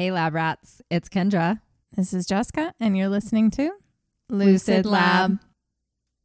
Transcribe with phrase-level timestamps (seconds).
[0.00, 0.80] Hey, lab rats.
[0.88, 1.60] It's Kendra.
[1.94, 3.70] This is Jessica, and you're listening to
[4.30, 5.38] Lucid Lab.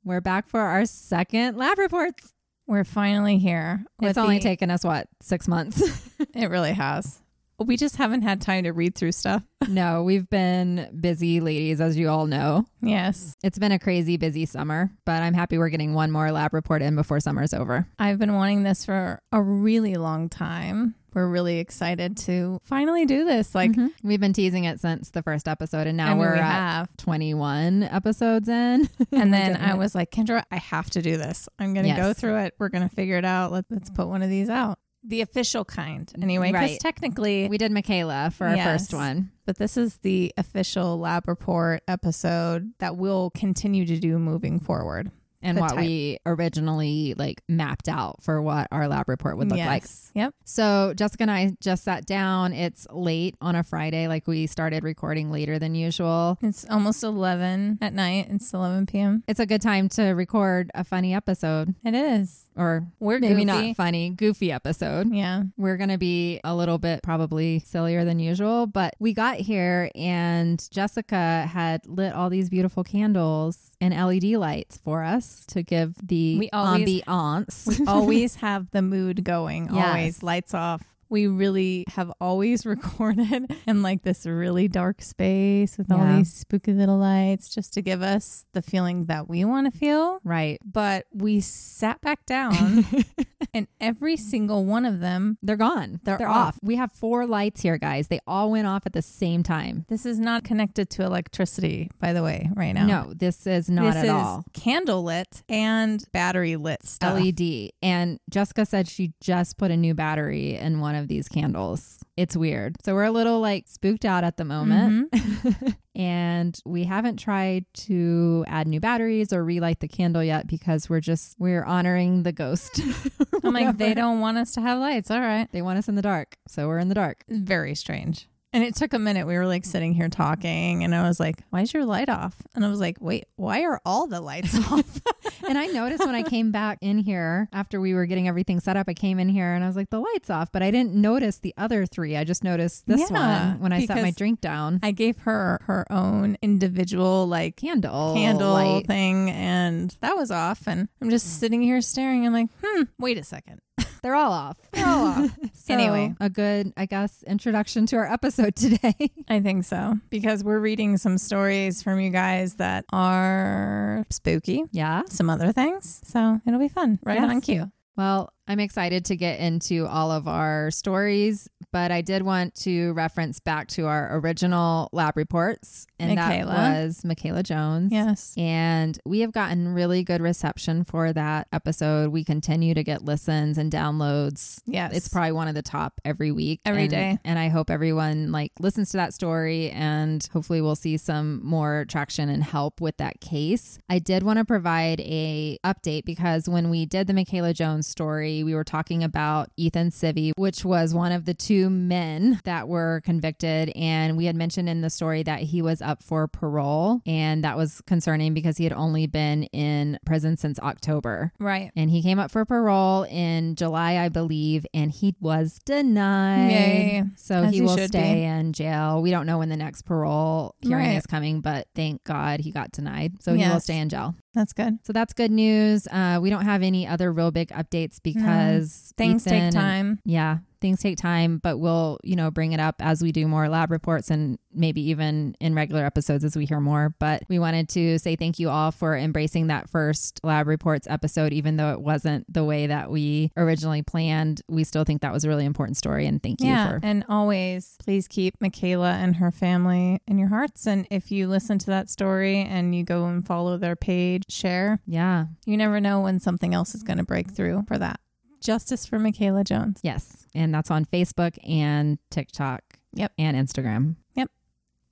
[0.01, 2.31] We're back for our second lab reports.
[2.67, 3.83] We're finally here.
[4.01, 5.83] It's only the- taken us, what, six months?
[6.33, 7.19] It really has.
[7.59, 9.43] We just haven't had time to read through stuff.
[9.67, 12.65] no, we've been busy, ladies, as you all know.
[12.81, 13.33] Yes.
[13.43, 16.81] It's been a crazy busy summer, but I'm happy we're getting one more lab report
[16.81, 17.87] in before summer's over.
[17.99, 20.95] I've been wanting this for a really long time.
[21.15, 23.55] We're really excited to finally do this.
[23.55, 23.91] Like, Mhm.
[24.03, 26.51] we've been teasing it since the first episode, and now I mean, we're we at
[26.51, 26.97] have.
[26.97, 28.89] 21 episodes in.
[29.13, 31.47] And then I was like, Kendra, I have to do this.
[31.57, 32.53] I'm going to go through it.
[32.59, 33.51] We're going to figure it out.
[33.53, 34.77] Let, let's put one of these out.
[35.07, 36.79] The official kind, anyway, because Right.
[36.79, 38.65] technically, we did Michaela for our Yes.
[38.81, 39.29] first one.
[39.45, 45.11] but this is the official lab report episode that we'll continue to do moving forward.
[45.45, 45.79] And The what type.
[45.79, 49.83] we originally like mapped out for what our lab report would look like.
[50.13, 50.33] Yep.
[50.43, 52.53] So Jessica and I just sat down.
[52.53, 56.37] It's late on a Friday, like we started recording later than usual.
[56.41, 58.27] It's almost 11 at night.
[58.29, 59.23] It's 11 p.m.
[59.27, 62.45] It's a good time to record a funny episode, It is.
[62.55, 63.67] or We're maybe goofy.
[63.67, 65.13] not funny, goofy episode.
[65.13, 65.43] Yeah.
[65.57, 69.89] We're going to be a little bit probably sillier than usual, but we got here
[69.95, 75.95] and Jessica had lit all these beautiful candles and LED lights for us to give
[76.01, 77.79] the We always- ambiance.
[77.79, 79.87] We always have the mood going, Yes.
[79.87, 80.81] always lights off.
[81.09, 86.73] We really have always recorded in like this really dark space with all these spooky
[86.73, 90.19] little lights just to give us the feeling that we want to feel.
[90.23, 90.59] right.
[90.65, 92.85] But we sat back down
[93.53, 95.99] and every single one of them, They're gone.
[96.03, 96.47] They're off.
[96.55, 96.59] off.
[96.61, 98.07] We have four lights here, guys.
[98.07, 99.85] They all went off at the same time.
[99.89, 102.85] this is not connected to electricity, by the way, right now.
[102.85, 104.43] No, this is not this at is all.
[104.53, 107.19] candle lit and battery lit stuff.
[107.19, 107.69] LED.
[107.81, 111.99] And Jessica said she just put a new battery in one of these candles.
[112.17, 112.77] It's weird.
[112.83, 115.11] So we're a little like spooked out at the moment.
[115.11, 115.69] Mm-hmm.
[115.95, 121.01] and we haven't tried to add new batteries or relight the candle yet because we're
[121.01, 122.79] just we're honoring the ghost.
[123.43, 125.11] I'm like, they don't want us to have lights.
[125.11, 125.51] All right.
[125.51, 126.37] They want us in the dark.
[126.47, 127.23] So we're in the dark.
[127.29, 128.27] very strange.
[128.55, 129.27] And it took a minute.
[129.27, 132.35] We were like sitting here talking, and I was like, "Why is your light off?"
[132.55, 135.01] And I was like, "Wait, why are all the lights off?"
[135.47, 138.77] And I noticed when I came back in here after we were getting everything set
[138.77, 140.95] up, I came in here and I was like, the light's off, but I didn't
[140.95, 142.17] notice the other three.
[142.17, 144.79] I just noticed this Yeah, one when I set my drink down.
[144.81, 148.87] I gave her her own individual like Candle, candle light.
[148.87, 150.65] thing, and that was off.
[150.67, 152.25] And I'm just sitting here staring.
[152.25, 153.59] I'm like, "Hmm, wait a second."
[154.01, 154.57] They're all off.
[154.71, 155.37] They're all off.
[155.65, 156.13] So, Anyway.
[156.19, 158.93] a good, I guess, introduction to our episode today.
[159.27, 164.63] I think so because we're reading some stories from you guys that are spooky.
[164.71, 165.01] yeah.
[165.09, 166.99] Some other things, so it'll be fun.
[167.03, 167.29] Right Yes.
[167.31, 167.71] on cue.
[167.97, 172.93] Well, I'm excited to get into all of our stories, but I did want to
[172.93, 176.53] reference back to our original lab reports, and Michaela.
[176.53, 177.91] that was Michaela Jones.
[177.91, 178.33] Yes.
[178.37, 182.09] And we have gotten really good reception for that episode.
[182.09, 184.59] We continue to get listens and downloads.
[184.65, 184.93] Yes.
[184.95, 186.61] It's probably one of the top every week.
[186.65, 187.17] Every and, day.
[187.23, 191.85] And I hope everyone like listens to that story and hopefully we'll see some more
[191.87, 193.79] traction and help with that case.
[193.89, 198.34] I did want to provide a update because when we did the Michaela Jones story,
[198.43, 203.01] we were talking about Ethan Civey, which was one of the two men that were
[203.05, 203.71] convicted.
[203.75, 207.01] And we had mentioned in the story that he was up for parole.
[207.05, 211.31] And that was concerning because he had only been in prison since October.
[211.39, 211.71] right.
[211.75, 216.51] And he came up for parole in July, I believe, and he was denied.
[216.51, 217.03] Yay.
[217.15, 218.23] So As he will stay be.
[218.23, 219.01] in jail.
[219.01, 220.97] We don't know when the next parole hearing Right.
[220.97, 223.21] is coming, but thank God he got denied.
[223.21, 224.15] So he will stay in jail.
[224.33, 224.79] That's good.
[224.83, 225.87] So that's good news.
[225.87, 229.55] Uh, we don't have any other real big updates because Because things Ethan take and-
[229.55, 229.99] time.
[230.05, 233.47] yeah, things take time, but we'll, you know, bring it up as we do more
[233.49, 236.95] lab reports and maybe even in regular episodes as we hear more.
[236.97, 241.33] But we wanted to say thank you all for embracing that first lab reports episode,
[241.33, 244.41] even though it wasn't the way that we originally planned.
[244.49, 246.07] We still think that was a really important story.
[246.07, 246.69] And thank you Yeah.
[246.69, 250.65] for And always please keep Michaela and her family in your hearts.
[250.65, 254.79] And if you listen to that story and you go and follow their page, share,
[254.87, 255.25] Yeah.
[255.45, 257.99] you never know when something else is going to break through for that.
[258.45, 259.79] Justice for Michaela Jones.
[259.83, 260.25] Yes.
[260.33, 262.61] And that's on Facebook and TikTok.
[262.93, 263.11] Yep.
[263.17, 263.95] And Instagram.
[264.15, 264.29] Yep.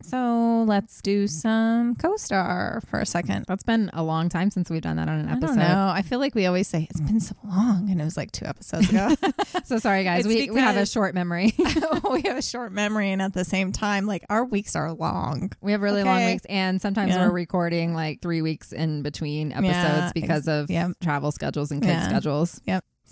[0.01, 3.45] So let's do some co star for a second.
[3.47, 5.47] That's been a long time since we've done that on an I episode.
[5.47, 5.91] don't know.
[5.95, 8.45] I feel like we always say it's been so long, and it was like two
[8.45, 9.15] episodes ago.
[9.65, 10.25] So sorry, guys.
[10.25, 11.53] It's We, we have a short memory.
[12.11, 15.53] we have a short memory, and at the same time, like our weeks are long.
[15.61, 17.25] We have really long weeks, and sometimes Yeah.
[17.25, 20.91] we're recording like three weeks in between episodes Yeah, because of yep.
[21.01, 22.09] travel schedules and kids' Yeah.
[22.09, 22.59] schedules.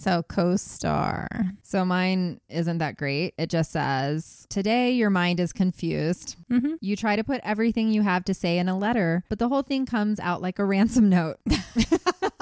[0.02, 1.28] So co-star.
[1.62, 3.36] So mine isn't that great.
[3.38, 6.38] It just says, Today your mind is confused.
[6.52, 6.74] Mm-hmm.
[6.82, 9.62] You try to put everything you have to say in a letter, but the whole
[9.62, 11.38] thing comes out like a ransom note.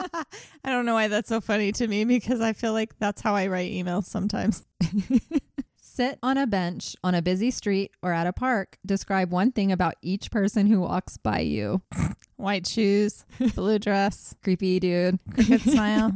[0.63, 3.35] I don't know why that's so funny to me because I feel like that's how
[3.35, 4.65] I write emails sometimes.
[5.75, 8.77] Sit on a bench on a busy street or at a park.
[8.85, 11.81] Describe one thing about each person who walks by you.
[12.37, 15.19] White shoes, blue dress, Creepy dude.
[15.33, 16.13] cricket smile.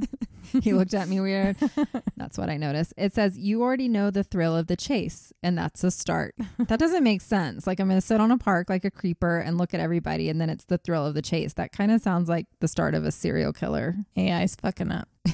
[0.62, 1.58] He looked at me weird.
[2.18, 2.94] That's what I noticed.
[2.98, 6.36] It says, You already know the thrill of the chase, and that's a start.
[6.58, 7.68] That doesn't make sense.
[7.68, 10.30] Like, I'm going to sit on a park like a creeper and look at everybody,
[10.30, 11.54] and then it's the thrill of the chase.
[11.54, 13.96] That kind of sounds like the start of a serial killer.
[14.18, 15.08] AI's fucking up.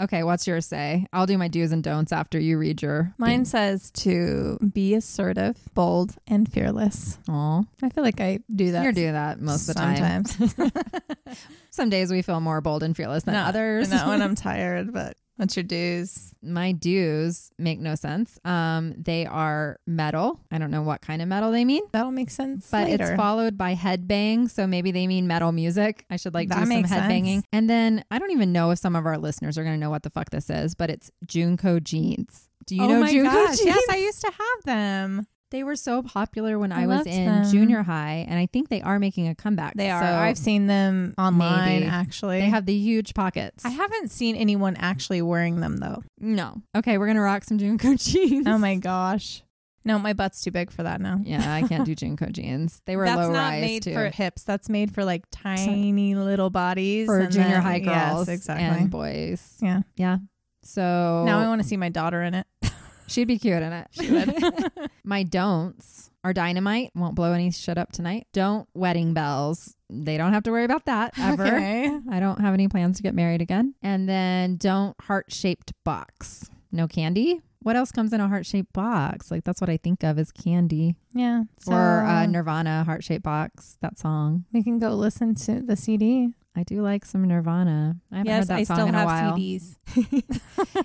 [0.00, 1.06] Okay, what's yours say?
[1.12, 3.12] I'll do my do's and don'ts after you read your.
[3.18, 7.18] Mine says to be assertive, bold, and fearless.
[7.28, 10.24] Aw, I feel like I do that you do that most of the time.
[10.24, 10.54] sometimes.
[11.70, 13.90] Some days we feel more bold and fearless than No, others.
[13.90, 16.30] Not when I'm tired, but what's your dues?
[16.42, 18.38] my do's make no sense.
[18.44, 20.40] Um, they are metal.
[20.50, 21.82] I don't know what kind of metal they mean.
[21.92, 22.68] That'll make sense.
[22.70, 23.04] but later.
[23.04, 24.50] it's followed by headbang.
[24.50, 26.06] So maybe they mean metal music.
[26.10, 27.02] I should like That do some makes sense.
[27.02, 27.42] headbanging.
[27.52, 29.90] And then I don't even know if some of our listeners are going to know
[29.90, 32.48] what the fuck this is, but it's JNCO jeans.
[32.66, 33.66] Do you oh know my JNCO gosh, jeans?
[33.66, 35.26] Yes, I used to have them.
[35.50, 37.50] They were so popular when I I, was in them.
[37.50, 39.74] junior high, and I think they are making a comeback.
[39.74, 40.00] They are.
[40.00, 41.80] So I've seen them online.
[41.80, 41.86] maybe.
[41.86, 43.64] Actually, they have the huge pockets.
[43.64, 46.02] I haven't seen anyone actually wearing them though.
[46.18, 46.62] no.
[46.76, 48.46] Okay, we're gonna rock some JNCO jeans.
[48.46, 49.42] Oh my gosh.
[49.82, 51.20] No, my butt's too big for that now.
[51.24, 52.82] Yeah, I can't do JNCO jeans.
[52.84, 53.94] They were That's low not rise made too.
[53.94, 54.42] for hips.
[54.44, 58.66] That's made for like tiny little bodies for junior then- high girls Yes, exactly.
[58.82, 59.56] and boys.
[59.60, 59.80] yeah.
[59.96, 60.18] Yeah.
[60.62, 62.46] So Now I want to see my daughter in it.
[63.10, 63.88] she'd be cute in it.
[63.90, 64.90] She would.
[65.04, 66.90] My don'ts are dynamite.
[66.94, 68.26] Won't blow any shit up tonight.
[68.32, 69.74] Don't wedding bells.
[69.88, 71.46] They don't have to worry about that ever.
[71.46, 71.98] Okay.
[72.10, 73.74] I don't have any plans to get married again.
[73.82, 76.48] And then don't heart shaped box.
[76.70, 77.40] No candy.
[77.62, 79.30] What else comes in a heart shaped box?
[79.30, 80.96] Like that's what I think of as candy.
[81.12, 81.44] Yeah.
[81.58, 83.76] So or uh, Nirvana heart shaped box.
[83.82, 84.44] That song.
[84.52, 86.30] we can go listen to the CD.
[86.56, 87.96] I do like some Nirvana.
[88.10, 89.36] I haven't yes, heard that I song still in a have while.
[89.36, 89.76] CDs.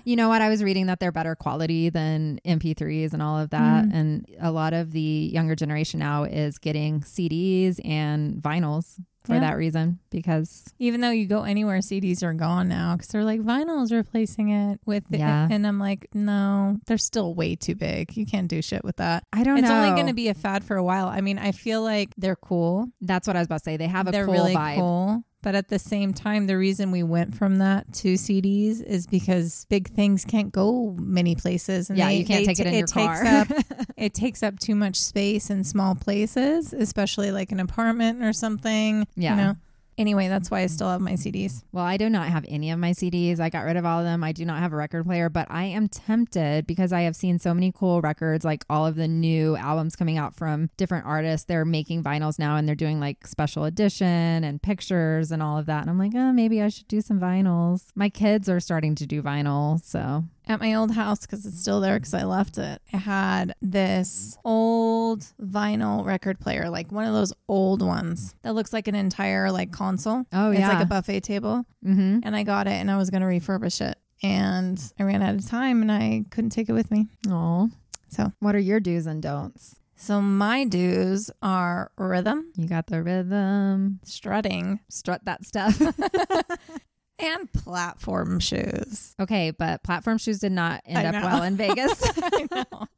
[0.04, 0.40] you know what?
[0.42, 3.84] I was reading that they're better quality than MP3s and all of that.
[3.86, 3.94] Mm.
[3.94, 9.40] And a lot of the younger generation now is getting CDs and vinyls for Yeah.
[9.40, 13.40] that reason because Even though you go anywhere, CDs are gone now because they're like
[13.40, 15.48] vinyl's replacing it with the, Yeah.
[15.50, 18.16] and I'm like, no, they're still way too big.
[18.16, 19.24] You can't do shit with that.
[19.32, 19.78] I don't it's know.
[19.82, 21.08] only going to be a fad for a while.
[21.08, 22.86] I mean, I feel like they're cool.
[23.00, 23.76] That's what I was about to say.
[23.76, 24.76] They have a they're cool really vibe.
[24.76, 25.24] cool.
[25.46, 29.64] But at the same time, the reason we went from that to CDs is because
[29.70, 31.88] big things can't go many places.
[31.88, 33.24] And Yeah, they- you can't they take it in your takes car.
[33.24, 33.48] up
[33.96, 39.06] it takes up too much space in small places, especially like an apartment or something.
[39.14, 39.30] Yeah.
[39.30, 39.56] You know.
[39.98, 40.74] Anyway, that's why I mm-hmm.
[40.74, 41.62] still have my CDs.
[41.72, 43.40] Well, I do not have any of my CDs.
[43.40, 44.22] I got rid of all of them.
[44.22, 47.38] I do not have a record player, but I am tempted because I have seen
[47.38, 51.46] so many cool records, like all of the new albums coming out from different artists.
[51.46, 55.66] They're making vinyls now and they're doing like special edition and pictures and all of
[55.66, 55.80] that.
[55.80, 57.86] And I'm like, oh, maybe I should do some vinyls.
[57.94, 59.82] My kids are starting to do vinyl.
[59.82, 63.54] So At my old house, because it's still there because I left it, I had
[63.60, 68.94] this old vinyl record player, like one of those old ones that looks like an
[68.94, 70.24] entire like console.
[70.32, 70.68] Oh, it's yeah.
[70.68, 71.64] like a buffet table.
[71.84, 72.20] mm-hmm.
[72.22, 73.98] and I got it and I was going to refurbish it.
[74.22, 77.06] And I ran out of time and I couldn't take it with me.
[77.28, 77.70] Oh,
[78.08, 79.76] So, what are your do's and don'ts?
[79.98, 85.80] so my do's are rhythm, You got the rhythm, strutting, strut that stuff.
[87.18, 89.14] and platform shoes.
[89.20, 92.02] okay, but platform shoes did not end up well in Vegas.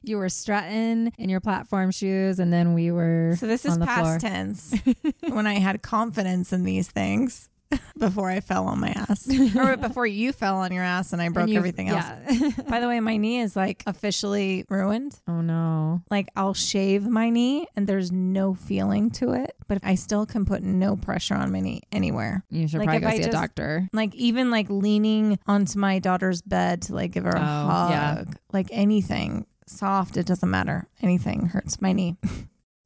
[0.03, 4.01] You were strutting in your platform shoes, and then we were So this is past
[4.01, 4.19] floor.
[4.19, 4.75] tense
[5.29, 7.49] when I had confidence in these things
[7.99, 11.29] before I fell on my ass or before you fell on your ass and I
[11.29, 12.05] broke you- everything else.
[12.31, 12.51] Yeah.
[12.69, 15.19] By the way, my knee is like officially ruined.
[15.29, 16.03] oh no.
[16.11, 20.45] Like I'll shave my knee and there's no feeling to it, but I still can
[20.45, 22.45] put no pressure on my knee anywhere.
[22.51, 23.89] You should Like, probably if go I see just- a doctor.
[23.93, 27.91] Like even like leaning onto my daughter's bed to like give her a Oh, hug,
[27.91, 28.25] yeah.
[28.53, 30.89] like anything soft, it doesn't matter.
[31.03, 32.17] Anything hurts my knee.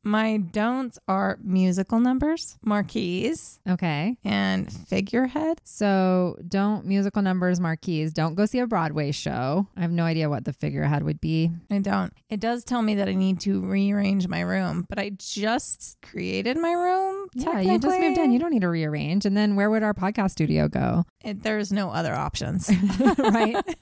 [0.05, 4.17] My don'ts are musical numbers, marquees, Okay.
[4.25, 5.61] and figurehead.
[5.65, 8.13] So don't musical numbers marquees.
[8.13, 9.67] Don't go see a Broadway show.
[9.77, 11.51] I have no idea what the figurehead would be.
[11.71, 12.13] I don't.
[12.29, 16.57] It does tell me that I need to rearrange my room, but I just created
[16.57, 17.29] my room.
[17.35, 18.33] Yeah, you just moved in.
[18.33, 19.25] You don't need to rearrange.
[19.25, 21.05] And then where would our podcast studio go?
[21.25, 22.71] It, there's no other options.
[23.19, 23.57] right?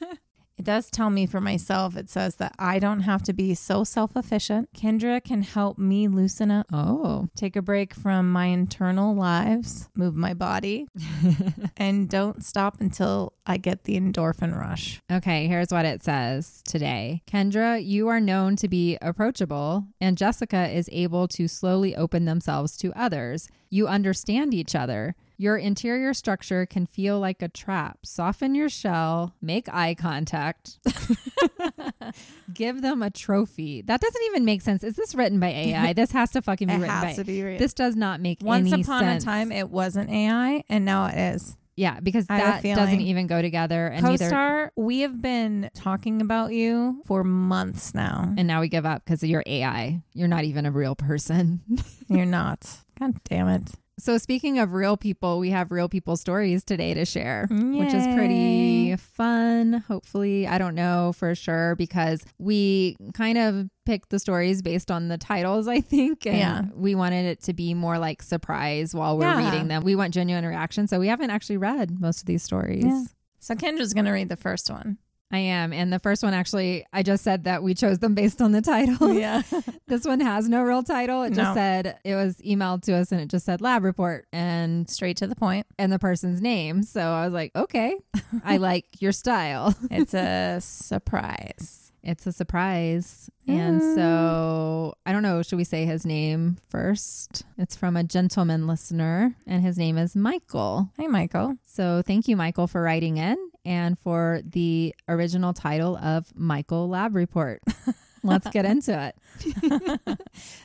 [0.61, 3.83] It does tell me for myself, it says that I don't have to be so
[3.83, 4.69] self efficient.
[4.77, 7.29] Kendra can help me loosen up, Oh.
[7.35, 10.87] take a break from my internal lives, move my body,
[11.79, 15.01] and don't stop until I get the endorphin rush.
[15.11, 17.23] Okay, here's what it says today.
[17.27, 22.77] Kendra, you are known to be approachable, and Jessica is able to slowly open themselves
[22.77, 23.49] to others.
[23.71, 25.15] You understand each other.
[25.41, 28.01] Your interior structure can feel like a trap.
[28.05, 30.79] Soften your shell, make eye contact,
[32.53, 33.81] give them a trophy.
[33.81, 34.85] That doesn't even make sense.
[34.85, 35.93] Is this written by AI?
[36.01, 37.59] This has to fucking be It written has by to be real.
[37.59, 38.47] This does not make sense.
[38.47, 39.23] Once upon sense.
[39.23, 41.57] a time, it wasn't AI, and now it is.
[41.75, 43.87] yeah, because that doesn't even go together.
[43.87, 48.35] And neither Co-star, we have been talking about you for months now.
[48.37, 50.03] and now we give up because you're AI.
[50.13, 51.63] You're not even a real person.
[52.09, 52.69] You're not.
[52.99, 53.71] God damn it.
[54.01, 58.07] So speaking of real people, we have real people stories today to share, which is
[58.17, 59.85] pretty fun.
[59.89, 65.09] Hopefully, I don't know for sure because we kind of picked the stories based on
[65.09, 66.63] the titles, I think, and Yeah.
[66.75, 69.45] we wanted it to be more like surprise while we're Yeah.
[69.51, 69.83] reading them.
[69.85, 72.85] We want genuine reaction, so we haven't actually read most of these stories.
[72.85, 73.05] Yeah.
[73.39, 74.99] So Kendra's going to read the first one.
[75.33, 78.43] I am, and the first one actually, I just said that we chose them based
[78.43, 79.15] on the title.
[79.21, 79.43] Yeah.
[79.87, 81.23] This one has no real title.
[81.25, 81.55] It just No.
[81.55, 85.27] said it was emailed to us and it just said lab report and Straight to
[85.27, 86.85] the and the person's name.
[86.85, 87.97] So I was like, okay,
[88.45, 89.75] I like your style.
[89.91, 91.93] It's a surprise.
[92.05, 93.29] It's a surprise.
[93.49, 93.95] And Mm.
[93.97, 97.43] so I don't know, should we say his name first?
[97.59, 100.91] It's from a gentleman listener and his name is Michael.
[100.97, 101.57] Hey, Michael.
[101.65, 107.15] So thank you, Michael, for writing in and for the original title of Michael Lab
[107.15, 107.63] Report.
[108.23, 109.17] Let's get into it.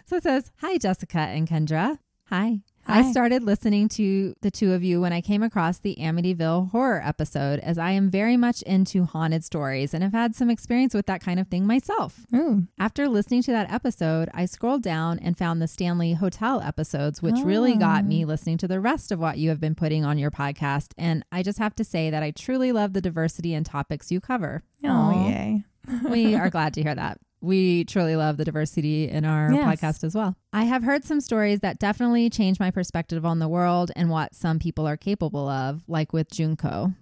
[0.05, 1.99] so it says, Hi, Jessica and Kendra.
[2.29, 2.59] Hi.
[2.87, 7.01] I started listening to the two of you when I came across the Amityville horror
[7.03, 11.05] episode, as I am very much into haunted stories and have had some experience with
[11.07, 12.25] that kind of thing myself.
[12.33, 12.67] Ooh.
[12.77, 17.35] After listening to that episode, I scrolled down and found the Stanley Hotel episodes, which
[17.39, 18.27] really got me oh.
[18.27, 20.93] listening to the rest of what you have been putting on your podcast.
[20.97, 24.21] And I just have to say that I truly love the diversity and topics you
[24.21, 24.63] cover.
[24.83, 25.27] Oh, Aw.
[25.29, 25.63] yay.
[26.09, 27.19] we are glad to hear that.
[27.45, 29.79] We truly love the diversity in our Yes.
[29.79, 30.35] podcast as well.
[30.51, 34.33] I have heard some stories that definitely change my perspective on the world and what
[34.33, 36.93] some people are capable of, like with Junko.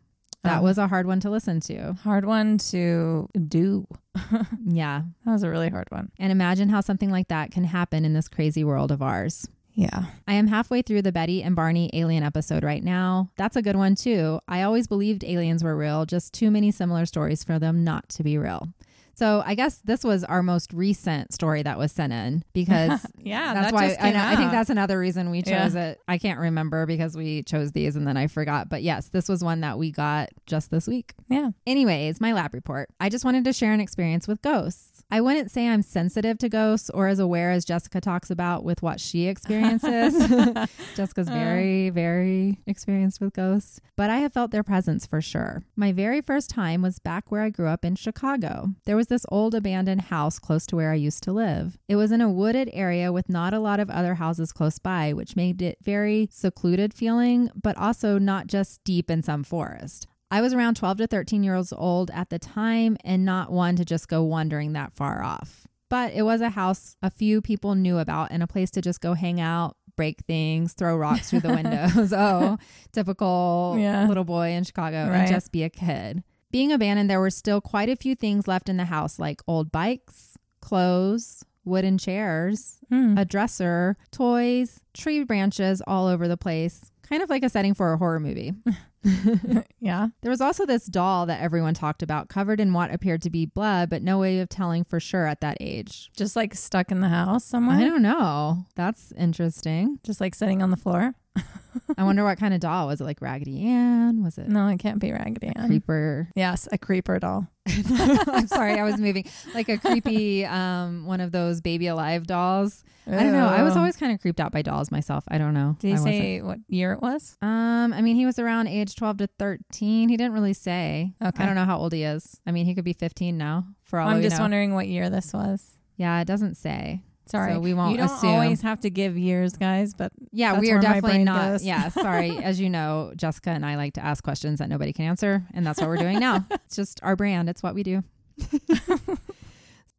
[0.44, 0.64] That Oh.
[0.64, 1.94] was a hard one to listen to.
[2.04, 3.88] Hard one to do.
[4.66, 5.04] Yeah.
[5.26, 6.12] That was a really hard one.
[6.20, 9.48] And imagine how something like that can happen in this crazy world of ours.
[9.74, 10.06] Yeah.
[10.28, 13.32] I am halfway through the Betty and Barney alien episode right now.
[13.38, 14.40] That's a good one too.
[14.48, 18.24] I always believed aliens were real, just too many similar stories for them not to
[18.24, 18.70] be real.
[19.16, 23.54] So I guess this was our most recent story that was sent in because Yeah.
[23.54, 25.64] that's that why I, know, I think that's another reason we Yeah.
[25.64, 26.00] chose it.
[26.08, 28.70] I can't remember because we chose these and then I forgot.
[28.70, 31.14] But yes, this was one that we got just this week.
[31.30, 31.52] Yeah.
[31.66, 32.90] Anyways, my lab report.
[33.00, 34.93] I just wanted to share an experience with ghosts.
[35.12, 38.82] I wouldn't say I'm sensitive to ghosts or as aware as Jessica talks about with
[38.82, 40.14] what she experiences.
[40.96, 41.34] Jessica's uh.
[41.34, 45.64] very, very experienced with ghosts, but I have felt their presence for sure.
[45.76, 48.70] My very first time was back where I grew up in Chicago.
[48.86, 51.78] There was this old abandoned house close to where I used to live.
[51.88, 55.14] It was in a wooded area with not a lot of other houses close by,
[55.14, 60.08] which made it very secluded feeling, but also not just deep in some forest.
[60.34, 63.86] I was around 12 to 13 years old at the time and not one to
[63.86, 65.68] just go wandering that far off.
[65.90, 69.00] But it was a house a few people knew about and a place to just
[69.00, 72.12] go hang out, break things, throw rocks through the windows.
[72.18, 72.58] oh,
[72.92, 74.08] typical Yeah.
[74.08, 75.18] little boy in Chicago Right.
[75.20, 76.24] and just be a kid.
[76.52, 79.72] Being abandoned, there were still quite a few things left in the house, like old
[79.72, 83.18] bikes, clothes, wooden chairs, Hmm.
[83.20, 86.92] a dresser, toys, tree branches all over the place.
[87.08, 88.54] Kind of like a setting for a horror movie.
[89.80, 90.10] yeah.
[90.22, 93.46] There was also this doll that everyone talked about, covered in what appeared to be
[93.46, 96.12] blood, but no way of telling for sure at that age.
[96.16, 97.78] Just like stuck in the house somewhere.
[97.78, 98.66] I don't know.
[98.76, 100.00] That's interesting.
[100.04, 101.16] Just like sitting on the floor.
[101.98, 103.04] I wonder what kind of doll was it?
[103.04, 104.24] Like Raggedy Ann?
[104.24, 105.68] Was it No, it can't be Raggedy Ann.
[105.68, 106.30] creeper?
[106.36, 107.48] Yes, a creeper doll.
[107.68, 109.26] I'm sorry, I was moving
[109.56, 112.84] like a creepy um one of those baby alive dolls.
[113.06, 113.48] I don't know.
[113.48, 115.26] I was always kind of creeped out by dolls myself.
[115.28, 115.76] I don't know.
[115.80, 116.16] Did he I wasn't.
[116.16, 117.36] say what year it was?
[117.42, 120.08] Um, I mean, he was around age 12 to 13.
[120.08, 121.14] He didn't really say.
[121.22, 121.44] Okay.
[121.44, 122.40] I don't know how old he is.
[122.48, 124.44] I mean, he could be 15 now for all I'm just know.
[124.44, 125.78] wondering what year this was.
[125.98, 127.02] Yeah, it doesn't say.
[127.26, 128.30] Sorry, So we won't You don't assume.
[128.32, 131.52] always have to give years, guys, but Yeah, we are definitely not.
[131.54, 131.64] goes.
[131.66, 132.38] Yeah, sorry.
[132.38, 135.66] As you know, Jessica and I like to ask questions that nobody can answer, and
[135.66, 136.46] that's what we're doing now.
[136.66, 137.50] It's just our brand.
[137.50, 138.04] It's what we do.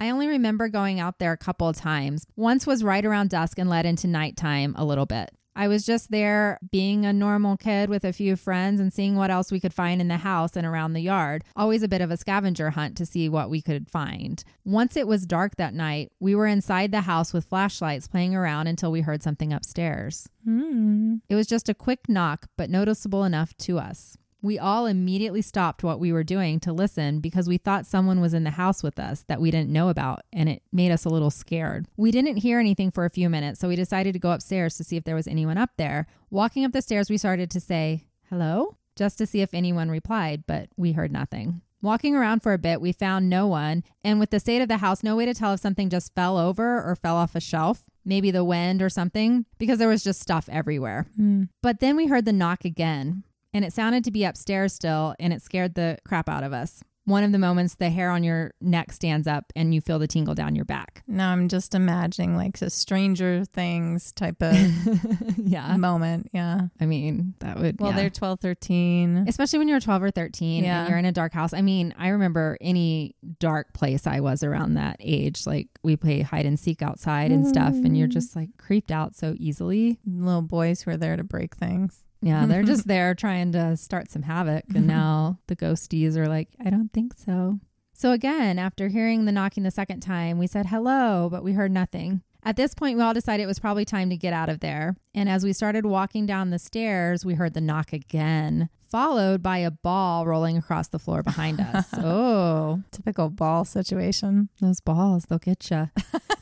[0.01, 2.27] I only remember going out there a couple of times.
[2.37, 5.31] Once was right around dusk and led into nighttime a little bit.
[5.57, 9.31] I was just there being a normal kid with a few friends and seeing what
[9.31, 11.45] else we could find in the house and around the yard.
[11.55, 14.43] Always a bit of a scavenger hunt to see what we could find.
[14.65, 18.67] Once it was dark that night, we were inside the house with flashlights playing around
[18.67, 20.29] until we heard something upstairs.
[20.45, 21.17] Hmm.
[21.29, 24.17] It was just a quick knock, but noticeable enough to us.
[24.45, 28.35] We all immediately stopped what we were doing to listen because we thought someone was
[28.35, 31.09] in the house with us that we didn't know about, and it made us a
[31.09, 31.87] little scared.
[31.97, 34.85] We didn't hear anything for a few minutes, so we decided to go upstairs to
[34.85, 36.07] see if there was anyone up there.
[36.29, 38.77] Walking up the stairs, we started to say, Hello?
[38.97, 41.63] just to see if anyone replied, but we heard nothing.
[41.81, 44.77] Walking around for a bit, we found no one, and with the state of the
[44.77, 47.85] house, no way to tell if something just fell over or fell off a shelf,
[48.05, 51.07] maybe the wind or something, because there was just stuff everywhere.
[51.17, 51.45] Hmm.
[51.63, 53.25] But then we heard the knock again,
[53.55, 56.83] and it sounded to be upstairs still, and it scared the crap out of us.
[57.07, 60.07] One of the moments the hair on your neck stands up and you feel the
[60.07, 61.03] tingle down your back.
[61.07, 64.57] Now I'm just imagining like a Stranger Things type of
[65.37, 65.77] yeah.
[65.77, 66.31] moment.
[66.33, 66.69] Yeah.
[66.81, 67.79] I mean, that would.
[67.79, 67.97] Well, yeah.
[67.97, 69.27] they're 12, 13.
[69.29, 70.81] Especially when you're 12 or 13 Yeah.
[70.81, 71.53] and you're in a dark house.
[71.53, 75.47] I mean, I remember any dark place I was around that age.
[75.47, 78.13] Like we play hide and seek outside and stuff, and you're mm.
[78.13, 79.99] just like creeped out so easily.
[80.07, 82.03] Little boys who are there to break things.
[82.25, 84.65] Yeah, they're just there trying to start some havoc.
[84.75, 87.61] And now the ghosties are like, I don't think so.
[87.93, 91.71] So, again, after hearing the knocking the second time, we said hello, but we heard
[91.71, 92.23] nothing.
[92.43, 94.97] At this point, we all decided it was probably time to get out of there.
[95.15, 99.59] And as we started walking down the stairs, we heard the knock again, followed by
[99.59, 101.87] a ball rolling across the floor behind us.
[101.95, 104.51] oh, Typical ball situation.
[104.61, 105.89] those balls, they'll get you.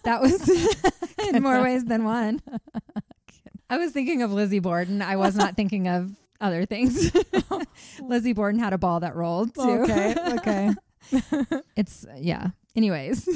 [0.04, 0.48] That was
[1.28, 2.40] in more ways than one.
[3.72, 5.00] I was thinking of Lizzie Borden.
[5.00, 6.10] I was not thinking of
[6.42, 7.10] other things.
[8.02, 9.62] Lizzie Borden had a ball that rolled too.
[9.62, 10.14] Okay.
[10.34, 10.70] Okay.
[11.74, 12.48] It's, yeah.
[12.76, 13.26] Anyways,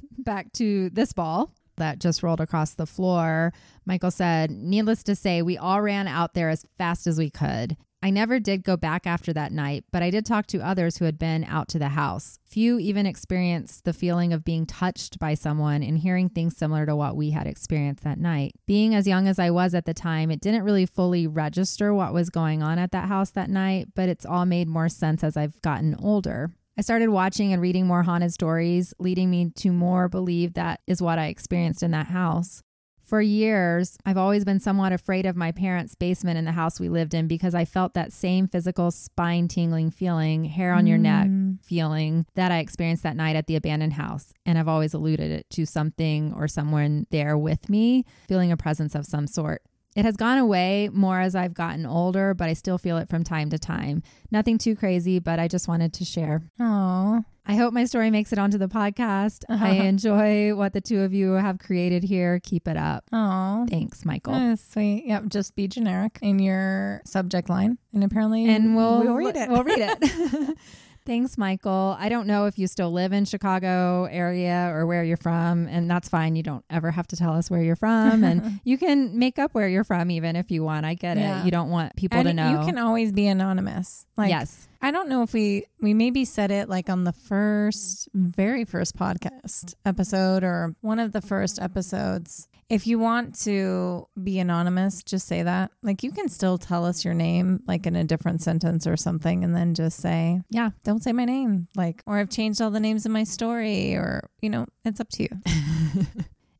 [0.18, 3.52] back to this ball that just rolled across the floor.
[3.84, 7.76] Michael said, Needless to say, we all ran out there as fast as we could.
[8.00, 11.04] I never did go back after that night, but I did talk to others who
[11.04, 12.38] had been out to the house.
[12.44, 16.94] Few even experienced the feeling of being touched by someone and hearing things similar to
[16.94, 18.54] what we had experienced that night.
[18.66, 22.14] Being as young as I was at the time, it didn't really fully register what
[22.14, 25.36] was going on at that house that night, but it's all made more sense as
[25.36, 26.52] I've gotten older.
[26.78, 31.02] I started watching and reading more haunted stories, leading me to more believe that is
[31.02, 32.62] what I experienced in that house.
[33.08, 36.90] For years, I've always been somewhat afraid of my parents' basement in the house we
[36.90, 41.26] lived in because I felt that same physical spine tingling feeling, hair on your neck
[41.28, 41.56] mm.
[41.64, 44.34] feeling that I experienced that night at the abandoned house.
[44.44, 48.94] And I've always alluded it to something or someone there with me, feeling a presence
[48.94, 49.62] of some sort.
[49.96, 53.24] It has gone away more as I've gotten older, but I still feel it from
[53.24, 54.02] time to time.
[54.30, 56.42] Nothing too crazy, but I just wanted to share.
[56.60, 57.24] Oh.
[57.50, 59.44] I hope my story makes it onto the podcast.
[59.48, 62.40] I enjoy what the two of you have created here.
[62.42, 63.04] Keep it up.
[63.10, 63.66] Oh.
[63.70, 64.56] Thanks, Michael.
[64.56, 65.04] Sweet.
[65.06, 65.28] Yep.
[65.28, 67.78] Just be generic in your subject line.
[67.94, 69.48] And apparently, and we'll, we'll read it.
[69.48, 70.58] We'll read it.
[71.08, 71.96] Thanks, Michael.
[71.98, 75.90] I don't know if you still live in Chicago area or where you're from, and
[75.90, 76.36] that's fine.
[76.36, 79.54] You don't ever have to tell us where you're from, and you can make up
[79.54, 80.84] where you're from even if you want.
[80.84, 81.40] I get Yeah.
[81.40, 81.46] it.
[81.46, 82.60] You don't want people and to know.
[82.60, 84.04] you can always be anonymous.
[84.18, 84.68] Like, yes.
[84.82, 88.94] I don't know if we we maybe said it like on the first very first
[88.94, 92.48] podcast episode or one of the first episodes.
[92.70, 95.70] If you want to be anonymous, just say that.
[95.82, 99.42] Like you can still tell us your name like in a different sentence or something
[99.42, 100.70] and then just say, Yeah.
[100.84, 101.68] don't say my name.
[101.74, 105.08] Like or I've changed all the names in my story or you know, it's up
[105.10, 105.28] to you.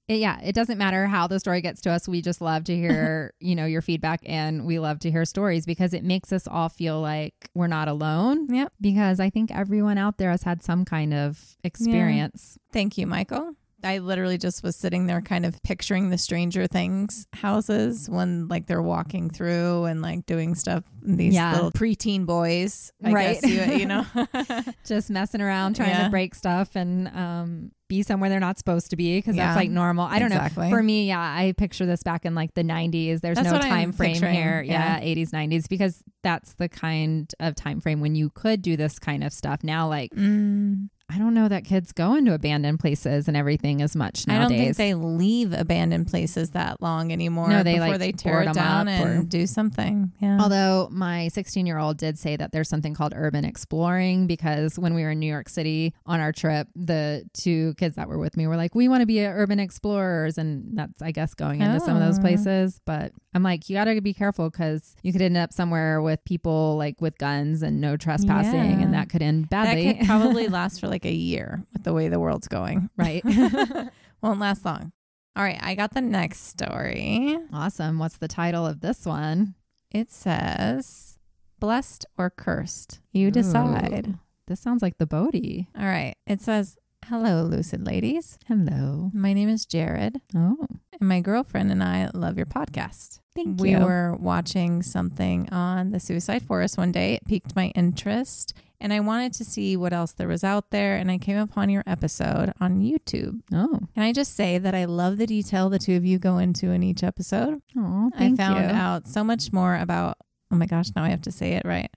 [0.09, 2.09] It- yeah, it doesn't matter how the story gets to us.
[2.09, 5.67] We just love to hear, you know, your feedback and we love to hear stories
[5.67, 8.47] because it makes us all feel like we're not alone.
[8.49, 8.73] Yep.
[8.81, 12.57] Because I think everyone out there has had some kind of experience.
[12.73, 13.53] Thank you, Michael.
[13.85, 18.67] I literally just was sitting there kind of picturing the Stranger Things houses when like
[18.67, 20.83] they're walking through and like doing stuff.
[21.05, 21.53] And these Yeah.
[21.55, 23.41] little preteen boys, I Right.
[23.41, 24.05] guess you, you know.
[24.85, 26.05] Just messing around, trying Yeah.
[26.05, 29.47] to break stuff and um, be somewhere they're not supposed to be because Yeah.
[29.47, 30.07] that's like normal.
[30.07, 30.71] I don't Exactly.
[30.71, 30.77] know.
[30.77, 33.21] For me, yeah, I picture this back in like the 90s.
[33.21, 34.61] There's That's no what I'm time frame picturing, here.
[34.63, 34.99] yeah.
[34.99, 38.99] Yeah, 80s, 90s, because that's the kind of time frame when you could do this
[38.99, 39.63] kind of stuff.
[39.63, 43.97] Now, like, Mm, I don't know that kids go into abandoned places and everything as
[43.97, 44.45] much nowadays.
[44.47, 47.49] I don't think they leave abandoned places that long anymore.
[47.49, 50.13] No, they, before like, they tear it down and or- do something.
[50.21, 50.39] Yeah.
[50.39, 54.93] Although my 16 year old did say that there's something called urban exploring because when
[54.93, 58.37] we were in New York City on our trip, the two kids that were with
[58.37, 60.37] me were like, we want to be urban explorers.
[60.37, 62.23] And that's, I guess, going into some of those Oh.
[62.23, 62.81] places.
[62.85, 66.23] But I'm like, you got to be careful because you could end up somewhere with
[66.27, 68.81] people like with guns and no trespassing, Yeah.
[68.83, 69.87] and that could end badly.
[69.87, 72.91] that could probably last for like a year with the way the world's going.
[72.97, 73.23] right.
[74.23, 74.93] Won't last long.
[75.37, 77.39] All right, I got the next story.
[77.53, 77.99] Awesome.
[77.99, 79.55] What's the title of this one?
[79.91, 81.17] It says,
[81.61, 83.01] blessed or cursed.
[83.13, 84.09] You decide.
[84.09, 85.69] Ooh, this sounds like the Bodhi.
[85.79, 86.17] All right.
[86.27, 86.77] It says,
[87.09, 88.39] hello, lucid ladies.
[88.47, 89.11] Hello.
[89.15, 93.21] My name is Jared, Oh, and my girlfriend and I love your podcast.
[93.35, 93.79] thank we you.
[93.79, 97.15] We were watching something on the Suicide Forest one day.
[97.15, 100.97] It piqued my interest, and I wanted to see what else there was out there.
[100.97, 103.41] And I came upon your episode on YouTube.
[103.53, 106.39] oh, Can I just say that I love the detail the two of you go
[106.39, 107.61] into in each episode?
[107.77, 108.77] oh, I found you.
[108.77, 110.17] out so much more about,
[110.51, 111.91] oh my gosh, now I have to say it right,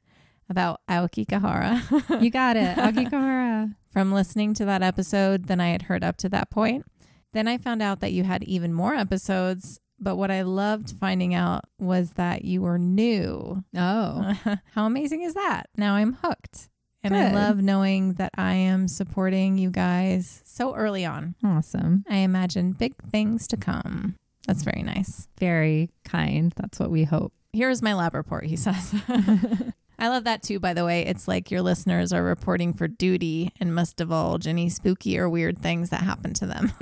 [0.50, 2.78] about Aokigahara You got it.
[2.78, 3.76] Agikahara.
[3.91, 6.86] from listening to that episode than I had heard up to that point.
[7.34, 9.80] Then I found out that you had even more episodes.
[10.04, 13.63] But what I loved finding out was that you were new.
[13.77, 14.36] Oh,
[14.73, 15.69] How amazing is that?
[15.77, 16.69] Now I'm hooked.
[17.04, 21.36] And I love knowing that I am supporting you guys so early on.
[21.43, 22.04] awesome.
[22.10, 24.15] I imagine big things to come.
[24.47, 25.27] That's very nice.
[25.39, 26.54] Very kind.
[26.56, 27.34] That's what we hope.
[27.54, 28.93] Here's my lab report, he says.
[30.02, 31.06] I love that too, by the way.
[31.06, 35.60] It's like your listeners are reporting for duty and must divulge any spooky or weird
[35.60, 36.74] things that happen to them.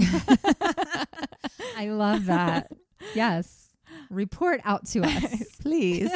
[1.77, 2.71] I love that.
[3.13, 3.67] yes.
[4.09, 5.43] Report out to us.
[5.61, 6.09] Please.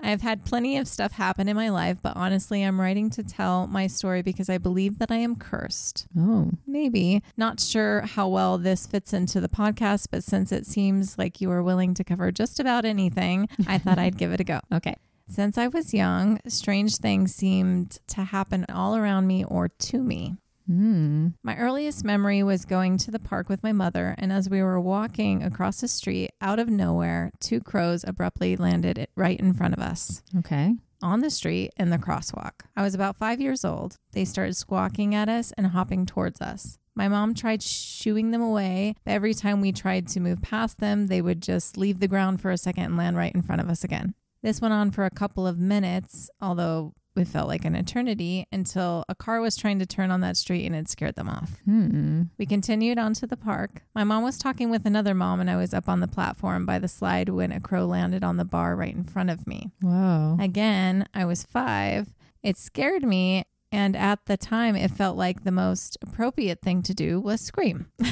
[0.00, 3.66] I've had plenty of stuff happen in my life, but honestly, I'm writing to tell
[3.66, 6.06] my story because I believe that I am cursed.
[6.16, 7.22] Oh, Maybe.
[7.38, 11.50] Not sure how well this fits into the podcast, but since it seems like you
[11.50, 14.60] are willing to cover just about anything, I thought I'd give it a go.
[14.72, 14.96] okay.
[15.26, 20.36] Since I was young, strange things seemed to happen all around me or to me.
[20.66, 21.28] Hmm.
[21.42, 24.80] My earliest memory was going to the park with my mother, and as we were
[24.80, 29.80] walking across the street, out of nowhere, two crows abruptly landed right in front of
[29.80, 30.74] us Okay.
[31.02, 32.62] on the street in the crosswalk.
[32.76, 33.98] I was about five years old.
[34.12, 36.78] They started squawking at us and hopping towards us.
[36.94, 41.08] My mom tried shooing them away, but every time we tried to move past them,
[41.08, 43.68] they would just leave the ground for a second and land right in front of
[43.68, 44.14] us again.
[44.44, 49.02] This went on for a couple of minutes, although it felt like an eternity, until
[49.08, 51.62] a car was trying to turn on that street and it scared them off.
[51.64, 52.24] Hmm.
[52.36, 53.84] We continued on to the park.
[53.94, 56.78] My mom was talking with another mom, and I was up on the platform by
[56.78, 59.70] the slide when a crow landed on the bar right in front of me.
[59.80, 60.36] Whoa.
[60.38, 62.12] Again, I was five.
[62.42, 63.44] It scared me.
[63.74, 67.86] And at the time, it felt like the most appropriate thing to do was scream.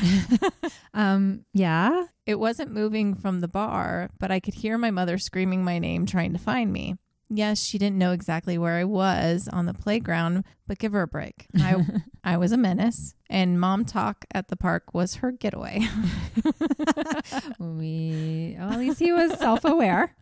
[0.94, 1.46] Um.
[1.54, 2.06] Yeah.
[2.26, 6.04] It wasn't moving from the bar, but I could hear my mother screaming my name,
[6.04, 6.96] trying to find me.
[7.30, 11.08] Yes, she didn't know exactly where I was on the playground, but give her a
[11.08, 11.46] break.
[11.58, 11.76] I,
[12.24, 15.80] I was a menace, and mom talk at the park was her getaway.
[17.58, 18.54] we.
[18.58, 20.14] Well, at least he was self-aware.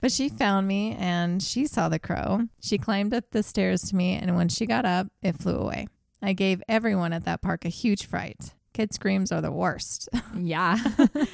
[0.00, 2.48] But she found me and she saw the crow.
[2.60, 5.88] She climbed up the stairs to me, and when she got up, it flew away.
[6.22, 8.54] I gave everyone at that park a huge fright.
[8.72, 10.78] Kid screams are the worst, yeah.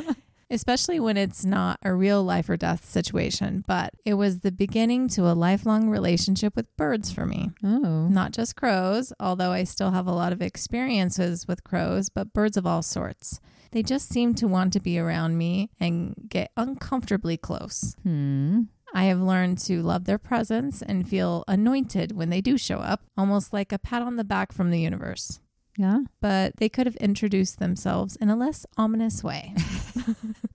[0.50, 3.64] especially when it's not a real life or death situation.
[3.66, 7.50] But it was the beginning to a lifelong relationship with birds for me.
[7.62, 8.08] Oh.
[8.08, 12.56] Not just crows, although I still have a lot of experiences with crows, but birds
[12.56, 13.40] of all sorts.
[13.74, 17.96] They just seem to want to be around me and get uncomfortably close.
[18.04, 18.62] Hmm.
[18.94, 23.02] I have learned to love their presence and feel anointed when they do show up,
[23.18, 25.40] almost like a pat on the back from the universe.
[25.76, 26.02] Yeah.
[26.20, 29.52] But they could have introduced themselves in a less ominous way.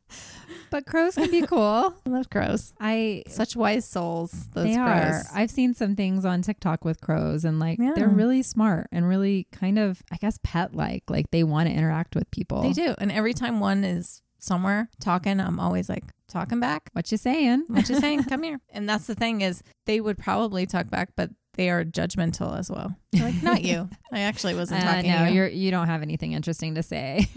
[0.72, 1.94] But crows can be cool.
[2.06, 2.74] I love crows.
[2.80, 3.24] I.
[3.28, 4.86] Such wise souls, those they crows.
[4.86, 5.24] are.
[5.34, 7.94] I've seen some things on TikTok with crows, and like Yeah.
[7.96, 11.04] they're really smart and really kind of, I guess, pet-like.
[11.10, 12.62] Like they want to interact with people.
[12.62, 12.96] They do.
[13.00, 16.90] And every time one is somewhere talking, I'm always like, talking back.
[16.94, 17.66] What you saying?
[17.68, 18.24] What you saying?
[18.30, 18.60] Come here.
[18.70, 22.70] And that's the thing is they would probably talk back, but they are judgmental as
[22.70, 22.96] well.
[23.12, 23.90] They're like, not you.
[24.14, 25.36] I actually wasn't Uh, talking no, to you.
[25.36, 27.28] you're you don't have anything interesting to say.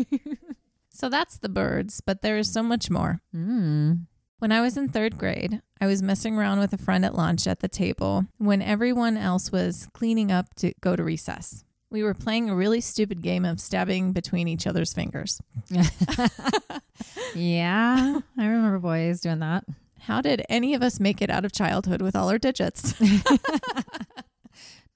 [0.92, 3.20] So that's the birds, but there is so much more.
[3.34, 4.06] mm.
[4.38, 7.46] When I was in third grade, I was messing around with a friend at lunch
[7.46, 11.62] at the table when everyone else was cleaning up to go to recess.
[11.90, 15.40] We were playing a really stupid game of stabbing between each other's fingers.
[17.36, 19.62] yeah, I remember boys doing that.
[20.00, 22.94] How did any of us make it out of childhood with all our digits?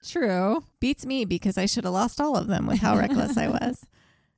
[0.05, 0.65] True.
[0.81, 3.85] Beats me because I should have lost all of them with how reckless I was.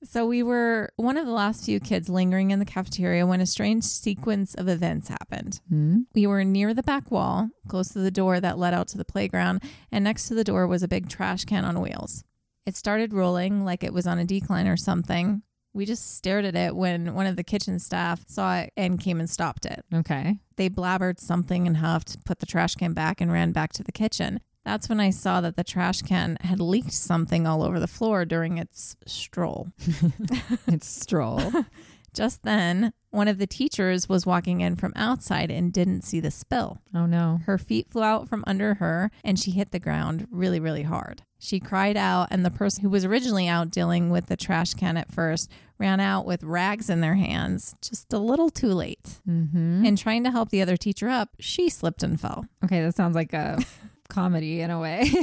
[0.04, 3.46] So we were one of the last few kids lingering in the cafeteria when a
[3.46, 5.60] strange sequence of events happened.
[5.70, 6.02] Hmm.
[6.16, 9.06] We were near the back wall, close to the door that led out to the
[9.06, 12.24] playground, and next to the door was a big trash can on wheels.
[12.66, 15.42] It started rolling like it was on a decline or something.
[15.74, 19.20] We just stared at it when one of the kitchen staff saw it and came
[19.20, 19.86] and stopped it.
[19.94, 20.38] Okay.
[20.56, 23.92] They blabbered something and huffed, put the trash can back, and ran back to the
[23.92, 24.40] kitchen.
[24.66, 28.26] That's when I saw that the trash can had leaked something all over the floor
[28.26, 29.70] during its stroll.
[30.68, 31.52] it's stroll.
[32.14, 36.32] Just then, one of the teachers was walking in from outside and didn't see the
[36.32, 36.82] spill.
[36.94, 37.40] Oh no.
[37.46, 41.24] Her feet flew out from under her and she hit the ground really, really hard.
[41.42, 44.98] She cried out, and the person who was originally out dealing with the trash can
[44.98, 49.22] at first ran out with rags in their hands just a little too late.
[49.28, 49.86] Mm-hmm.
[49.86, 52.46] And trying to help the other teacher up, she slipped and fell.
[52.66, 53.58] Okay, that sounds like a
[54.10, 55.10] comedy in a way.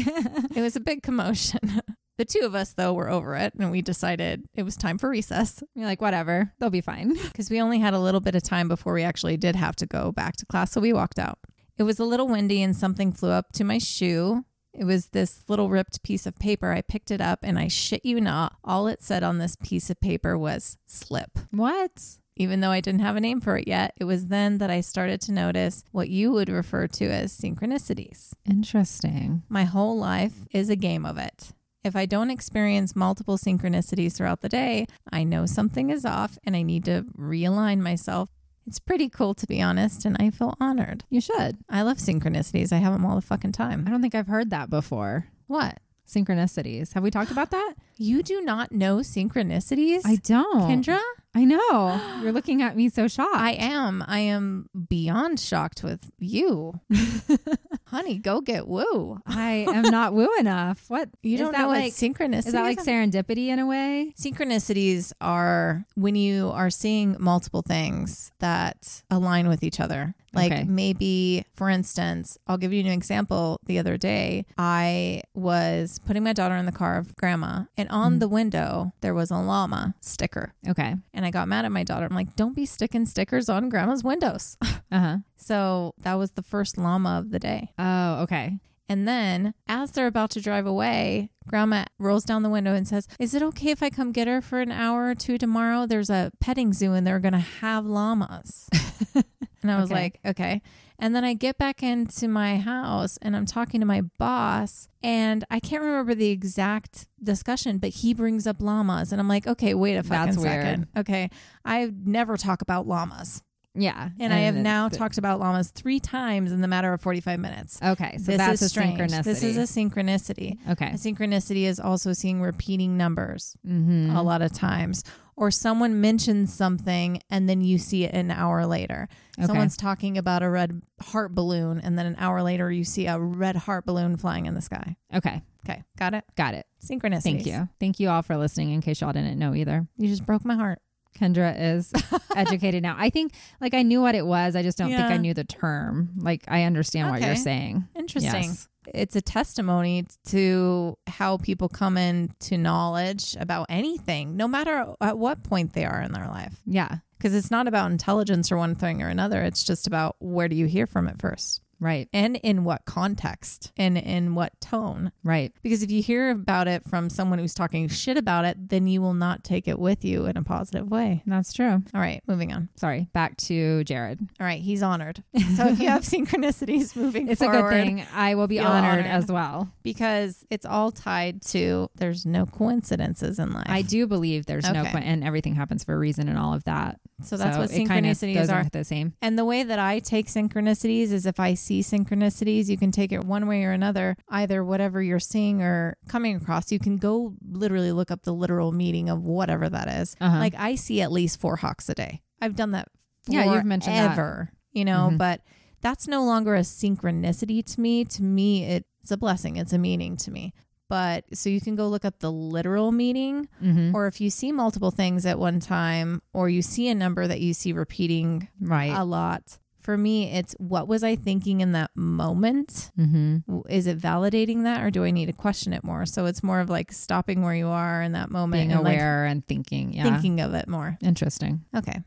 [0.56, 1.82] It was a big commotion.
[2.18, 5.10] The two of us, though, were over it and we decided it was time for
[5.10, 7.12] recess You're like, whatever, they'll be fine.
[7.24, 9.86] because we only had a little bit of time before we actually did have to
[9.86, 10.72] go back to class.
[10.72, 11.38] So we walked out.
[11.76, 14.46] It was a little windy and something flew up to my shoe.
[14.72, 16.72] It was this little ripped piece of paper.
[16.72, 19.90] I picked it up and I shit you not, all it said on this piece
[19.90, 21.38] of paper was slip.
[21.50, 22.18] What?
[22.36, 24.82] Even though I didn't have a name for it yet, it was then that I
[24.82, 28.32] started to notice what you would refer to as synchronicities.
[28.44, 29.42] Interesting.
[29.48, 31.52] My whole life is a game of it.
[31.82, 36.54] If I don't experience multiple synchronicities throughout the day, I know something is off and
[36.54, 38.28] I need to realign myself.
[38.66, 41.04] It's pretty cool to be honest, and I feel honored.
[41.08, 41.58] You should.
[41.70, 42.72] I love synchronicities.
[42.72, 43.84] I have them all the fucking time.
[43.86, 45.28] I don't think I've heard that before.
[45.46, 45.78] What?
[46.06, 46.92] Synchronicities.
[46.94, 47.74] Have we talked about that?
[47.96, 50.02] You do not know synchronicities?
[50.04, 50.82] I don't.
[50.82, 51.00] Kendra?
[51.36, 52.00] I know.
[52.22, 53.36] You're looking at me so shocked.
[53.36, 54.02] I am.
[54.08, 56.80] I am beyond shocked with you.
[57.88, 59.20] Honey, go get woo.
[59.26, 60.86] I am not woo enough.
[60.88, 61.84] What You is don't that know like?
[61.84, 64.14] what synchronicities Is that like serendipity in a way?
[64.18, 70.14] Synchronicities are when you are seeing multiple things that align with each other.
[70.36, 70.64] Like Okay.
[70.64, 73.58] maybe, for instance, I'll give you an example.
[73.66, 78.16] The other day, I was putting my daughter in the car of grandma, and on
[78.16, 78.20] Mm.
[78.20, 80.52] the window, there was a llama sticker.
[80.68, 80.94] Okay.
[81.14, 82.06] And I got mad at my daughter.
[82.08, 84.56] I'm like, don't be sticking stickers on grandma's windows.
[84.92, 85.16] Uh huh.
[85.36, 87.72] so that was the first llama of the day.
[87.76, 88.60] Oh, okay.
[88.88, 93.08] And then, as they're about to drive away, Grandma rolls down the window and says,
[93.18, 95.86] Is it okay if I come get her for an hour or two tomorrow?
[95.86, 98.68] There's a petting zoo and they're going to have llamas.
[99.68, 100.00] and I was Okay.
[100.02, 100.62] like, Okay.
[100.98, 105.44] And then I get back into my house and I'm talking to my boss, and
[105.50, 109.12] I can't remember the exact discussion, but he brings up llamas.
[109.12, 110.64] And I'm like, Okay, wait a fucking That's weird.
[110.64, 110.86] second.
[110.96, 111.30] Okay.
[111.64, 113.42] I never talk about llamas.
[113.78, 114.08] Yeah.
[114.18, 117.38] And, I have now th- talked about llamas three times in the matter of 45
[117.38, 117.78] minutes.
[117.82, 118.16] Okay.
[118.16, 118.98] So this that's is a strange.
[118.98, 119.24] synchronicity.
[119.24, 120.56] This is a synchronicity.
[120.70, 120.86] okay.
[120.86, 124.16] A synchronicity is also seeing repeating numbers Mm-hmm.
[124.16, 125.04] a lot of times.
[125.36, 129.08] Or someone mentions something and then you see it an hour later.
[129.38, 129.46] Okay.
[129.46, 133.18] Someone's talking about a red heart balloon and then an hour later you see a
[133.18, 134.96] red heart balloon flying in the sky.
[135.14, 135.42] Okay.
[135.68, 136.24] Okay, got it?
[136.36, 136.64] Got it.
[136.80, 137.22] Synchronicity.
[137.22, 137.68] Thank you.
[137.80, 139.86] Thank you all for listening in case y'all didn't know either.
[139.96, 140.78] You just broke my heart.
[141.16, 141.92] Kendra is
[142.36, 142.94] educated now.
[142.98, 144.56] I think like I knew what it was.
[144.56, 146.10] I just don't think I knew the term.
[146.16, 147.86] Like I understand what you're saying.
[147.94, 148.44] Interesting.
[148.44, 148.68] Yes.
[148.94, 155.42] It's a testimony to how people come into knowledge about anything, no matter at what
[155.42, 156.60] point they are in their life.
[156.64, 156.98] Yeah.
[157.18, 159.42] Because it's not about intelligence or one thing or another.
[159.42, 162.08] It's just about where do you hear from it first Right.
[162.12, 165.12] and in what context and in what tone.
[165.24, 165.52] Right.
[165.62, 169.00] Because if you hear about it from someone who's talking shit about it, then you
[169.02, 171.22] will not take it with you in a positive way.
[171.26, 171.82] That's true.
[171.94, 172.68] All right, moving on.
[172.76, 173.08] Sorry.
[173.12, 174.20] Back to Jared.
[174.40, 175.22] All right, he's honored.
[175.56, 178.04] So if you have synchronicities moving It's a good thing.
[178.14, 179.06] I will be honored, honored.
[179.06, 179.70] as well.
[179.82, 183.66] because it's all tied to there's no coincidences in life.
[183.68, 184.90] I do believe there's no Okay.
[184.92, 187.00] point, and everything happens for a reason and all of that.
[187.22, 188.68] so that's what kind of synchronicities are.
[188.70, 189.14] the same.
[189.22, 193.12] And the way that I take synchronicities is if I see synchronicities, you can take
[193.12, 194.16] it one way or another.
[194.28, 198.72] Either whatever you're seeing or coming across, you can go literally look up the literal
[198.72, 200.14] meaning of whatever that is.
[200.20, 200.38] Uh-huh.
[200.38, 202.22] Like I see at least four hawks a day.
[202.40, 202.88] I've done that.
[203.28, 204.14] Yeah, you've mentioned that.
[204.14, 205.18] forever, You know, Mhm.
[205.18, 205.40] but
[205.80, 208.04] that's no longer a synchronicity to me.
[208.04, 209.56] To me, it's a blessing.
[209.56, 210.52] It's a meaning to me.
[210.88, 213.92] But so you can go look up the literal meaning, Mhm.
[213.94, 217.40] or if you see multiple things at one time, or you see a number that
[217.40, 218.92] you see repeating Right.
[218.96, 219.58] a lot.
[219.86, 222.90] For me, it's what was I thinking in that moment?
[222.98, 223.60] mm-hmm.
[223.68, 226.04] Is it validating that, or do I need to question it more?
[226.06, 228.96] So it's more of like stopping where you are in that moment Being and like
[228.96, 229.92] aware and thinking.
[229.92, 230.02] Yeah.
[230.02, 230.98] thinking of it more.
[231.00, 231.64] Interesting.
[231.72, 232.00] Okay.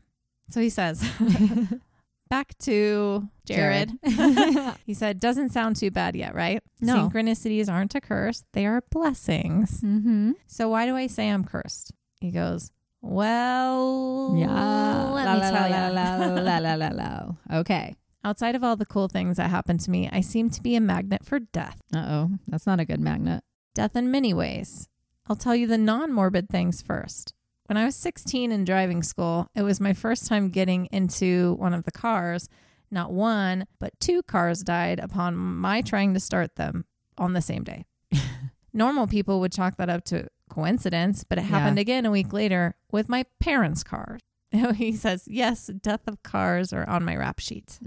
[0.50, 1.02] So he says,
[2.28, 3.92] back to Jared.
[4.84, 6.62] he said, doesn't sound too bad yet, right?
[6.82, 7.08] No.
[7.08, 9.80] Synchronicities aren't a curse, they are blessings.
[9.80, 10.32] mm-hmm.
[10.46, 11.92] So why do I say I'm cursed?
[12.20, 15.10] He goes, Well, Yeah.
[15.14, 15.88] let la, me la, tell la, ya.
[15.88, 17.32] la, la, la, la, la, la.
[17.60, 17.96] Okay.
[18.22, 20.80] Outside of all the cool things that happen to me, I seem to be a
[20.80, 21.80] magnet for death.
[21.94, 22.30] Uh oh.
[22.46, 23.42] That's not a good magnet.
[23.74, 24.88] Death in many ways.
[25.26, 27.32] I'll tell you the non morbid things first.
[27.66, 31.72] When I was 16 in driving school, it was my first time getting into one
[31.72, 32.48] of the cars.
[32.90, 36.84] Not one, but two cars died upon my trying to start them.
[37.18, 37.84] on the same day.
[38.72, 41.82] Normal people would chalk that up to coincidence, but it happened Yeah.
[41.82, 44.18] again a week later with my parents' car.
[44.74, 47.78] He says, Yes, death of cars are on my rap sheet.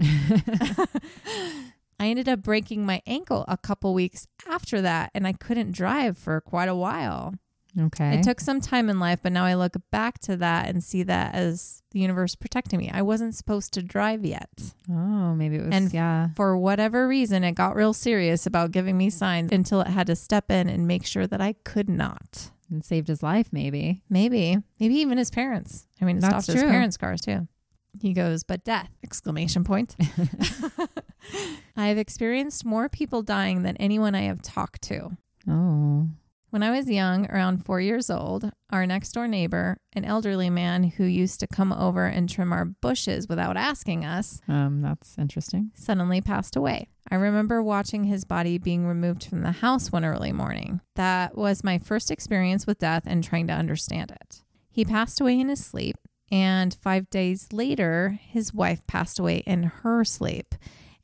[2.00, 6.18] I ended up breaking my ankle a couple weeks after that, and I couldn't drive
[6.18, 7.34] for quite a while.
[7.78, 8.16] okay.
[8.18, 11.02] It took some time in life, but now I look back to that and see
[11.04, 12.90] that as the universe protecting me.
[12.92, 14.74] I wasn't supposed to drive yet.
[14.90, 15.74] oh, maybe it was.
[15.74, 16.28] And- yeah.
[16.34, 20.16] For whatever reason, it got real serious about giving me signs until it had to
[20.16, 22.50] step in and make sure that I could not.
[22.70, 24.02] And saved his life, maybe.
[24.08, 25.86] Maybe, maybe even his parents.
[26.00, 27.46] I mean, it That's stopped his parents' cars too.
[28.00, 28.90] He goes, but death!
[29.04, 29.94] Exclamation point.
[31.76, 35.16] I have experienced more people dying than anyone I have talked to.
[35.48, 36.08] Oh.
[36.50, 40.84] When I was young, around four years old, our next door neighbor, an elderly man
[40.84, 45.72] who used to come over and trim our bushes without asking us, Um, that's interesting.
[45.74, 46.88] suddenly passed away.
[47.10, 50.80] I remember watching his body being removed from the house one early morning.
[50.96, 54.42] That was my first experience with death and trying to understand it.
[54.70, 55.96] He passed away in his sleep,
[56.32, 60.54] and five days later, his wife passed away in her sleep.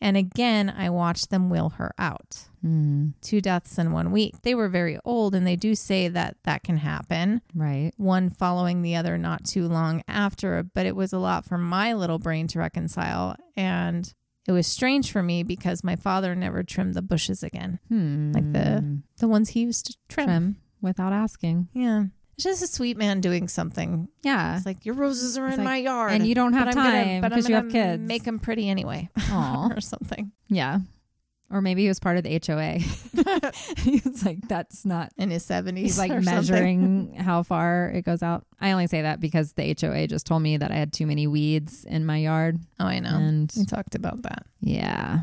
[0.02, 2.46] And again, I watched them wheel her out.
[2.62, 3.08] Hmm.
[3.20, 4.34] Two deaths in one week.
[4.42, 7.92] They were very old, and they do say that that can happen Right.
[7.98, 11.92] one following the other not too long after, but it was a lot for my
[11.92, 13.36] little brain to reconcile.
[13.58, 14.12] And
[14.48, 18.32] it was strange for me because my father never trimmed the bushes again, Hmm.
[18.32, 20.26] Like the- the ones he used to trim.
[20.26, 21.68] trim without asking.
[21.74, 22.04] Yeah.
[22.36, 24.08] It's just a sweet man doing something.
[24.22, 24.56] Yeah.
[24.56, 26.12] It's like, your roses are It's in like- my yard.
[26.12, 28.02] and you don't have but time but I'm because you have kids.
[28.06, 30.32] Make them pretty anyway, or something.
[30.48, 30.78] Yeah.
[31.50, 32.78] Or maybe he was part of the HOA.
[33.78, 35.12] he's like, that's not.
[35.16, 35.76] In his 70s.
[35.78, 38.46] He's like measuring how far it goes out.
[38.60, 41.26] I only say that because the HOA just told me that I had too many
[41.26, 42.58] weeds in my yard.
[42.78, 43.16] Oh, I know.
[43.16, 44.46] And We talked about that.
[44.60, 45.20] yeah.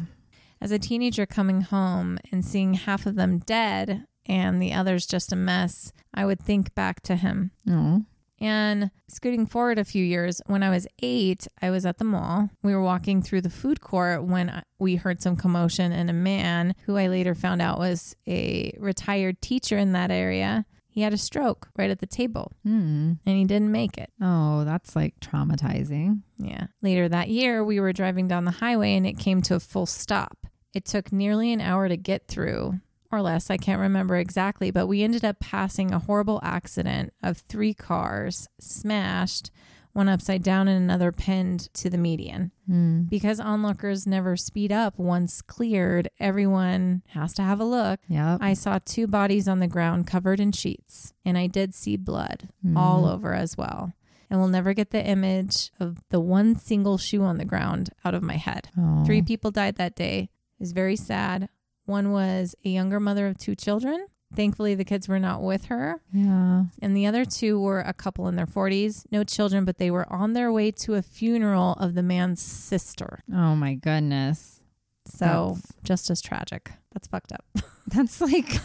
[0.59, 5.31] As a teenager coming home and seeing half of them dead and the others just
[5.31, 7.51] a mess, I would think back to him.
[7.69, 8.03] Oh.
[8.39, 12.49] And scooting forward a few years, when I was eight, I was at the mall.
[12.61, 16.75] We were walking through the food court when we heard some commotion, and a man
[16.85, 20.65] who I later found out was a retired teacher in that area.
[20.89, 23.13] He had a stroke right at the table Hmm.
[23.23, 24.11] and he didn't make it.
[24.19, 26.21] Oh, that's like traumatizing.
[26.39, 26.67] Yeah.
[26.81, 29.85] Later that year, we were driving down the highway and it came to a full
[29.85, 30.47] stop.
[30.73, 32.79] It took nearly an hour to get through,
[33.11, 33.49] or less.
[33.49, 38.47] I can't remember exactly, but we ended up passing a horrible accident of three cars
[38.59, 39.51] smashed,
[39.93, 42.51] one upside down and another pinned to the median.
[42.67, 43.03] Hmm.
[43.03, 47.99] Because onlookers never speed up once cleared, everyone has to have a look.
[48.07, 48.39] Yep.
[48.41, 52.49] I saw two bodies on the ground covered in sheets, and I did see blood
[52.75, 53.11] all Mhm.
[53.13, 53.93] over as well.
[54.29, 58.13] And we'll never get the image of the one single shoe on the ground out
[58.13, 58.69] of my head.
[58.77, 59.03] Oh.
[59.05, 60.29] Three people died that day.
[60.59, 61.49] It was very sad.
[61.87, 64.05] One was a younger mother of two children.
[64.35, 66.01] Thankfully, the kids were not with her.
[66.11, 66.65] Yeah.
[66.81, 70.05] And the other two were a couple in their 40s, no children, but they were
[70.11, 73.23] on their way to a funeral of the man's sister.
[73.33, 74.59] Oh my goodness.
[75.05, 76.73] So, That's- just as tragic.
[76.93, 77.45] That's fucked up.
[77.87, 78.59] That's like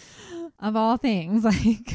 [0.58, 1.44] of all things.
[1.52, 1.94] Like,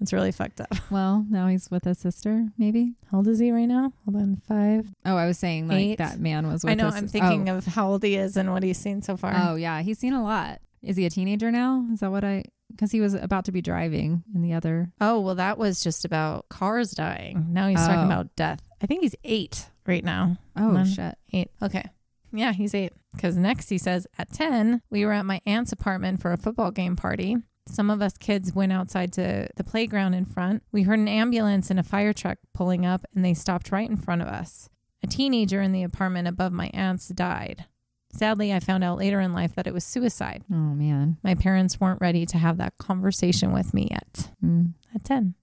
[0.00, 0.74] It's really fucked up.
[0.90, 2.94] well, now he's with his sister, maybe.
[3.10, 3.92] How old is he right now?
[4.04, 4.86] Hold on, five.
[5.04, 5.98] Oh, I was saying like Eight.
[5.98, 6.86] that man was with I know.
[6.86, 7.56] his- I'm thinking oh.
[7.58, 9.32] of how old he is and what he's seen so far.
[9.34, 9.82] Oh, yeah.
[9.82, 10.60] He's seen a lot.
[10.82, 11.86] Is he a teenager now?
[11.92, 12.44] Is that what I.
[12.70, 14.92] Because he was about to be driving in the other.
[15.00, 17.38] Oh, well, that was just about cars dying.
[17.38, 17.48] Mm.
[17.48, 18.04] Now he's talking Oh.
[18.06, 18.60] about death.
[18.80, 20.36] I think he's eight right now.
[20.54, 20.86] Oh, None.
[20.86, 21.16] shit.
[21.32, 21.50] Eight.
[21.62, 21.84] Okay.
[22.30, 22.92] Yeah, he's eight.
[23.14, 26.70] Because next he says, at 10, we were at my aunt's apartment for a football
[26.70, 27.38] game party.
[27.68, 30.62] Some of us kids went outside to the playground in front.
[30.72, 33.96] We heard an ambulance and a fire truck pulling up, and they stopped right in
[33.96, 34.68] front of us.
[35.02, 37.66] A teenager in the apartment above my aunt's died.
[38.12, 40.42] Sadly, I found out later in life that it was suicide.
[40.50, 41.18] Oh, man.
[41.22, 44.72] My parents weren't ready to have that conversation with me yet Mm.
[44.94, 45.34] at 10.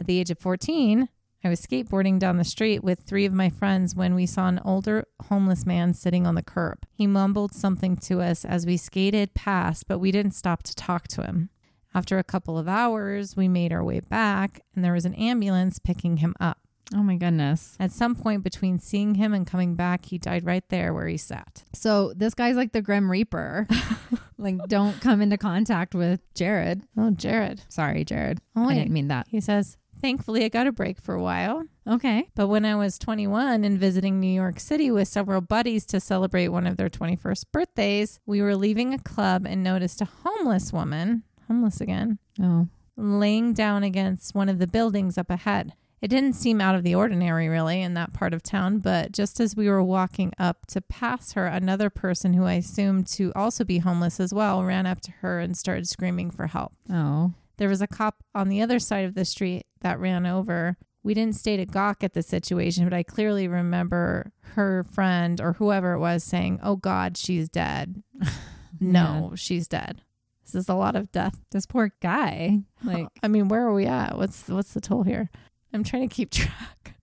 [0.00, 1.08] At the age of 14,
[1.44, 4.58] I was skateboarding down the street with three of my friends when we saw an
[4.64, 6.78] older homeless man sitting on the curb.
[6.94, 11.06] He mumbled something to us as we skated past, but we didn't stop to talk
[11.08, 11.50] to him.
[11.94, 15.78] After a couple of hours, we made our way back, and there was an ambulance
[15.78, 16.58] picking him up.
[16.94, 17.76] Oh, my goodness.
[17.80, 21.16] At some point between seeing him and coming back, he died right there where he
[21.16, 21.64] sat.
[21.72, 23.66] So this guy's like the Grim Reaper.
[24.38, 26.82] like, don't come into contact with Jared.
[26.96, 27.62] Oh, Jared.
[27.68, 28.40] Sorry, Jared.
[28.54, 29.28] Oh, I didn't mean that.
[29.28, 31.64] He says, Thankfully, I got a break for a while.
[31.88, 32.28] Okay.
[32.34, 36.48] But when I was 21 and visiting New York City with several buddies to celebrate
[36.48, 41.22] one of their 21st birthdays, we were leaving a club and noticed a homeless woman,
[41.48, 42.68] homeless again, Oh.
[42.96, 45.72] laying down against one of the buildings up ahead.
[46.02, 49.40] It didn't seem out of the ordinary, really, in that part of town, but just
[49.40, 53.64] as we were walking up to pass her, another person who I assumed to also
[53.64, 56.74] be homeless as well ran up to her and started screaming for help.
[56.90, 57.32] Oh.
[57.56, 60.76] There was a cop on the other side of the street that ran over.
[61.02, 65.54] We didn't stay to gawk at the situation, but I clearly remember her friend or
[65.54, 68.02] whoever it was saying, Oh God, she's dead.
[68.80, 70.02] no, she's dead.
[70.44, 71.40] This is a lot of death.
[71.50, 72.60] This poor guy.
[72.84, 74.18] Like, I mean, where are we at?
[74.18, 75.30] What's what's the toll here?
[75.72, 76.96] I'm trying to keep track.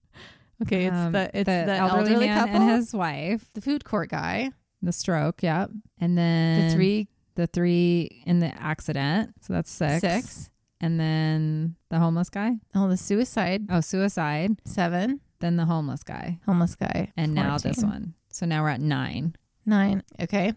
[0.62, 3.84] Okay, it's um, the it's the, elderly, elderly, man couple, and his wife, the food
[3.84, 4.52] court guy,
[4.84, 5.42] the stroke.
[5.42, 5.72] Yep.
[6.00, 9.34] And then the three the three in the accident.
[9.42, 10.02] So that's six.
[10.02, 12.58] six, And then the homeless guy.
[12.76, 14.62] oh the suicide Oh, suicide.
[14.66, 16.40] seven, Then the homeless guy.
[16.46, 18.14] homeless guy, And now this one.
[18.30, 19.36] So now we're at nine.
[19.66, 20.04] Nine.
[20.22, 20.54] Okay.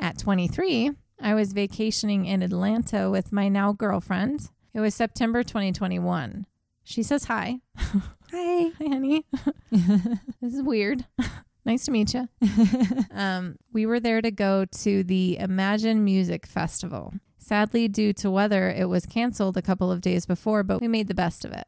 [0.00, 0.90] At 23,
[1.20, 4.50] I was vacationing in Atlanta with my now girlfriend.
[4.72, 6.46] It was September 2021.
[6.84, 7.60] She says hi.
[8.30, 8.70] Hi.
[8.78, 9.24] Hi, honey.
[9.72, 11.06] this is weird.
[11.64, 12.28] nice to meet you.
[13.10, 17.14] Um, we were there to go to the Imagine Music Festival.
[17.38, 21.08] Sadly, due to weather, it was canceled a couple of days before, but we made
[21.08, 21.66] the best of it.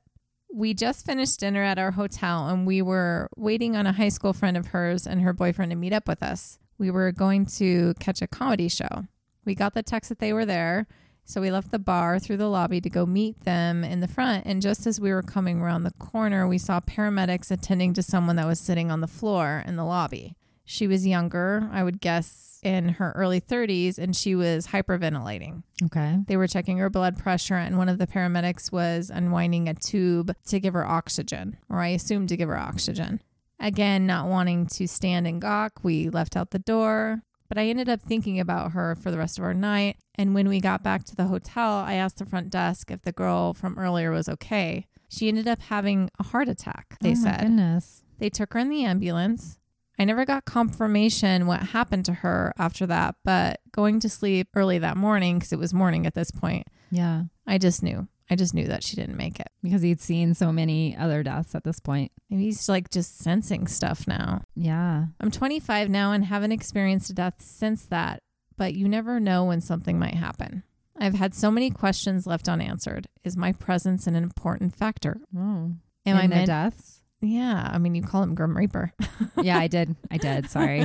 [0.52, 4.32] We just finished dinner at our hotel and we were waiting on a high school
[4.32, 6.58] friend of hers and her boyfriend to meet up with us.
[6.78, 9.06] We were going to catch a comedy show.
[9.44, 10.86] We got the text that they were there,
[11.24, 14.46] so we left the bar through the lobby to go meet them in the front.
[14.46, 18.36] And just as we were coming around the corner, we saw paramedics attending to someone
[18.36, 20.36] that was sitting on the floor in the lobby.
[20.64, 25.62] She was younger, I would guess in her early 30s, and she was hyperventilating.
[25.84, 26.18] Okay.
[26.26, 30.32] They were checking her blood pressure, and one of the paramedics was unwinding a tube
[30.46, 33.20] to give her oxygen, or I assumed to give her oxygen.
[33.58, 37.22] Again, not wanting to stand and gawk, we left out the door.
[37.50, 39.96] But I ended up thinking about her for the rest of our night.
[40.14, 43.12] And when we got back to the hotel, I asked the front desk if the
[43.12, 44.86] girl from earlier was okay.
[45.08, 47.40] She ended up having a heart attack, they oh said.
[47.40, 48.04] goodness.
[48.18, 49.58] They took her in the ambulance.
[49.98, 54.78] I never got confirmation what happened to her after that, but going to sleep early
[54.78, 57.24] that morning, because it was morning at this point, Yeah.
[57.46, 58.06] I just knew.
[58.30, 59.48] I just knew that she didn't make it.
[59.62, 62.12] Because he'd seen so many other deaths at this point.
[62.30, 64.42] Maybe he's like just sensing stuff now.
[64.54, 65.06] Yeah.
[65.20, 68.22] I'm 25 now and haven't experienced a death since that,
[68.56, 70.62] but you never know when something might happen.
[70.98, 73.08] I've had so many questions left unanswered.
[73.24, 75.20] Is my presence an important factor?
[75.36, 75.72] Oh.
[76.06, 76.46] Am I In the meant?
[76.46, 77.02] deaths?
[77.22, 78.92] Yeah, I mean, you call him Grim Reaper.
[79.42, 79.96] yeah, I did.
[80.10, 80.48] I did.
[80.50, 80.84] Sorry.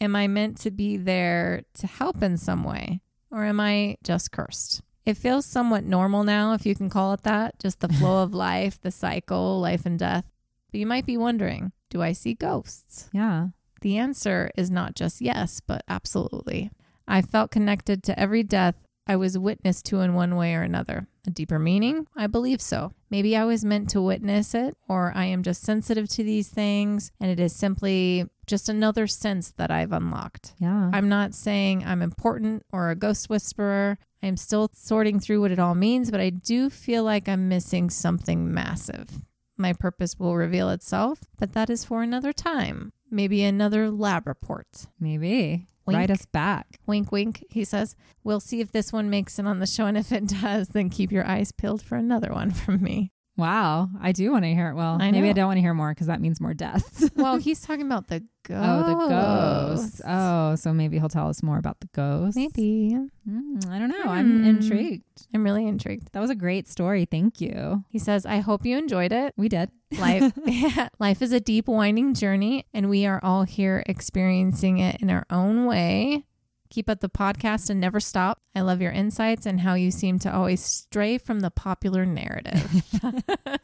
[0.00, 3.00] Am I meant to be there to help in some way?
[3.30, 4.82] Or am I just cursed?
[5.04, 8.34] It feels somewhat normal now, if you can call it that, just the flow of
[8.50, 10.24] life, the cycle, life and death.
[10.70, 13.10] But you might be wondering do I see ghosts?
[13.12, 13.48] Yeah.
[13.82, 16.70] The answer is not just yes, but absolutely.
[17.06, 18.76] I felt connected to every death
[19.06, 21.06] I was witness to in one way or another.
[21.26, 22.06] A deeper meaning?
[22.16, 22.92] I believe so.
[23.10, 27.10] Maybe I was meant to witness it, or I am just sensitive to these things,
[27.20, 30.54] and it is simply just another sense that I've unlocked.
[30.58, 30.90] Yeah.
[30.92, 33.98] I'm not saying I'm important or a ghost whisperer.
[34.22, 37.90] I'm still sorting through what it all means, but I do feel like I'm missing
[37.90, 39.22] something massive.
[39.56, 42.92] My purpose will reveal itself, but that is for another time.
[43.10, 44.86] Maybe another lab report.
[44.98, 45.68] Maybe.
[45.84, 45.96] Wink.
[45.96, 46.78] Write us back.
[46.86, 47.96] Wink, wink, he says.
[48.24, 50.90] We'll see if this one makes it on the show, and if it does, then
[50.90, 53.11] keep your eyes peeled for another one from me.
[53.36, 53.88] Wow.
[54.00, 54.74] I do want to hear it.
[54.74, 57.08] Well, I maybe I don't want to hear more because that means more deaths.
[57.16, 58.60] Well, he's talking about the ghost.
[58.64, 60.00] Oh, the ghosts.
[60.04, 62.36] Oh, so maybe he'll tell us more about the ghosts.
[62.36, 62.96] Maybe.
[63.28, 64.02] Mm, I don't know.
[64.04, 64.44] I'm Hmm.
[64.46, 65.04] intrigued.
[65.32, 66.12] I'm really intrigued.
[66.12, 67.04] That was a great story.
[67.04, 67.84] Thank you.
[67.88, 69.34] He says, I hope you enjoyed it.
[69.36, 69.70] We did.
[69.98, 70.32] Life,
[70.98, 75.24] life is a deep, winding journey, and we are all here experiencing it in our
[75.30, 76.24] own way.
[76.72, 78.40] Keep up the podcast and never stop.
[78.54, 82.82] I love your insights and how you seem to always stray from the popular narrative.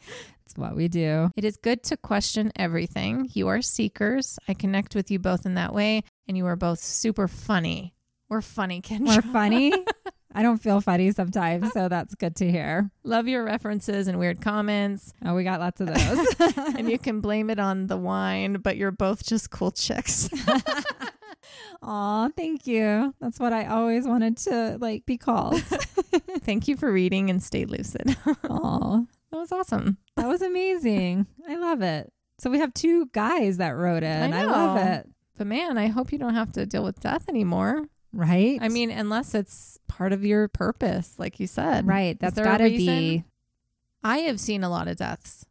[0.45, 1.31] It's what we do.
[1.37, 3.29] it is good to question everything.
[3.35, 4.39] You are seekers.
[4.49, 7.95] I connect with you both in that way, and you are both super funny.
[8.31, 9.17] We're funny, Kendra.
[9.17, 9.75] We're funny.
[10.35, 12.91] I don't feel funny sometimes, so that's good to hear.
[13.05, 16.77] Love your references and weird comments, Oh, we got lots of those.
[16.77, 20.31] and you can blame it on the wine, but you're both just cool chicks.
[21.83, 23.15] Aw, thank you.
[23.21, 25.61] That's what I always wanted to like be called.
[26.41, 28.17] Thank you for reading and stay lucid.
[28.49, 29.01] Aw,
[29.31, 29.99] That was awesome.
[30.17, 31.27] that was amazing.
[31.49, 32.13] I love it.
[32.39, 34.07] So we have two guys that wrote it.
[34.07, 35.09] and I love it.
[35.37, 37.85] But man, I hope you don't have to deal with death anymore.
[38.13, 38.59] Right?
[38.63, 41.87] I mean, unless it's part of your purpose, like you said.
[41.87, 42.19] right.
[42.19, 43.25] That's got to be.
[44.03, 45.45] I have seen a lot of deaths.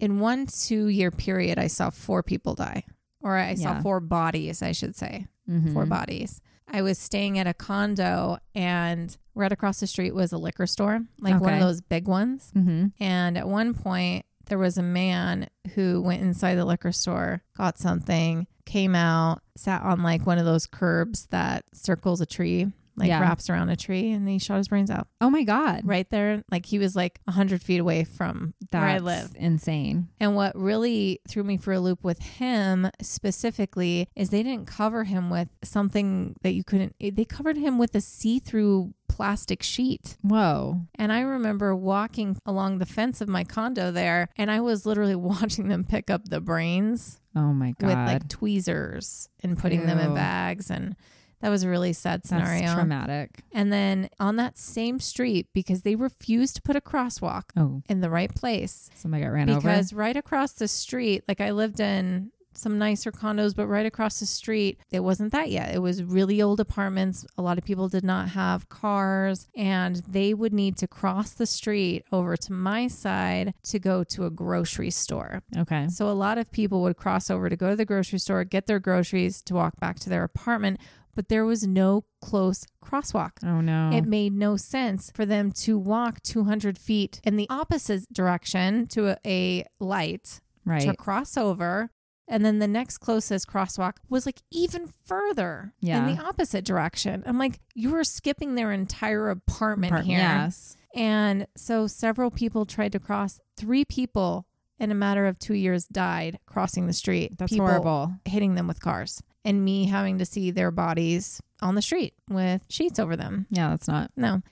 [0.00, 2.84] In one two year period, I saw four people die,
[3.20, 5.26] or I saw four bodies, I should say.
[5.48, 5.72] Mhm.
[5.72, 6.40] Four bodies.
[6.68, 11.02] I was staying at a condo, and right across the street was a liquor store,
[11.20, 12.50] like one of those big ones.
[12.54, 12.92] Mhm.
[13.00, 17.78] And at one point, there was a man who went inside the liquor store, got
[17.78, 23.08] something, came out, sat on like one of those curbs that circles a tree, like
[23.08, 23.20] Yeah.
[23.20, 25.80] wraps around a tree, and he shot his brains out Oh my God.
[25.84, 26.42] right there.
[26.50, 29.32] Like he was like 100 feet away from where I live.
[29.34, 30.08] insane.
[30.20, 35.04] And what really threw me for a loop with him specifically is they didn't cover
[35.04, 39.62] him with something that you couldn't, eh, they covered him with a see through plastic
[39.62, 40.16] sheet.
[40.22, 40.80] Whoa.
[40.96, 45.14] And I remember walking along the fence of my condo there, and I was literally
[45.32, 47.86] watching them pick up the brains Oh my God.
[47.88, 50.70] with like tweezers and putting them in bags.
[50.70, 50.96] And
[51.42, 52.60] that was a really sad scenario.
[52.62, 53.42] That's traumatic.
[53.52, 58.00] and then on that same street, because they refused to put a crosswalk Oh, in
[58.00, 59.60] the right place, somebody got ran over.
[59.60, 64.20] because right across the street, like I lived in some nicer condos, but right across
[64.20, 65.74] the street, it wasn't that yet.
[65.74, 67.24] It was really old apartments.
[67.38, 71.46] A lot of people did not have cars, and they would need to cross the
[71.46, 75.42] street over to my side to go to a grocery store.
[75.56, 75.88] Okay.
[75.88, 78.66] So a lot of people would cross over to go to the grocery store, get
[78.66, 80.78] their groceries to walk back to their apartment,
[81.14, 83.32] but there was no close crosswalk.
[83.44, 83.90] Oh no.
[83.92, 89.10] It made no sense for them to walk 200 feet in the opposite direction to
[89.10, 90.82] a, a light right.
[90.82, 91.90] to cross over.
[92.28, 95.98] And then the next closest crosswalk was like even further Yeah.
[96.08, 97.22] in the opposite direction.
[97.26, 100.18] I'm like, you were skipping their entire apartment Part- here.
[100.18, 100.76] Yes.
[100.94, 103.40] And so several people tried to cross.
[103.56, 104.46] Three people
[104.78, 107.36] in a matter of two years died crossing the street.
[107.38, 108.14] That's people horrible.
[108.24, 109.22] Hitting them with cars.
[109.44, 113.46] And me having to see their bodies on the street with sheets over them.
[113.50, 114.10] Yeah, that's not.
[114.16, 114.42] No,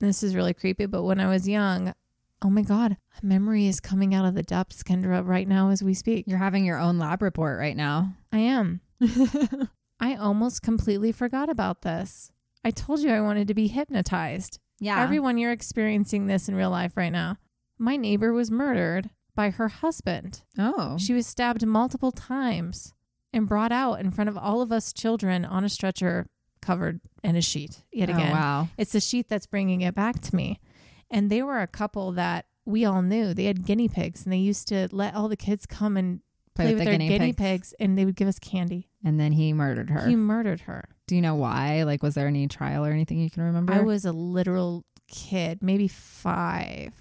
[0.00, 0.86] this is really creepy.
[0.86, 1.94] But when I was young,
[2.42, 5.82] oh my God, a memory is coming out of the depths, Kendra, right now as
[5.82, 6.26] we speak.
[6.26, 8.14] You're having your own lab report right now.
[8.32, 8.80] I am.
[10.00, 12.30] I almost completely forgot about this.
[12.64, 14.58] I told you I wanted to be hypnotized.
[14.80, 15.00] Yeah.
[15.02, 17.36] Everyone, you're experiencing this in real life right now.
[17.78, 20.42] My neighbor was murdered by her husband.
[20.58, 20.96] oh.
[20.98, 22.94] She was stabbed multiple times
[23.34, 26.26] and brought out in front of all of us children on a stretcher
[26.62, 28.30] covered in a sheet yet Oh, again.
[28.32, 28.68] wow.
[28.78, 30.60] It's the sheet that's bringing it back to me.
[31.10, 33.34] And they were a couple that we all knew.
[33.34, 36.20] They had guinea pigs and they used to let all the kids come and
[36.54, 37.36] play, with, the their guinea, pigs.
[37.36, 37.74] pigs.
[37.78, 38.88] and they would give us candy.
[39.04, 40.06] And then he murdered her.
[40.08, 40.88] He murdered her.
[41.06, 41.82] Do you know why?
[41.82, 43.74] Like, was there any trial or anything you can remember?
[43.74, 46.94] I was a literal kid, maybe five,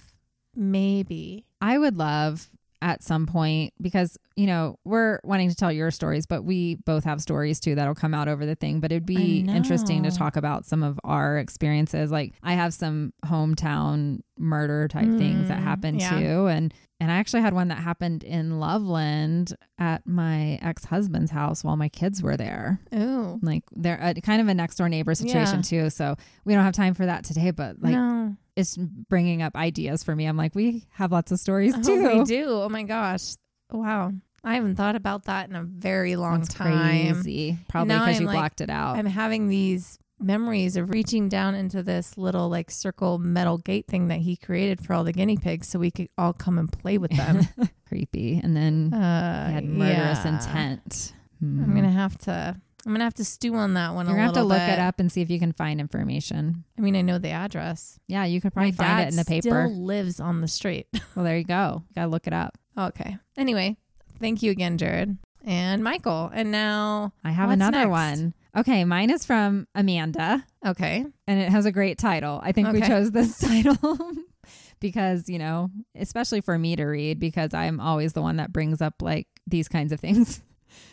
[0.55, 1.45] maybe.
[1.61, 2.47] I would love
[2.83, 7.05] at some point because you know we're wanting to tell your stories but we both
[7.05, 8.79] have stories too that'll come out over the thing.
[8.81, 12.11] But it'd be interesting to talk about some of our experiences.
[12.11, 16.19] Like i have some hometown murder type things that Mm, happened yeah.
[16.19, 16.47] too.
[16.47, 21.77] And and i actually had one that happened in loveland at my ex-husband's house while
[21.77, 22.79] my kids were there.
[22.91, 25.89] Oh like they're a, kind of a next door neighbor situation too.
[25.89, 26.15] So
[26.45, 28.35] we don't have time for that today but like no.
[28.55, 32.19] It's bringing up ideas for me i'm like we have lots of stories Oh, too
[32.19, 32.45] we do.
[32.49, 33.33] Oh my gosh.
[33.71, 34.11] Wow.
[34.43, 37.13] I haven't thought about that in a very long That's time.
[37.13, 37.57] crazy.
[37.69, 38.97] Probably because you like- blocked it out.
[38.97, 44.09] I'm having these memories of reaching down into this little like circle metal gate thing
[44.09, 46.97] that he created for all the guinea pigs so we could all come and play
[46.97, 47.47] with them.
[47.87, 48.39] Creepy.
[48.43, 50.33] And then uh, he had murderous yeah.
[50.35, 51.13] intent.
[51.41, 51.75] I'm Hmm.
[51.75, 52.55] gonna have to
[52.85, 54.69] I'm gonna have to stew on that one You're gonna have to look bit.
[54.73, 56.63] it up and see if you can find information.
[56.77, 57.99] I mean, I know the address.
[58.07, 59.67] Yeah, you could probably My find it in the paper.
[59.67, 60.87] Still lives on the street.
[61.15, 61.83] Well, there you go.
[61.89, 62.57] You gotta look it up.
[62.77, 63.17] okay.
[63.37, 63.77] Anyway,
[64.19, 66.31] thank you again, Jared and Michael.
[66.33, 67.89] And now, I have another next?
[67.89, 68.33] one.
[68.55, 72.39] Okay, mine is from Amanda, okay, and it has a great title.
[72.43, 73.97] I think we chose this title
[74.79, 78.81] because, you know, especially for me to read, because I'm always the one that brings
[78.81, 80.41] up like these kinds of things.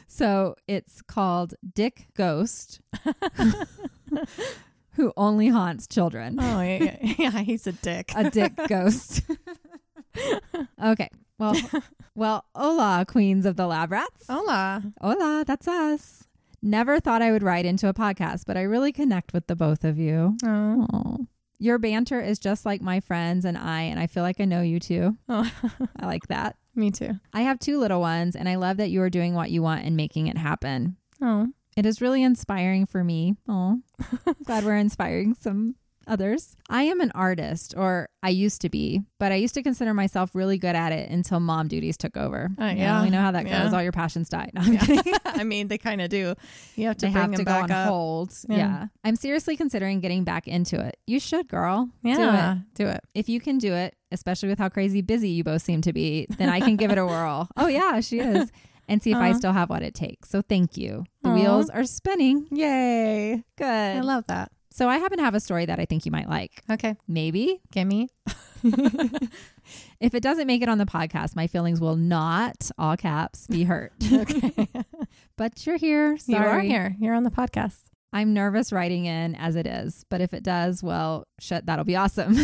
[0.07, 2.81] So it's called Dick Ghost,
[4.93, 6.37] who only haunts children.
[6.41, 8.12] oh yeah, yeah, yeah, he's a dick.
[8.16, 9.22] A dick ghost.
[10.85, 11.09] okay.
[11.39, 11.57] Well,
[12.14, 14.26] well, hola, queens of the lab rats.
[14.28, 14.83] Hola.
[15.01, 16.24] Hola, that's us.
[16.62, 19.85] Never thought I would write into a podcast, but I really connect with the both
[19.85, 20.37] of you.
[20.45, 21.26] Oh.
[21.59, 24.61] Your banter is just like my friends and I, and I feel like I know
[24.61, 25.16] you too.
[25.28, 25.51] oh.
[25.99, 26.57] I like that.
[26.81, 27.20] Me too.
[27.35, 29.85] I have two little ones, and I love that you are doing what you want
[29.85, 30.97] and making it happen.
[31.20, 31.49] Oh.
[31.76, 33.35] It is really inspiring for me.
[33.47, 33.83] Oh,
[34.45, 35.74] glad we're inspiring some
[36.11, 36.56] others.
[36.68, 40.34] I am an artist, or I used to be, but I used to consider myself
[40.34, 42.50] really good at it until mom duties took over.
[42.61, 43.02] Uh, You know, yeah.
[43.02, 43.64] we know how that Yeah.
[43.64, 43.72] goes.
[43.72, 44.50] All your passions die.
[44.54, 45.14] No, I'm kidding.
[45.24, 46.34] I mean, they kind of do.
[46.76, 47.88] You have to they bring have them to go back on up.
[47.88, 48.32] hold.
[48.48, 48.56] Yeah.
[48.56, 48.86] Yeah.
[49.04, 50.96] I'm seriously considering getting back into it.
[51.06, 51.90] You should, girl.
[52.04, 52.18] Do it.
[52.18, 53.00] Yeah, do it.
[53.14, 56.26] If you can do it, especially with how crazy busy you both seem to be,
[56.38, 57.48] then I can give it a whirl.
[57.56, 58.50] Oh, yeah, she is.
[58.88, 60.28] And see if I still have what it takes.
[60.30, 61.04] So thank you.
[61.22, 62.48] The wheels are spinning.
[62.50, 63.44] Yay!
[63.56, 63.64] Good.
[63.66, 64.50] I love that.
[64.70, 66.62] So I happen to have a story that I think you might like.
[66.70, 67.60] Okay, Maybe.
[67.72, 68.08] gimme.
[70.00, 73.64] if it doesn't make it on the podcast, my feelings will not, all caps, be
[73.64, 73.92] hurt.
[74.12, 74.68] Okay.
[75.36, 76.12] but you're here.
[76.26, 76.68] you are Sorry.
[76.68, 76.94] here.
[77.00, 77.78] You're on the podcast.
[78.12, 81.96] I'm nervous writing in as it is, but if it does, well, shit, that'll be
[81.96, 82.34] awesome.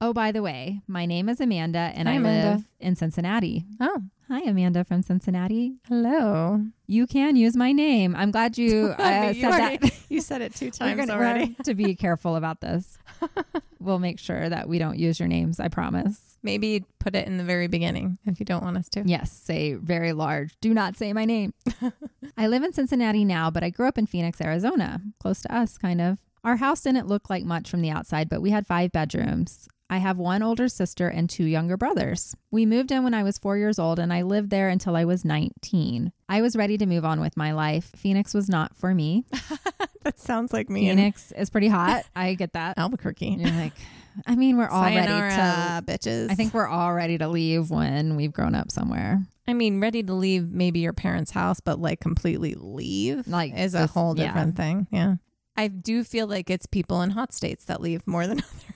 [0.00, 2.50] oh, by the way, my name is Amanda and Hi, I Amanda.
[2.56, 3.64] live in Cincinnati.
[3.80, 5.74] Oh, Hi, Amanda from Cincinnati.
[5.86, 6.64] hello.
[6.86, 8.16] You can use my name.
[8.16, 9.92] I'm glad you uh, You said already- that.
[10.14, 11.56] You said it two We're times already.
[11.64, 12.98] to be careful about this.
[13.80, 15.58] we'll make sure that we don't use your names.
[15.58, 16.38] I promise.
[16.42, 19.02] Maybe put it in the very beginning if you don't want us to.
[19.04, 20.54] Yes, say very large.
[20.60, 21.52] Do not say my name.
[22.36, 25.78] I live in Cincinnati now, but I grew up in Phoenix, Arizona, close to us,
[25.78, 26.18] kind of.
[26.44, 29.68] Our house didn't look like much from the outside, but we had five bedrooms.
[29.90, 32.34] I have one older sister and two younger brothers.
[32.50, 35.04] We moved in when I was four years old, and I lived there until I
[35.04, 36.10] was 19.
[36.28, 37.92] I was ready to move on with my life.
[37.94, 39.24] Phoenix was not for me.
[40.04, 42.04] That sounds like me Phoenix is pretty hot.
[42.14, 42.76] I get that.
[42.76, 43.36] Albuquerque.
[43.38, 43.72] You're like,
[44.26, 45.34] I mean, we're all Sayonara, ready
[45.86, 45.92] to.
[46.10, 46.30] bitches.
[46.30, 49.22] I think we're all ready to leave when we've grown up somewhere.
[49.48, 53.74] I mean, ready to leave maybe your parents' house, but like completely leave Like, is
[53.74, 54.26] a this- whole yeah.
[54.26, 54.88] different thing.
[54.90, 55.14] Yeah.
[55.56, 58.74] I do feel like it's people in hot states that leave more than other people.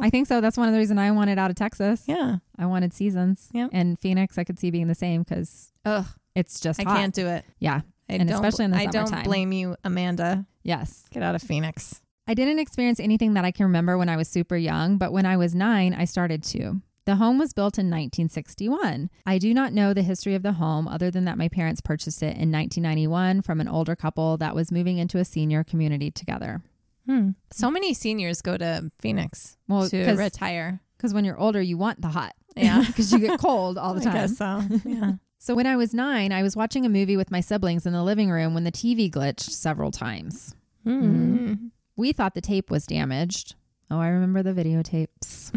[0.00, 0.40] I think so.
[0.40, 2.04] That's one of the reasons I wanted out of Texas.
[2.06, 2.36] Yeah.
[2.58, 3.48] I wanted seasons.
[3.52, 3.68] Yeah.
[3.72, 6.06] And Phoenix, I could see being the same because Ugh.
[6.34, 6.96] it's just I hot.
[6.96, 7.44] can't do it.
[7.58, 7.80] Yeah.
[8.08, 9.24] I And especially in the I don't summertime.
[9.24, 10.46] blame you, Amanda.
[10.62, 11.04] Yes.
[11.10, 12.00] Get out of Phoenix.
[12.26, 15.26] I didn't experience anything that I can remember when I was super young, but when
[15.26, 16.80] I was nine, I started to.
[17.04, 19.10] The home was built in 1961.
[19.26, 22.22] I do not know the history of the home other than that my parents purchased
[22.22, 26.62] it in 1991 from an older couple that was moving into a senior community together.
[27.06, 27.30] Hmm.
[27.50, 30.80] So many seniors go to Phoenix Well, to retire.
[30.96, 32.34] because when you're older, you want the hot.
[32.56, 32.84] Yeah.
[32.86, 34.14] Because you get cold all the I time.
[34.14, 34.62] guess so.
[34.84, 35.12] Yeah.
[35.38, 38.02] So when I was nine, I was watching a movie with my siblings in the
[38.04, 40.54] living room when the TV glitched several times.
[40.84, 41.54] Hmm.
[41.96, 43.54] We thought the tape was damaged.
[43.90, 45.50] Oh, I remember the videotapes.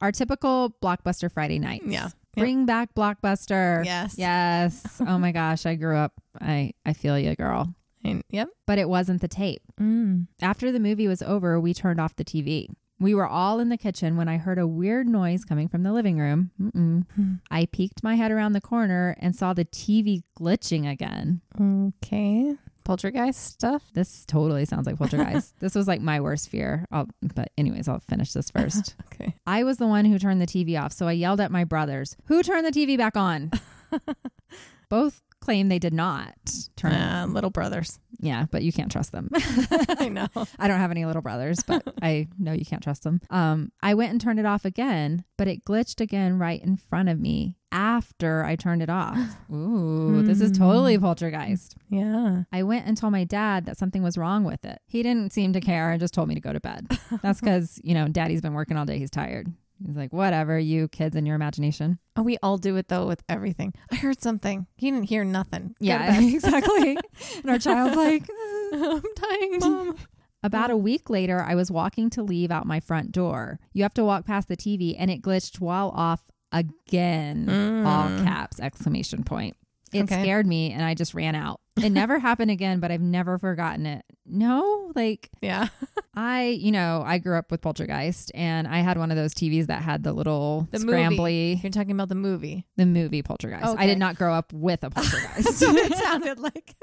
[0.00, 1.82] Our typical Blockbuster Friday night.
[1.86, 2.08] Yeah.
[2.36, 3.84] Bring back Blockbuster.
[3.84, 4.16] Yes.
[4.18, 5.00] Yes.
[5.06, 6.12] Oh my gosh, I grew up.
[6.40, 7.74] I I feel you, girl.
[8.04, 8.48] And- yep.
[8.66, 9.62] But it wasn't the tape.
[9.80, 10.26] Mm.
[10.40, 12.68] After the movie was over, we turned off the TV.
[13.00, 15.92] We were all in the kitchen when I heard a weird noise coming from the
[15.92, 16.52] living room.
[16.60, 17.04] Mm-mm.
[17.16, 17.32] Hmm.
[17.50, 21.40] I peeked my head around the corner and saw the TV glitching again.
[21.60, 22.54] Okay.
[22.84, 23.82] Poltergeist stuff.
[23.92, 25.54] This totally sounds like poltergeist.
[25.60, 26.84] this was like my worst fear.
[26.92, 28.94] I'll, but anyways, I'll finish this first.
[29.12, 29.34] Okay.
[29.48, 32.16] I was the one who turned the TV off, so I yelled at my brothers,
[32.26, 33.50] "Who turned the TV back on?"
[34.88, 36.34] Both claim they did not
[36.76, 36.92] turn.
[36.92, 37.98] Uh, little brothers.
[38.20, 39.28] Yeah, but you can't trust them.
[39.34, 40.28] I know.
[40.58, 43.20] I don't have any little brothers, but I know you can't trust them.
[43.28, 47.08] Um, I went and turned it off again, but it glitched again right in front
[47.08, 49.18] of me after I turned it off.
[49.52, 51.74] Ooh, this is totally poltergeist.
[51.90, 52.44] Yeah.
[52.52, 54.80] I went and told my dad that something was wrong with it.
[54.86, 56.86] He didn't seem to care and just told me to go to bed.
[57.22, 58.98] That's because, you know, daddy's been working all day.
[58.98, 59.52] He's tired.
[59.86, 61.98] He's like, whatever, you kids and your imagination.
[62.16, 63.74] Oh, we all do it though with everything.
[63.90, 64.66] I heard something.
[64.76, 65.74] He didn't hear nothing.
[65.80, 66.96] Yeah, exactly.
[67.36, 68.28] and our child's like,
[68.72, 69.96] I'm dying, mom.
[70.44, 73.60] About a week later, I was walking to leave out my front door.
[73.72, 77.48] You have to walk past the TV, and it glitched while off again.
[77.86, 78.24] All mm.
[78.24, 79.56] caps, exclamation point.
[79.92, 80.22] It Okay.
[80.22, 81.60] scared me, and I just ran out.
[81.82, 84.04] It never happened again, but I've never forgotten it.
[84.26, 85.68] No, like Yeah.
[86.14, 89.66] I, you know, I grew up with Poltergeist, and I had one of those TVs
[89.66, 91.58] that had the little The movie.
[91.62, 92.66] You're talking about the movie.
[92.76, 93.76] the movie Poltergeist.
[93.78, 95.54] I did not grow up with a Poltergeist.
[95.58, 96.74] so it sounded like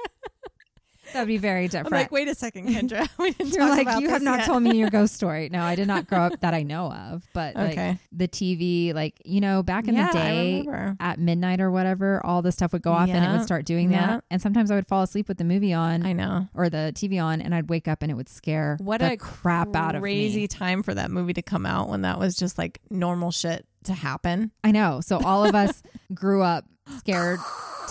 [1.14, 1.93] That'd be very different.
[1.93, 3.07] I'm like, wait a second, Kendra.
[3.20, 5.49] We didn't You're like, you have not yet." told me your ghost story.
[5.51, 7.28] No, I did not grow up that I know of.
[7.34, 7.97] But like Okay.
[8.12, 10.66] the TV, like, you know, back in yeah, the day
[10.99, 13.91] at midnight or whatever, all the stuff would go off and it would start doing
[13.91, 14.07] Yeah.
[14.07, 14.24] that.
[14.30, 16.47] And sometimes I would fall asleep with the movie on I know.
[16.53, 19.18] or the TV on and I'd wake up and it would scare What the a
[19.18, 20.10] crap out of me.
[20.10, 23.66] Crazy time for that movie to come out when that was just like normal shit
[23.86, 24.51] to happen.
[24.64, 25.01] I know.
[25.01, 25.82] So all of us
[26.14, 26.66] grew up
[26.97, 27.39] scared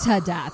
[0.04, 0.52] to death.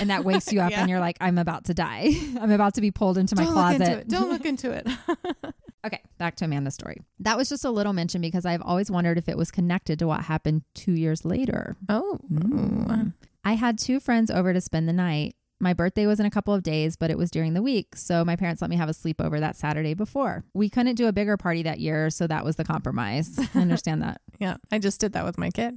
[0.00, 0.80] And that wakes you up Yeah.
[0.80, 2.10] and you're like, I'm about to die.
[2.40, 3.78] I'm about to be pulled into my Don't closet.
[3.80, 4.04] look into.
[4.08, 4.86] Don't look into it.
[5.84, 6.98] Okay, back to Amanda's story.
[7.18, 10.06] That was just a little mention because I've always wondered if it was connected to
[10.06, 11.76] what happened two years later.
[11.88, 12.20] oh.
[12.32, 13.14] Mm.
[13.44, 15.34] I had two friends over to spend the night.
[15.58, 17.96] My birthday was in a couple of days, but it was during the week.
[17.96, 20.44] So my parents let me have a sleepover that Saturday before.
[20.54, 23.36] We couldn't do a bigger party that year, so that was the compromise.
[23.52, 24.20] I understand that.
[24.38, 24.56] Yeah.
[24.72, 25.76] I just did that with my kid.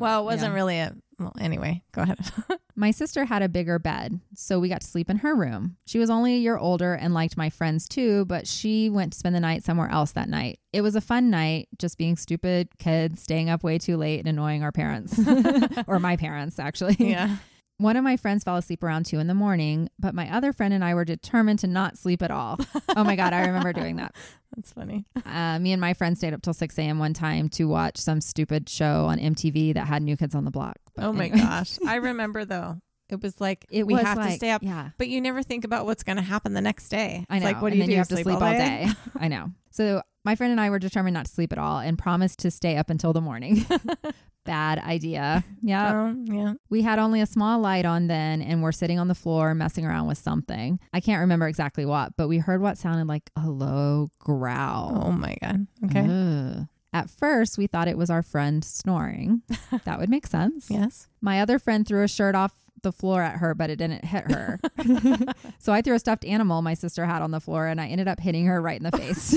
[0.00, 0.54] Well, it wasn't yeah.
[0.54, 2.18] really a well, anyway, go ahead.
[2.76, 5.76] My sister had a bigger bed, so we got to sleep in her room.
[5.84, 9.18] She was only a year older and liked my friends too, but she went to
[9.18, 10.60] spend the night somewhere else that night.
[10.72, 14.28] It was a fun night, just being stupid kids, staying up way too late and
[14.28, 15.20] annoying our parents
[15.86, 16.96] or my parents, actually.
[16.98, 17.36] yeah.
[17.80, 20.74] One of my friends fell asleep around two in the morning, but my other friend
[20.74, 22.58] and I were determined to not sleep at all.
[22.94, 24.14] oh my God, I remember doing that.
[24.54, 25.06] That's funny.
[25.24, 26.98] Uh, me and my friend stayed up till 6 a.m.
[26.98, 30.50] one time to watch some stupid show on MTV that had New Kids on the
[30.50, 30.76] Block.
[30.94, 31.38] But oh my anyway.
[31.38, 31.78] gosh.
[31.86, 32.82] I remember though.
[33.12, 34.62] It was like It we was have to stay up.
[34.62, 34.90] Yeah.
[34.98, 37.24] But you never think about what's going to happen the next day.
[37.28, 37.52] I It's know.
[37.52, 37.92] like, what and do you do?
[37.92, 38.86] you have to sleep, all day.
[39.20, 39.50] I know.
[39.70, 42.50] So my friend and I were determined not to sleep at all and promised to
[42.50, 43.64] stay up until the morning.
[44.46, 45.44] Bad idea.
[45.62, 45.92] Yeah.
[46.14, 46.54] Oh, yeah.
[46.70, 49.84] We had only a small light on then and were sitting on the floor messing
[49.84, 50.80] around with something.
[50.94, 55.02] I can't remember exactly what, but we heard what sounded like a low growl.
[55.06, 55.66] Oh my God.
[55.84, 56.06] Okay.
[56.08, 56.66] Ugh.
[56.92, 59.42] At first, we thought it was our friend snoring.
[59.84, 60.68] that would make sense.
[60.70, 61.06] Yes.
[61.20, 64.30] My other friend threw a shirt off the floor at her, but it didn't hit
[64.30, 64.58] her.
[65.58, 68.08] so I threw a stuffed animal my sister had on the floor and I ended
[68.08, 69.36] up hitting her right in the face.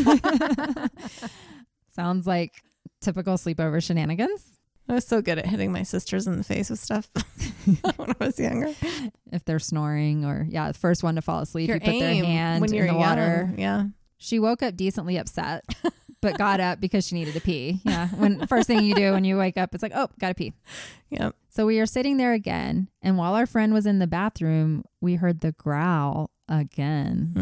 [1.96, 2.64] Sounds like
[3.02, 4.44] typical sleepover shenanigans.
[4.90, 7.10] I was so good at hitting my sisters in the face with stuff
[7.96, 8.74] when I was younger.
[9.32, 12.16] If they're snoring or, yeah, the first one to fall asleep, Your you put their
[12.16, 13.54] hand when you're in the water.
[13.58, 13.86] Yeah.
[14.18, 15.64] She woke up decently upset,
[16.24, 17.80] but got up because she needed to pee.
[17.84, 18.08] Yeah.
[18.10, 20.54] When first thing you do when you wake up, it's like, oh, gotta pee.
[21.12, 21.36] Yep.
[21.50, 25.16] So we are sitting there again, and while our friend was in the bathroom, we
[25.16, 27.34] heard the growl again.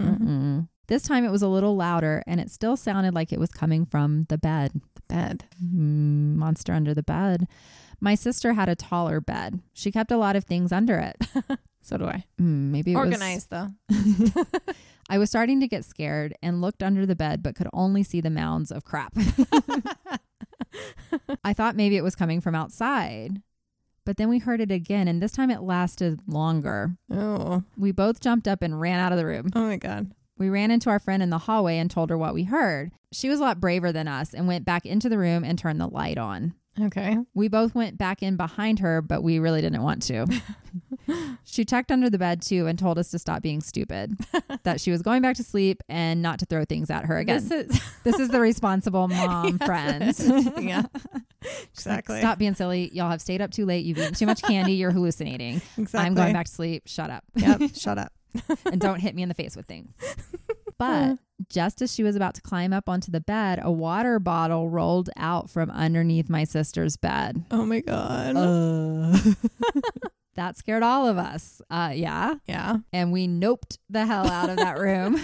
[0.00, 0.68] Mm.
[0.88, 3.86] This time it was a little louder, and it still sounded like it was coming
[3.86, 4.72] from the bed.
[4.96, 5.44] The bed.
[5.62, 7.46] Mm, monster under the bed.
[8.00, 9.60] My sister had a taller bed.
[9.72, 11.16] She kept a lot of things under it.
[11.84, 12.24] So do I.
[12.40, 13.66] Mm, maybe it was- Organized though.
[15.12, 18.22] I was starting to get scared and looked under the bed, but could only see
[18.22, 19.12] the mounds of crap.
[21.44, 23.42] I thought maybe it was coming from outside.
[24.06, 26.96] But then we heard it again, and this time it lasted longer.
[27.10, 27.62] Oh.
[27.76, 29.50] We both jumped up and ran out of the room.
[29.54, 30.12] Oh my God.
[30.38, 32.92] We ran into our friend in the hallway and told her what we heard.
[33.12, 35.78] She was a lot braver than us and went back into the room and turned
[35.78, 36.54] the light on.
[36.80, 37.18] Okay.
[37.34, 40.26] We both went back in behind her, but we really didn't want to.
[41.44, 44.16] she checked under the bed too and told us to stop being stupid,
[44.62, 47.46] that she was going back to sleep and not to throw things at her again.
[47.46, 50.02] This is This is the responsible mom friend.
[50.58, 50.84] yeah.
[51.42, 52.18] She's like, Exactly.
[52.20, 52.90] Stop being silly.
[52.94, 53.84] Y'all have stayed up too late.
[53.84, 54.72] You've eaten too much candy.
[54.72, 55.60] You're hallucinating.
[55.76, 56.06] Exactly.
[56.06, 56.84] I'm going back to sleep.
[56.86, 57.24] Shut up.
[57.34, 57.74] Yep.
[57.76, 58.12] Shut up.
[58.64, 59.94] and don't hit me in the face with things.
[60.78, 61.18] But
[61.48, 65.10] just as she was about to climb up onto the bed, a water bottle rolled
[65.16, 67.44] out from underneath my sister's bed.
[67.50, 69.16] Oh my God.
[70.34, 71.60] That scared all of us.
[71.68, 72.36] Uh, yeah.
[72.46, 72.78] yeah.
[72.92, 75.20] And we noped the hell out of that room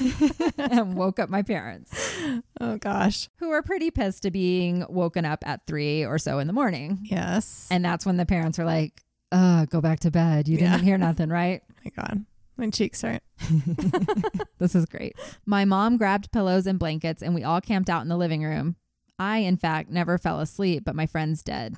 [0.59, 2.15] and woke up my parents,
[2.61, 3.31] Oh gosh.
[3.39, 6.99] who were pretty pissed to being woken up at three or so in the morning.
[7.05, 7.69] Yes.
[7.71, 10.47] And that's when the parents were like, uh, go back to bed.
[10.47, 11.63] You didn't hear nothing, right?
[11.71, 12.25] oh my God.
[12.59, 13.23] My cheeks hurt.
[14.59, 15.15] This is great.
[15.47, 18.75] My mom grabbed pillows and blankets and we all camped out in the living room.
[19.19, 21.77] I, in fact, never fell asleep, but my friends did.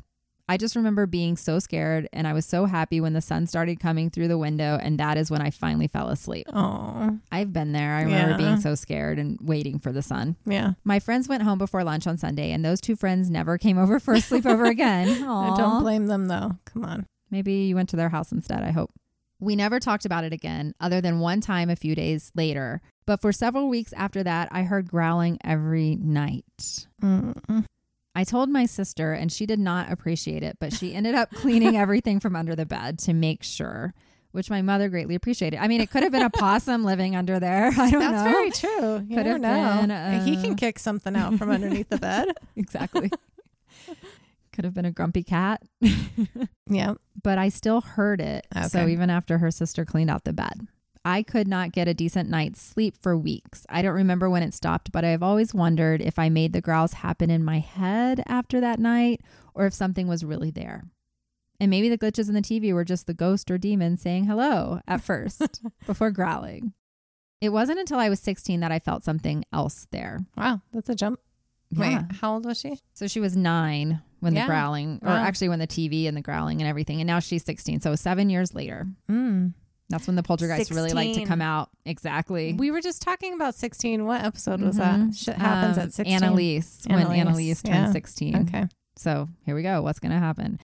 [0.49, 3.78] I just remember being so scared and I was so happy when the sun started
[3.78, 6.47] coming through the window, and that is when I finally fell asleep.
[6.53, 7.18] Oh.
[7.31, 7.95] I've been there.
[7.95, 8.37] I remember Yeah.
[8.37, 10.37] being so scared and waiting for the sun.
[10.47, 10.72] Yeah.
[10.83, 14.01] My friends went home before lunch on Sunday, and those two friends never came over
[14.01, 15.09] for a sleepover again.
[15.22, 16.57] I don't blame them though.
[16.64, 17.07] Come on.
[17.31, 18.91] Maybe you went to their house instead, I hope.
[19.41, 22.80] We never talked about it again, other than one time a few days later.
[23.07, 26.86] But for several weeks after that, I heard growling every night.
[27.03, 27.64] Mm.
[28.14, 31.76] I told my sister, and she did not appreciate it, but she ended up cleaning
[31.78, 33.95] everything from under the bed to make sure,
[34.32, 35.59] which my mother greatly appreciated.
[35.59, 37.66] I mean, it could have been a possum living under there.
[37.78, 38.24] I don't That's know.
[38.24, 39.07] That's very true.
[39.09, 39.78] You Could have know.
[39.80, 42.28] been, And he uh, can kick something out from underneath the bed.
[42.57, 43.11] exactly.
[44.61, 45.62] Could have been a grumpy cat.
[46.72, 46.94] Yeah.
[47.20, 48.46] but I still heard it.
[48.68, 50.68] So even after her sister cleaned out the bed,
[51.04, 53.66] I could not get a decent night's sleep for weeks.
[53.70, 56.92] I don't remember when it stopped, but I've always wondered if I made the growls
[56.92, 59.22] happen in my head after that night
[59.54, 60.84] or if something was really there.
[61.58, 64.80] And maybe the glitches in the TV were just the ghost or demon saying hello
[64.86, 66.74] at first before growling.
[67.40, 70.26] It wasn't until I was 16 that I felt something else there.
[70.36, 70.61] Wow.
[70.72, 71.18] That's a jump.
[71.70, 71.80] Yeah.
[72.02, 72.78] Wait, how old was she?
[72.92, 74.43] So she was nine when Yeah.
[74.43, 75.16] the growling, or Wow.
[75.16, 77.01] actually when the TV and the growling and everything.
[77.01, 77.81] And now she's 16.
[77.81, 78.87] So seven years later.
[79.11, 79.55] Mm.
[79.89, 81.68] That's when the poltergeist really like to come out.
[81.85, 82.53] Exactly.
[82.53, 84.05] We were just talking about 16.
[84.07, 85.09] What episode was Mhm.
[85.09, 85.14] that?
[85.16, 86.14] Shit happens Um, at 16.
[86.23, 87.93] Annalise, when Annalise, Annalise turned yeah.
[87.93, 88.37] 16.
[88.37, 88.68] Okay.
[88.97, 89.83] So here we go.
[89.83, 90.61] What's going to happen?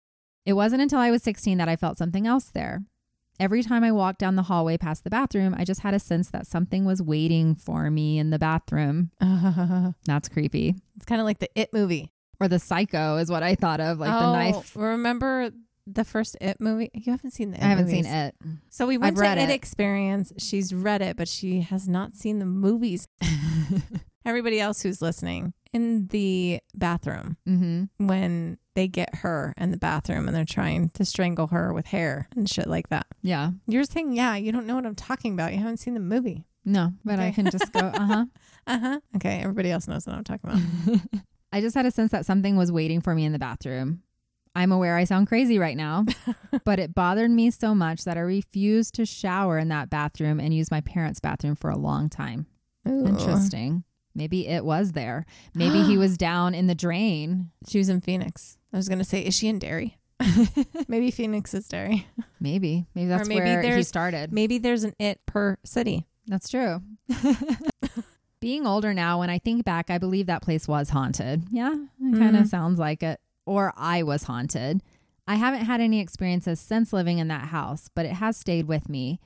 [0.45, 2.83] It wasn't until I was 16 that I felt something else there.
[3.39, 6.29] Every time I walked down the hallway past the bathroom, I just had a sense
[6.31, 9.11] that something was waiting for me in the bathroom.
[10.05, 10.75] That's creepy.
[10.95, 12.11] it's kind of like the It movie.
[12.41, 14.75] Or the psycho is what I thought of, like the Oh, knife.
[14.75, 15.51] Remember
[15.87, 16.89] the first It movie?
[16.93, 18.05] You haven't seen the It I haven't movies.
[18.05, 18.35] seen it.
[18.69, 19.53] So we went I've read to it, it.
[19.53, 20.33] Experience.
[20.37, 23.07] She's read it, but she has not seen the movies.
[24.25, 28.07] everybody else who's listening in the bathroom Mm-hmm.
[28.07, 32.27] when they get her in the bathroom and they're trying to strangle her with hair
[32.35, 33.05] and shit like that.
[33.21, 33.51] Yeah.
[33.67, 35.51] You're saying, yeah, you don't know what I'm talking about.
[35.53, 36.45] You haven't seen the movie.
[36.63, 37.31] No, but I Okay.
[37.33, 38.25] can just go, uh huh.
[38.67, 38.99] Uh huh.
[39.15, 41.01] Okay, everybody else knows what I'm talking about.
[41.51, 44.03] I just had a sense that something was waiting for me in the bathroom.
[44.53, 46.05] I'm aware I sound crazy right now,
[46.65, 50.53] but it bothered me so much that I refused to shower in that bathroom and
[50.53, 52.47] use my parents' bathroom for a long time.
[52.87, 53.05] Ooh.
[53.05, 53.83] Interesting.
[54.13, 55.25] Maybe it was there.
[55.55, 57.51] Maybe he was down in the drain.
[57.67, 58.57] She was in Phoenix.
[58.73, 59.97] I was gonna say, is she in Derry?
[60.87, 62.07] maybe Phoenix is Derry.
[62.39, 62.85] Maybe.
[62.93, 64.31] Maybe that's maybe where he started.
[64.31, 66.05] Maybe there's an it per city.
[66.27, 66.81] That's true.
[68.41, 71.43] Being older now, when I think back, I believe that place was haunted.
[71.51, 72.49] Yeah, it kind of Mhm.
[72.49, 73.19] sounds like it.
[73.45, 74.81] Or I was haunted.
[75.27, 78.89] I haven't had any experiences since living in that house, but it has stayed with
[78.89, 79.19] me.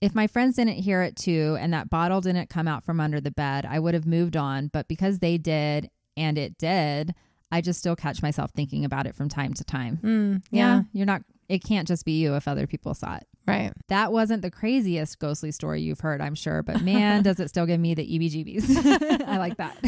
[0.00, 3.20] If my friends didn't hear it too, and that bottle didn't come out from under
[3.20, 4.68] the bed, I would have moved on.
[4.68, 7.14] But because they did, and it did,
[7.50, 9.98] I just still catch myself thinking about it from time to time.
[10.02, 13.26] Mm, Yeah, you're not, it can't just be you if other people saw it.
[13.46, 13.72] Right.
[13.88, 17.66] That wasn't the craziest ghostly story you've heard, I'm sure, but man, does it still
[17.66, 19.22] give me the EBGBs.
[19.26, 19.80] I like that.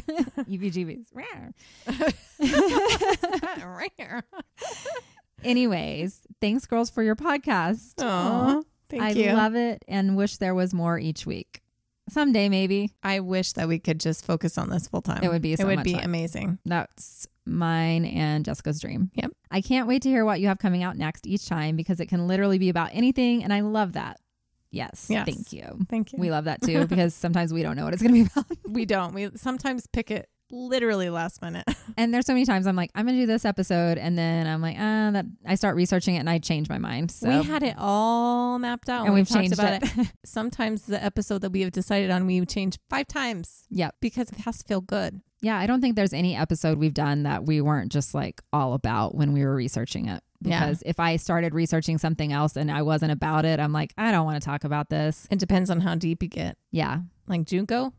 [0.48, 1.06] EBGBs.
[5.44, 8.02] Anyways, thanks, girls, for your podcast.
[8.02, 9.24] Aw, thank you.
[9.24, 9.36] I you.
[9.36, 11.60] love it and wish there was more each week.
[12.08, 12.92] Someday, maybe.
[13.02, 15.22] I wish that we could just focus on this full time.
[15.22, 16.04] It would be so it would be fun.
[16.04, 16.58] amazing.
[16.64, 19.10] That's mine and Jessica's dream.
[19.14, 19.32] Yep.
[19.50, 22.06] I can't wait to hear what you have coming out next each time because it
[22.06, 23.44] can literally be about anything.
[23.44, 24.18] And I love that.
[24.70, 25.06] Yes.
[25.08, 25.26] Yes.
[25.26, 25.86] Thank you.
[25.88, 26.18] Thank you.
[26.18, 28.58] We love that too because sometimes we don't know what it's going to be about.
[28.68, 29.14] we don't.
[29.14, 31.64] We sometimes pick it literally last minute.
[31.96, 34.60] And there's so many times I'm like, I'm gonna do this episode, and then I'm
[34.60, 37.12] like, ah, that I start researching it and I change my mind.
[37.12, 40.12] So We had it all mapped out, and we've talked changed about it.
[40.24, 43.94] Sometimes the episode that we have decided on, we change five times yep.
[44.00, 45.20] because it has to feel good.
[45.40, 48.72] Yeah, I don't think there's any episode we've done that we weren't just like all
[48.72, 50.22] about when we were researching it.
[50.40, 50.60] Yeah.
[50.60, 54.10] Because if I started researching something else and I wasn't about it, I'm like, I
[54.10, 55.28] don't want to talk about this.
[55.30, 56.56] It depends on how deep you get.
[56.70, 57.00] Yeah.
[57.26, 57.92] Like JNCO.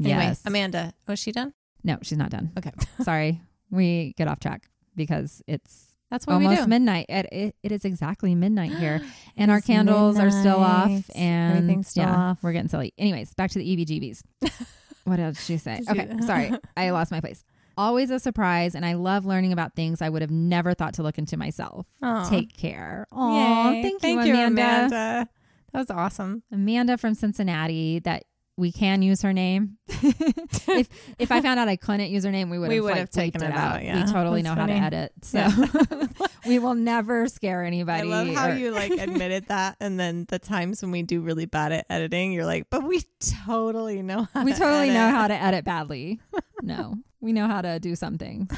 [0.00, 0.42] Anyway, yes.
[0.44, 0.92] Amanda.
[1.06, 1.52] Was she done?
[1.82, 2.50] no, she's not done.
[2.58, 2.72] Okay.
[3.02, 3.40] Sorry,
[3.70, 6.68] we get off track because it's That's what we almost do.
[6.68, 7.06] midnight.
[7.08, 9.02] It, it, it is exactly midnight here,
[9.36, 12.38] and our candles are still off, and Everything's still yeah, off.
[12.42, 12.92] we're getting silly.
[12.98, 14.22] Anyways, back to the EBGBs.
[15.04, 15.80] what else did she say?
[15.86, 17.44] Did you- Okay, sorry, I lost my place.
[17.76, 21.02] Always a surprise, and I love learning about things I would have never thought to
[21.02, 21.86] look into myself.
[22.02, 22.28] Aw.
[22.30, 23.06] Take care.
[23.12, 24.62] Aw, thank, Thank you, you, Amanda.
[24.62, 25.28] Amanda.
[25.72, 26.44] That was awesome.
[26.52, 27.98] Amanda from Cincinnati.
[27.98, 28.22] That
[28.56, 29.78] we can use her name.
[29.88, 30.88] if
[31.18, 33.42] if I found out I couldn't use her name, we would We have like, taken
[33.42, 34.04] it out, yeah.
[34.04, 35.48] We totally That's know how to edit, so
[36.46, 38.02] we will never scare anybody.
[38.02, 41.20] I love how or- you like admitted that, and then the times when we do
[41.20, 43.02] really bad at editing, you're like, "But we
[43.44, 46.20] totally know how we to totally know how to edit badly.
[46.62, 48.48] No, we know how to do something.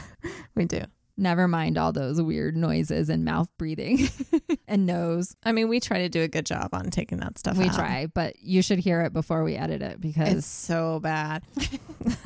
[0.55, 0.82] we do."
[1.18, 4.08] Never mind all those weird noises and mouth breathing
[4.68, 5.34] and nose.
[5.44, 7.56] I mean, we try to do a good job on taking that stuff.
[7.56, 7.62] Out.
[7.62, 7.74] We out.
[7.74, 11.42] try, but you should hear it before we edit it because It's so bad.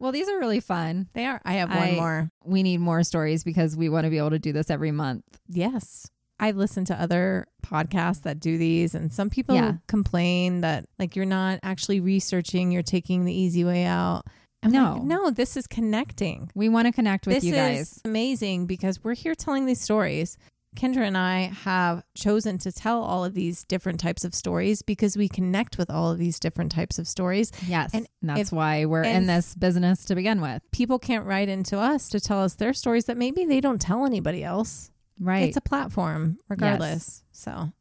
[0.00, 1.08] well, these are really fun.
[1.12, 1.40] They are.
[1.44, 2.30] I have one I- more.
[2.44, 5.24] We need more stories because we want to be able to do this every month.
[5.48, 6.08] Yes.
[6.40, 9.72] I listen to other podcasts that do these, and some people Yeah.
[9.88, 14.22] complain that like you're not actually researching, you're taking the easy way out.
[14.62, 14.94] I'm No.
[14.94, 16.50] like, no, this is connecting.
[16.54, 18.00] We want to connect with this you is guys.
[18.04, 20.36] amazing because we're here telling these stories.
[20.76, 25.16] Kendra and I have chosen to tell all of these different types of stories because
[25.16, 27.50] we connect with all of these different types of stories.
[27.66, 27.90] Yes.
[27.94, 30.60] And And that's if- why we're in this business to begin with.
[30.70, 34.04] People can't write into us to tell us their stories that maybe they don't tell
[34.04, 34.90] anybody else.
[35.18, 35.48] Right.
[35.48, 37.24] It's a platform, regardless.
[37.32, 37.72] So,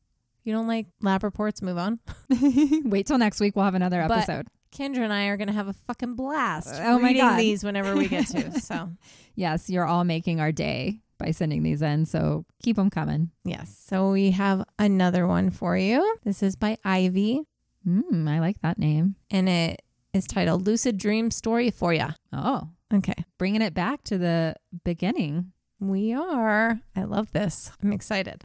[0.44, 1.62] you don't like lab reports?
[1.62, 2.00] Move on.
[2.86, 3.56] Wait till next week.
[3.56, 4.48] We'll have another episode.
[4.72, 6.74] Kendra and I are going to have a fucking blast.
[6.82, 7.40] Oh my reading God.
[7.40, 8.52] these whenever we get to.
[8.62, 8.90] So,
[9.36, 12.06] Yes, you're all making our day by sending these in.
[12.06, 13.32] So keep them coming.
[13.44, 13.76] yes.
[13.88, 16.18] So we have another one for you.
[16.24, 17.42] This is by Ivy,
[17.88, 19.16] Mm, I like that name.
[19.32, 19.82] and it
[20.14, 25.52] is titled "Lucid Dream Story for Ya." Oh, Okay, bringing it back to the beginning.
[25.80, 26.80] we are.
[26.96, 27.72] I love this.
[27.84, 28.44] I'm excited.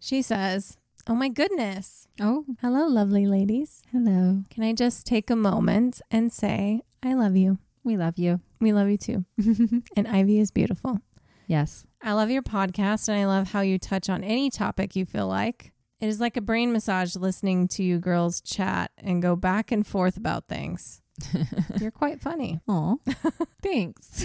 [0.00, 0.76] She says,
[1.06, 3.82] "Oh my goodness." Oh, Hello, lovely ladies.
[3.92, 4.44] hello.
[4.50, 7.58] Can I just take a moment and say, I love you.
[7.82, 8.40] We love you.
[8.60, 9.24] We love you too.
[9.96, 11.00] And Ivy is beautiful.
[11.46, 11.86] yes.
[12.02, 15.26] I love your podcast and I love how you touch on any topic you feel
[15.28, 15.72] like.
[16.00, 19.86] It is like a brain massage listening to you girls chat and go back and
[19.86, 21.00] forth about things.
[21.80, 22.60] You're quite funny.
[22.68, 23.00] Oh,
[23.62, 24.24] thanks.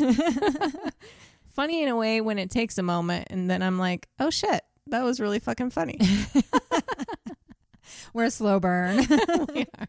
[1.50, 4.62] Funny in a way when it takes a moment and then I'm like, oh shit,
[4.88, 6.00] that was really fucking funny.
[8.14, 9.06] We're a slow burn.
[9.54, 9.88] We are.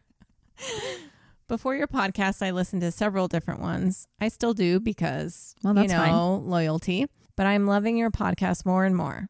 [1.47, 4.07] Before your podcast, I listened to several different ones.
[4.19, 7.05] I still do because, Well, that's you know, loyalty.
[7.37, 9.29] But I'm loving your podcast more and more.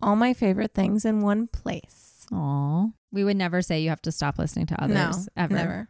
[0.00, 2.26] All my favorite things in one place.
[2.32, 2.86] Aw.
[3.10, 5.54] We would never say you have to stop listening to others no, ever.
[5.54, 5.88] never.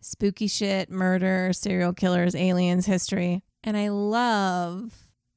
[0.00, 3.42] Spooky shit, murder, serial killers, aliens, history.
[3.62, 4.94] And I love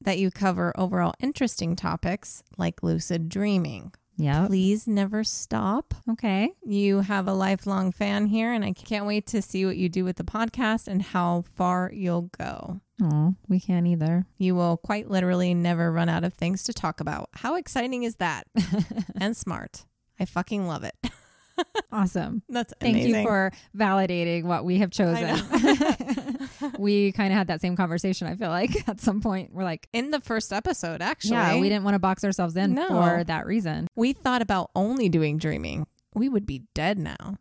[0.08, 3.92] that you cover overall interesting topics like lucid dreaming.
[4.16, 4.48] Yeah.
[4.48, 5.94] Please never stop.
[6.10, 6.54] Okay.
[6.66, 10.06] You have a lifelong fan here, and I can't wait to see what you do
[10.06, 12.80] with the podcast and how far you'll go.
[13.04, 14.26] Oh, we can't either.
[14.38, 17.28] You will quite literally never run out of things to talk about.
[17.34, 18.48] How exciting is that?
[19.20, 19.86] and smart.
[20.18, 20.96] I fucking love it.
[21.92, 22.44] Awesome.
[22.50, 23.16] That's Thank amazing.
[23.22, 25.40] you for validating what we have chosen.
[26.78, 29.54] we kind of had that same conversation, I feel like, at some point.
[29.54, 31.32] We're like, in the first episode, actually.
[31.32, 32.88] yeah, we didn't want to box ourselves in No.
[32.88, 33.88] for that reason.
[33.96, 35.88] We thought about only doing dreaming.
[36.14, 37.38] We would be dead now.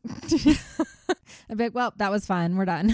[1.48, 2.56] I'd be like, well, that was fun.
[2.56, 2.92] We're done.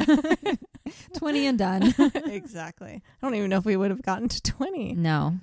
[1.17, 1.95] 20 and done.
[2.27, 3.03] exactly.
[3.23, 4.95] I don't even know if we would have gotten to 20.
[4.95, 5.39] No.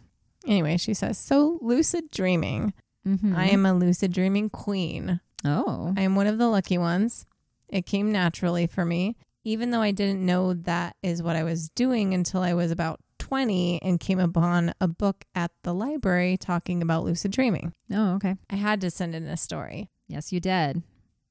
[0.47, 2.73] Anyway, she says, So lucid dreaming.
[3.07, 3.35] Mhm.
[3.35, 5.19] I am a lucid dreaming queen.
[5.45, 5.93] Oh.
[5.97, 7.25] I am one of the lucky ones.
[7.69, 11.69] It came naturally for me, even though I didn't know that is what I was
[11.69, 16.81] doing until I was about 20 and came upon a book at the library talking
[16.81, 17.73] about lucid dreaming.
[17.91, 18.35] Oh, okay.
[18.49, 19.89] I had to send in a story.
[20.07, 20.81] Yes, you did.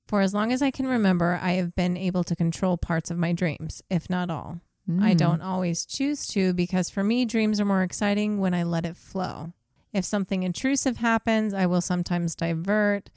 [0.07, 3.19] For as long as I can remember, I have been able to control parts of
[3.19, 4.61] my dreams, if not all.
[5.01, 5.19] I Mm.
[5.19, 8.97] don't always choose to because for me, dreams are more exciting when I let it
[8.97, 9.53] flow.
[9.93, 13.11] If something intrusive happens, I will sometimes divert,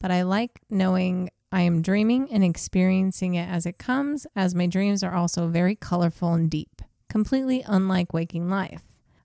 [0.00, 4.66] but I like knowing I am dreaming and experiencing it as it comes, as my
[4.66, 8.82] dreams are also very colorful and deep, completely unlike waking life.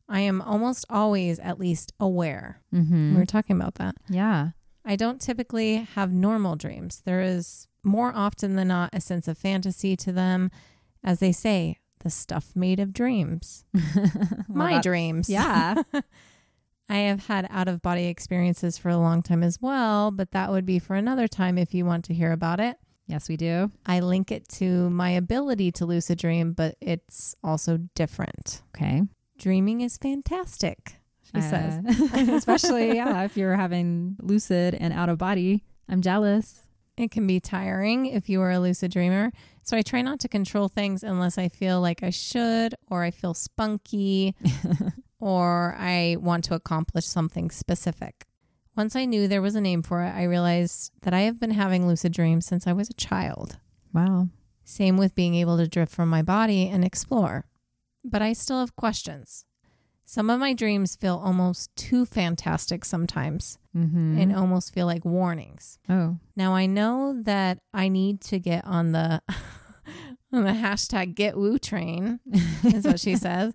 [0.08, 2.62] I am almost always at least aware.
[2.74, 3.12] Mhm.
[3.14, 3.96] We were talking about that.
[4.10, 4.50] Yeah.
[4.86, 7.02] I don't typically have normal dreams.
[7.06, 10.50] There is more often than not a sense of fantasy to them.
[11.04, 13.66] As they say, the stuff made of dreams.
[13.74, 15.30] Well, My dreams.
[15.30, 15.84] Yeah.
[16.90, 20.52] I have had out of body experiences for a long time as well, but that
[20.52, 22.78] would be for another time if you want to hear about it.
[23.08, 23.72] yes, we do.
[23.86, 28.62] I link it to my ability to lucid dream, but it's also different.
[28.76, 29.04] Okay.
[29.38, 30.96] Dreaming is fantastic,
[31.34, 31.80] she says.
[31.86, 35.64] Uh, especially, yeah, if you're having lucid and out of body.
[35.90, 36.62] I'm jealous.
[36.96, 39.32] It can be tiring if you are a lucid dreamer.
[39.64, 43.12] So I try not to control things unless I feel like I should, or I
[43.12, 44.36] feel spunky,
[45.24, 48.26] or I want to accomplish something specific.
[48.76, 51.52] Once I knew there was a name for it, I realized that I have been
[51.52, 53.58] having lucid dreams since I was a child.
[53.94, 54.28] Wow.
[54.66, 57.46] Same with being able to drift from my body and explore.
[58.04, 59.46] But I still have questions.
[60.06, 64.20] Some of my dreams feel almost too fantastic sometimes Mm-hmm.
[64.20, 65.80] and almost feel like warnings.
[65.90, 69.20] oh, Now I know that I need to get on the
[70.32, 72.20] on the hashtag get woo train,
[72.64, 73.54] is what she says.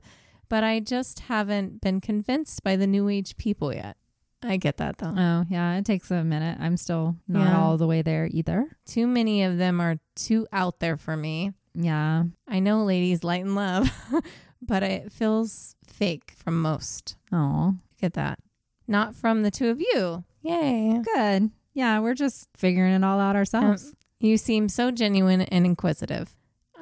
[0.49, 3.97] But I just haven't been convinced by the new age people yet.
[4.43, 5.15] I get that though.
[5.17, 5.77] oh, yeah.
[5.77, 6.59] It takes a minute.
[6.61, 7.59] I'm still not Yeah.
[7.61, 8.77] all the way there either.
[8.87, 11.53] Too many of them are too out there for me.
[11.75, 12.25] Yeah.
[12.47, 13.91] I know ladies light and love,
[14.63, 17.17] but it feels fake from most.
[17.33, 18.39] Oh, Get that.
[18.87, 20.25] Not from the two of you.
[20.43, 21.03] Yay.
[21.15, 21.51] good.
[21.75, 23.89] Yeah, we're just figuring it all out ourselves.
[23.89, 26.35] Um, you seem so genuine and inquisitive.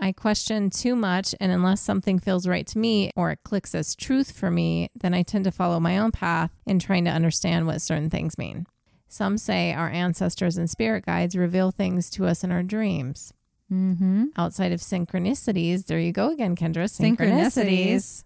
[0.06, 3.96] I question too much, and unless something feels right to me or it clicks as
[3.96, 7.66] truth for me, then I tend to follow my own path in trying to understand
[7.66, 8.66] what certain things mean.
[9.08, 13.32] Some say our ancestors and spirit guides reveal things to us in our dreams.
[13.68, 14.26] mm-hmm.
[14.36, 16.84] Outside of synchronicities, there you go again, Kendra.
[16.84, 18.22] Synchronicities.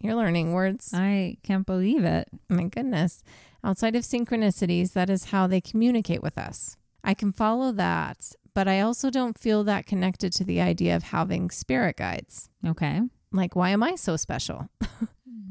[0.00, 0.92] You're learning words.
[0.92, 2.28] I can't believe it.
[2.50, 3.24] My goodness.
[3.64, 6.76] Outside of synchronicities, that is how they communicate with us.
[7.02, 11.04] I can follow that, but I also don't feel that connected to the idea of
[11.04, 12.48] having spirit guides.
[12.66, 13.00] Okay.
[13.32, 14.68] Like, why am I so special?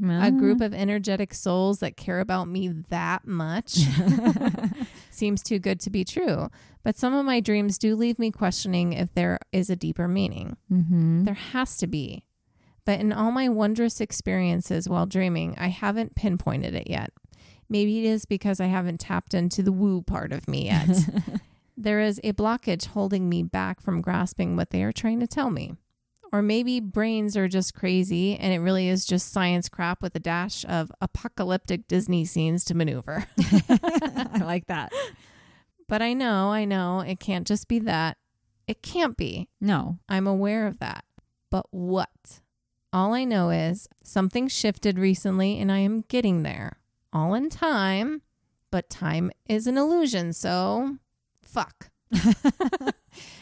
[0.04, 3.78] A group of energetic souls that care about me that much
[5.12, 6.50] seems too good to be true.
[6.84, 10.58] But some of my dreams do leave me questioning if there is a deeper meaning.
[10.72, 11.26] Mhm.
[11.26, 12.24] There has to be.
[12.84, 17.12] But in all my wondrous experiences while dreaming, I haven't pinpointed it yet.
[17.70, 20.90] Maybe it is because I haven't tapped into the woo part of me yet.
[21.84, 25.50] there is a blockage holding me back from grasping what they are trying to tell
[25.50, 25.76] me.
[26.32, 30.20] Or maybe brains are just crazy and it really is just science crap with a
[30.20, 33.26] dash of apocalyptic Disney scenes to maneuver.
[33.70, 34.94] I like that.
[35.90, 38.18] but I know, I know, it can't just be that.
[38.66, 39.50] It can't be.
[39.60, 40.00] No.
[40.08, 41.04] I'm aware of that.
[41.50, 42.40] But what?
[42.94, 46.78] All I know is something shifted recently and I am getting there.
[47.12, 48.22] All in time,
[48.72, 50.98] but time is an illusion, so
[51.52, 51.90] fuck.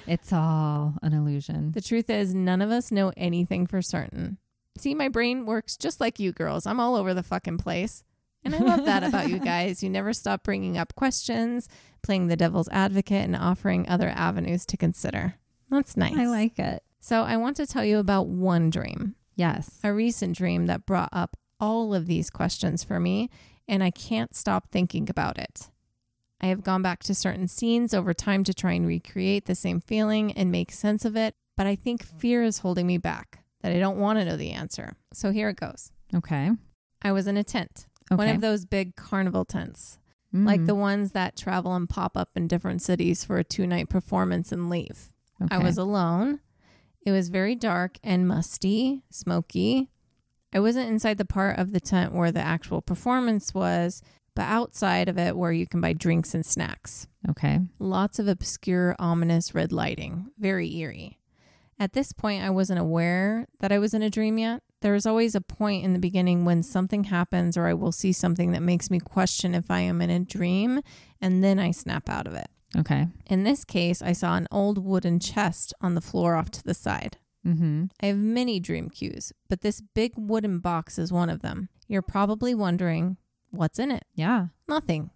[0.07, 1.72] it's all an illusion.
[1.72, 4.38] The truth is, none of us know anything for certain.
[4.78, 6.66] See, my brain works just like you girls.
[6.66, 8.03] I'm all over the fucking place.
[8.43, 9.84] And I love that about you guys.
[9.84, 11.68] You never stop bringing up questions,
[12.01, 15.36] playing the devil's advocate, and offering other avenues to consider.
[15.70, 16.16] That's nice.
[16.18, 16.84] I like it.
[17.01, 19.80] So, I want to tell you about one dream, Yes.
[19.84, 23.30] a recent dream that brought up all of these questions for me,
[23.68, 25.70] and I can't stop thinking about it.
[26.42, 29.82] I have gone back to certain scenes over time to try and recreate the same
[29.82, 33.72] feeling and make sense of it, but I think fear is holding me back, that
[33.74, 34.96] I don't want to know the answer.
[35.14, 35.92] So here it goes.
[36.16, 36.52] Okay.
[37.02, 38.18] I was in a tent, Okay.
[38.18, 40.00] one of those big carnival tents,
[40.32, 40.68] like Mm.
[40.68, 44.52] the ones that travel and pop up in different cities for a two night performance
[44.52, 45.12] and leave.
[45.52, 46.40] I was alone.
[47.06, 49.90] It was very dark and musty, smoky.
[50.54, 54.02] I wasn't inside the part of the tent where the actual performance was,
[54.36, 57.07] but outside of it where you can buy drinks and snacks.
[57.30, 57.59] Okay.
[57.80, 61.19] Lots of obscure, ominous red lighting, very eerie.
[61.80, 64.61] At this point, I wasn't aware that I was in a dream yet.
[64.82, 68.11] There is always a point in the beginning when something happens or I will see
[68.11, 70.82] something that makes me question if I am in a dream,
[71.21, 72.47] and then I snap out of it.
[72.77, 73.07] Okay.
[73.25, 76.73] In this case, I saw an old wooden chest on the floor off to the
[76.73, 77.17] side.
[77.45, 77.86] Mm-hmm.
[78.01, 81.69] I have many dream cues, but this big wooden box is one of them.
[81.88, 83.17] You're probably wondering,
[83.52, 84.06] what's in it?
[84.16, 84.47] Yeah.
[84.68, 85.12] Nothing.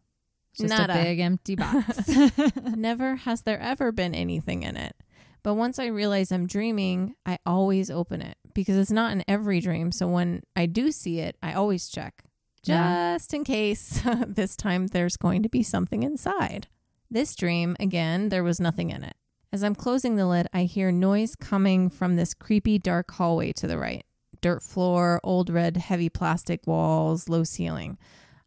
[0.55, 0.93] Just Nada.
[0.99, 2.07] a big empty box.
[2.75, 4.95] Never has there ever been anything in it.
[5.41, 9.59] But once I realize I'm dreaming, I always open it because it's not in every
[9.59, 9.91] dream.
[9.91, 12.23] So when I do see it, I always check
[12.63, 13.15] Yeah.
[13.15, 16.67] just in case this time there's going to be something inside.
[17.11, 19.15] This dream, again, there was nothing in it.
[19.51, 23.67] As I'm closing the lid, I hear noise coming from this creepy dark hallway to
[23.67, 24.03] the right.
[24.41, 27.97] Dirt floor, old red heavy plastic walls, low ceiling.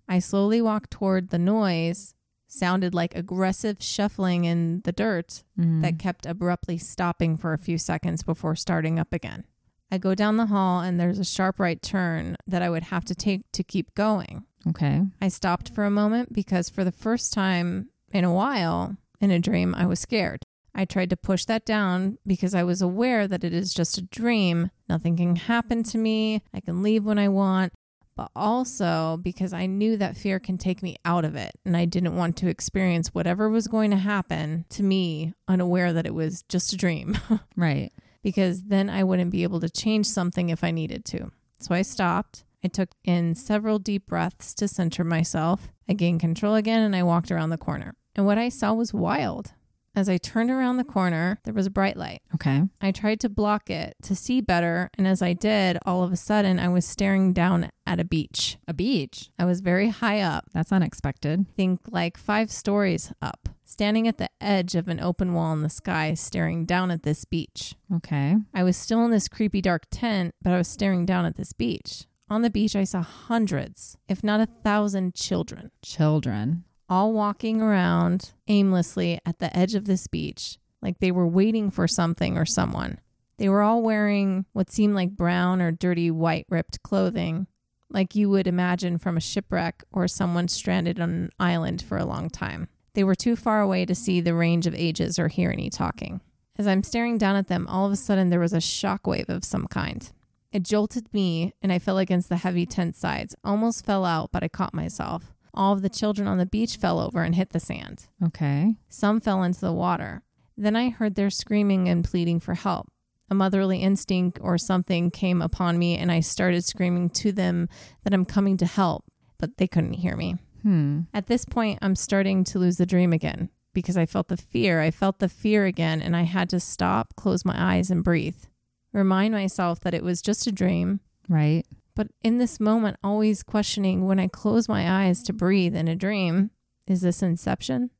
[0.08, 2.14] I slowly walk toward the noise,
[2.48, 5.82] sounded like aggressive shuffling in the dirt Mm.
[5.82, 9.44] that kept abruptly stopping for a few seconds before starting up again.
[9.90, 13.04] I go down the hall and there's a sharp right turn that I would have
[13.06, 14.44] to take to keep going.
[14.68, 15.02] okay.
[15.20, 19.38] I stopped for a moment because for the first time in a while in a
[19.38, 20.42] dream, I was scared.
[20.74, 24.02] I tried to push that down because I was aware that it is just a
[24.02, 24.70] dream.
[24.88, 26.42] Nothing can happen to me.
[26.52, 27.72] I can leave when I want.
[28.16, 31.52] But also because I knew that fear can take me out of it.
[31.66, 36.06] And I didn't want to experience whatever was going to happen to me, unaware that
[36.06, 37.18] it was just a dream.
[37.56, 37.92] Right.
[38.22, 41.30] because then I wouldn't be able to change something if I needed to.
[41.60, 42.44] So I stopped.
[42.64, 45.68] I took in several deep breaths to center myself.
[45.88, 47.94] I gained control again and I walked around the corner.
[48.16, 49.52] And what I saw was wild.
[49.96, 52.20] As I turned around the corner, there was a bright light.
[52.34, 52.64] Okay.
[52.82, 56.16] I tried to block it to see better, and as I did, all of a
[56.16, 58.58] sudden I was staring down at a beach.
[58.68, 59.30] A beach.
[59.38, 61.46] I was very high up, That's unexpected.
[61.56, 65.70] think like five stories up, standing at the edge of an open wall in the
[65.70, 67.74] sky, staring down at this beach.
[67.90, 68.36] Okay.
[68.52, 71.54] I was still in this creepy dark tent, but I was staring down at this
[71.54, 72.04] beach.
[72.28, 76.64] On the beach, I saw hundreds, if not a thousand children, Children.
[76.88, 81.88] All walking around aimlessly at the edge of this beach, like they were waiting for
[81.88, 83.00] something or someone.
[83.38, 87.46] They were all wearing what seemed like brown or dirty white ripped clothing,
[87.90, 92.04] like you would imagine from a shipwreck or someone stranded on an island for a
[92.04, 92.68] long time.
[92.94, 96.22] They were too far away to see the range of ages or hear any talking.
[96.58, 99.44] As I'm staring down at them, all of a sudden there was a shockwave of
[99.44, 100.10] some kind.
[100.50, 103.34] It jolted me, and I fell against the heavy tent sides.
[103.44, 105.34] Almost fell out, but I caught myself.
[105.56, 108.06] All of the children on the beach fell over and hit the sand.
[108.22, 108.74] Okay.
[108.88, 110.22] Some fell into the water.
[110.56, 112.88] Then I heard their screaming and pleading for help.
[113.30, 117.68] A motherly instinct or something came upon me, and I started screaming to them
[118.04, 119.04] that I'm coming to help,
[119.38, 120.36] but they couldn't hear me.
[120.62, 121.00] Hmm.
[121.12, 124.80] At this point, I'm starting to lose the dream again because I felt the fear.
[124.80, 128.44] I felt the fear again, and I had to stop, close my eyes, and breathe.
[128.92, 131.64] Remind myself that it was just a dream, Right.
[131.96, 135.96] But in this moment, always questioning when I close my eyes to breathe in a
[135.96, 136.50] dream,
[136.86, 137.90] is this inception?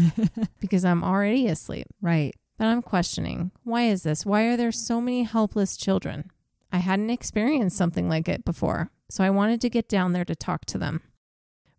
[0.60, 1.86] because I'm already asleep.
[2.00, 2.34] Right.
[2.56, 4.24] But I'm questioning why is this?
[4.24, 6.30] Why are there so many helpless children?
[6.72, 10.36] I hadn't experienced something like it before, so I wanted to get down there to
[10.36, 11.02] talk to them.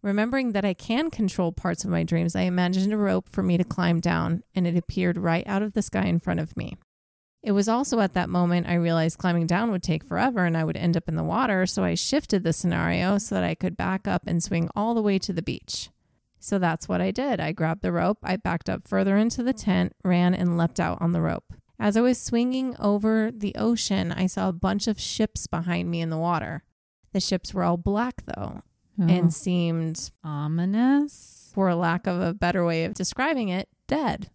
[0.02, 3.56] Remembering that I can control parts of my dreams, I imagined a rope for me
[3.58, 6.76] to climb down, and it appeared right out of the sky in front of me.
[7.44, 10.64] It was also at that moment I realized climbing down would take forever and I
[10.64, 13.76] would end up in the water, so I shifted the scenario so that I could
[13.76, 15.90] back up and swing all the way to the beach.
[16.40, 17.40] So that's what I did.
[17.40, 21.02] I grabbed the rope, I backed up further into the tent, ran, and leapt out
[21.02, 21.54] on the rope.
[21.80, 26.00] As I was swinging over the ocean, I saw a bunch of ships behind me
[26.02, 26.64] in the water.
[27.12, 28.62] The ships were all black, though,
[29.00, 29.08] Oh.
[29.08, 31.50] and seemed, ominous.
[31.56, 34.30] for lack of a better way of describing it, dead.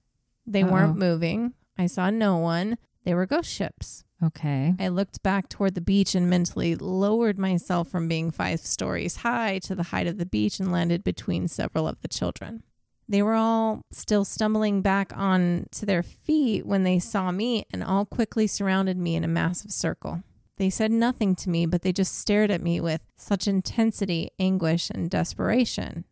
[0.47, 0.73] They Uh-oh.
[0.73, 1.55] weren't moving.
[1.79, 2.79] I saw no one.
[3.07, 4.05] They were ghost ships.
[4.21, 4.75] Okay.
[4.81, 9.61] I looked back toward the beach and mentally lowered myself from being five stories high
[9.61, 12.65] to the height of the beach and landed between several of the children.
[13.09, 17.85] They were all still stumbling back on to their feet when they saw me and
[17.85, 20.25] all quickly surrounded me in a massive circle.
[20.57, 24.91] They said nothing to me, but they just stared at me with such intensity, anguish,
[24.91, 26.07] and desperation.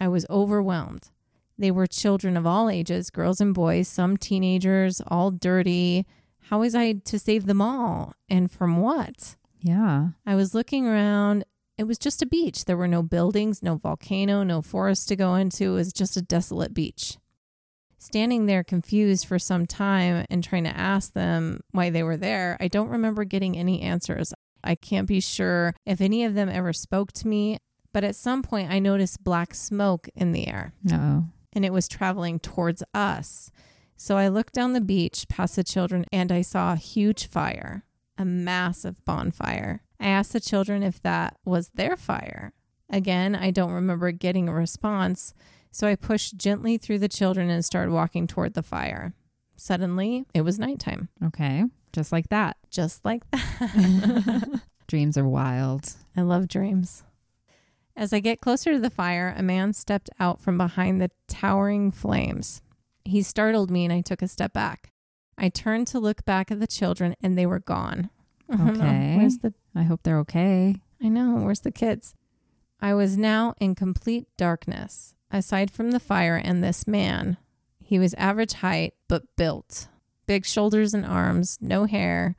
[0.00, 1.10] I was overwhelmed.
[1.56, 6.04] They were children of all ages, girls and boys, some teenagers, all dirty.
[6.52, 8.12] How was I to save them all?
[8.28, 9.36] And from what?
[9.62, 10.08] Yeah.
[10.26, 11.46] I was looking around.
[11.78, 12.66] It was just a beach.
[12.66, 15.64] There were no buildings, no volcano, no forest to go into.
[15.64, 17.16] It was just a desolate beach.
[17.98, 22.58] Standing there confused for some time and trying to ask them why they were there,
[22.60, 24.34] I don't remember getting any answers.
[24.62, 27.56] I can't be sure if any of them ever spoke to me,
[27.94, 31.24] but at some point I noticed black smoke in the air Oh.
[31.54, 33.50] and it was traveling towards us.
[34.02, 37.84] So I looked down the beach past the children and I saw a huge fire,
[38.18, 39.84] a massive bonfire.
[40.00, 42.52] I asked the children if that was their fire.
[42.90, 45.34] Again, I don't remember getting a response,
[45.70, 49.14] so I pushed gently through the children and started walking toward the fire.
[49.54, 51.08] Suddenly, it was nighttime.
[51.24, 51.66] Okay.
[51.92, 52.56] Just like that.
[52.72, 54.62] Just like that.
[54.88, 55.92] Dreams are wild.
[56.16, 57.04] I love dreams.
[57.94, 61.92] As I get closer to the fire, a man stepped out from behind the towering
[61.92, 62.62] flames.
[63.04, 64.92] He startled me and I took a step back.
[65.36, 68.10] I turned to look back at the children and they were gone.
[68.50, 68.84] I don't know.
[68.84, 69.16] Okay.
[69.16, 70.76] Where's the I hope they're okay.
[71.02, 72.14] I know, where's the kids?
[72.80, 75.14] I was now in complete darkness.
[75.30, 77.38] Aside from the fire and this man,
[77.82, 79.88] he was average height but built.
[80.26, 82.36] Big shoulders and arms, no hair.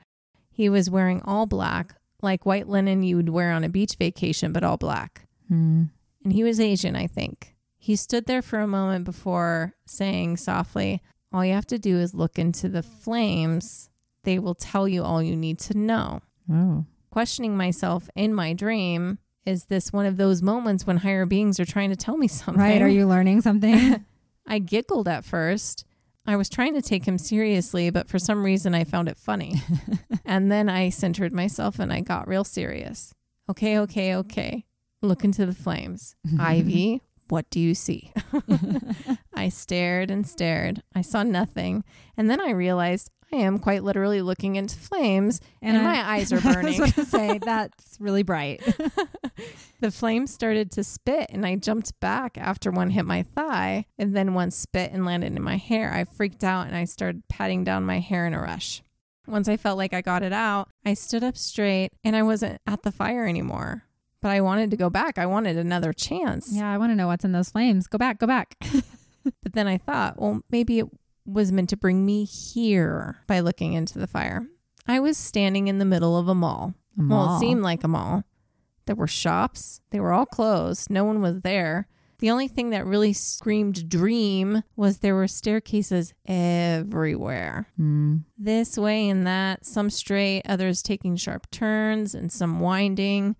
[0.51, 4.53] He was wearing all black, like white linen you would wear on a beach vacation,
[4.53, 5.27] but all black.
[5.47, 5.85] Hmm.
[6.23, 7.55] And he was Asian, I think.
[7.83, 11.01] He stood there for a moment before saying softly,
[11.33, 13.89] All you have to do is look into the flames.
[14.23, 16.21] They will tell you all you need to know.
[16.49, 16.85] Oh.
[17.11, 21.65] Questioning myself in my dream, is this one of those moments when higher beings are
[21.65, 22.63] trying to tell me something?
[22.63, 22.81] Right.
[22.81, 24.05] Are you learning something?
[24.47, 25.83] I giggled at first.
[26.25, 29.61] I was trying to take him seriously, but for some reason I found it funny.
[30.25, 33.13] and then I centered myself and I got real serious.
[33.49, 34.63] Okay, okay, okay.
[35.01, 36.15] Look into the flames.
[36.39, 38.11] Ivy, what do you see?
[39.33, 40.83] I stared and stared.
[40.95, 41.83] I saw nothing.
[42.17, 46.31] And then I realized I am quite literally looking into flames and, I- my eyes
[46.33, 46.77] are I was burning.
[46.77, 48.61] going to say that's really bright.
[49.79, 54.15] the flames started to spit and I jumped back after one hit my thigh and
[54.15, 55.91] then one spit and landed in my hair.
[55.93, 58.83] I freaked out and I started patting down my hair in a rush.
[59.25, 62.59] Once I felt like I got it out, I stood up straight and I wasn't
[62.67, 63.83] at the fire anymore.
[64.23, 65.19] But I wanted to go back.
[65.19, 66.49] I wanted another chance.
[66.51, 67.85] yeah, I want to know what's in those flames.
[67.87, 68.17] Go back.
[68.19, 68.55] Go back.
[69.41, 70.87] But then I thought, well, maybe it
[71.25, 74.45] was meant to bring me here by looking into the fire.
[74.85, 76.73] I was standing in the middle of a mall.
[76.97, 77.37] A Well, mall.
[77.37, 78.23] it seemed like a mall.
[78.85, 79.79] There were shops.
[79.91, 80.89] They were all closed.
[80.89, 81.87] No one was there.
[82.19, 87.67] The only thing that really screamed dream was there were staircases everywhere.
[87.77, 88.17] Hmm.
[88.37, 93.37] This way and that, some straight, others taking sharp turns, and some winding.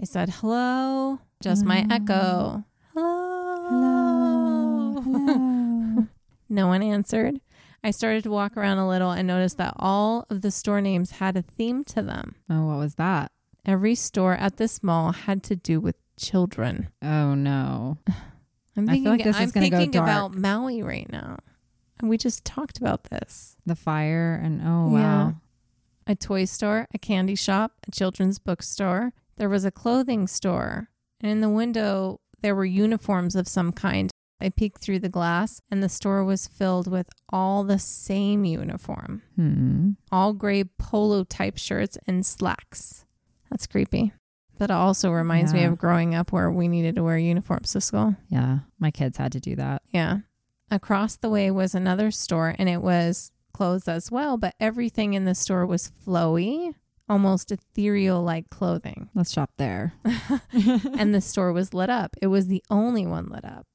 [0.00, 1.20] I said, hello.
[1.42, 2.64] Just my echo.
[2.94, 3.68] Hello.
[3.68, 5.00] Hello.
[5.02, 6.06] hello.
[6.50, 7.42] No one answered.
[7.84, 11.10] I started to walk around a little and noticed that all of the store names
[11.12, 12.36] had a theme to them.
[12.48, 13.32] oh, what was that?
[13.66, 16.88] Every store at this mall had to do with children.
[17.02, 17.98] Oh no.
[18.78, 20.08] I'm I feel like this is I'm gonna go thinking dark.
[20.08, 21.36] about Maui right now.
[22.00, 23.56] And we just talked about this.
[23.66, 24.98] The fire and oh wow.
[24.98, 25.32] Yeah.
[26.06, 29.12] A toy store, a candy shop, a children's bookstore.
[29.38, 30.88] There was a clothing store.
[31.20, 34.10] And in the window, there were uniforms of some kind.
[34.40, 39.22] I peeked through the glass, and the store was filled with all the same uniform
[39.34, 39.90] Hmm.
[40.12, 43.04] all gray polo type shirts and slacks.
[43.50, 44.12] That's creepy.
[44.56, 47.80] But it also reminds me of growing up where we needed to wear uniforms to
[47.80, 48.16] school.
[48.28, 49.82] Yeah, my kids had to do that.
[49.90, 50.18] Yeah.
[50.70, 55.24] Across the way was another store and it was clothes as well, but everything in
[55.24, 56.74] the store was flowy,
[57.08, 59.08] almost ethereal like clothing.
[59.14, 59.94] Let's shop there.
[60.52, 62.16] and the store was lit up.
[62.20, 63.66] It was the only one lit up.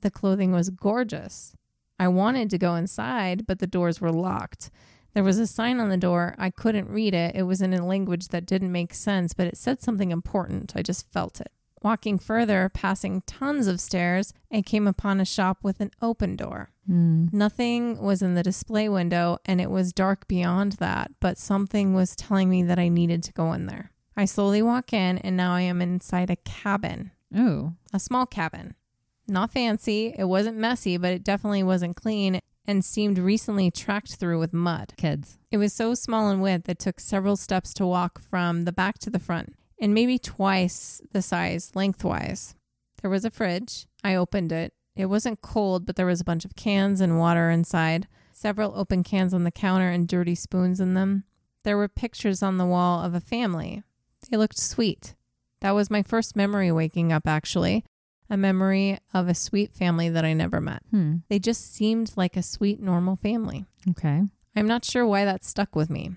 [0.00, 1.54] The clothing was gorgeous.
[1.98, 4.70] I wanted to go inside, but the doors were locked.
[5.14, 6.34] There was a sign on the door.
[6.38, 7.36] I couldn't read it.
[7.36, 10.72] It was in a language that didn't make sense, but it said something important.
[10.74, 11.52] I just felt it.
[11.82, 16.70] Walking further, passing tons of stairs, I came upon a shop with an open door.
[16.86, 17.26] Hmm.
[17.32, 22.14] Nothing was in the display window, and it was dark beyond that, but something was
[22.16, 23.90] telling me that I needed to go in there.
[24.16, 28.74] I slowly walk in, and now I am inside a cabin, Oh, a small cabin.
[29.26, 32.40] Not fancy, it wasn't messy, but it definitely wasn't clean.
[32.64, 34.92] and seemed recently tracked through with mud.
[34.96, 35.36] Kids.
[35.50, 39.00] It was so small in width it took several steps to walk from the back
[39.00, 42.54] to the front, and maybe twice the size lengthwise.
[43.02, 43.86] There was a fridge.
[44.04, 44.72] I opened it.
[44.94, 49.02] It wasn't cold, but there was a bunch of cans and water inside, several open
[49.02, 51.24] cans on the counter, and dirty spoons in them.
[51.64, 53.82] There were pictures on the wall of a family.
[54.30, 55.16] They looked sweet.
[55.62, 57.84] That was my first memory waking up, actually.
[58.30, 60.82] A memory of a sweet family that I never met.
[60.90, 61.16] Hmm.
[61.28, 63.64] They just seemed like a sweet, normal family.
[63.90, 64.22] Okay.
[64.54, 66.12] I'm not sure why that stuck with me.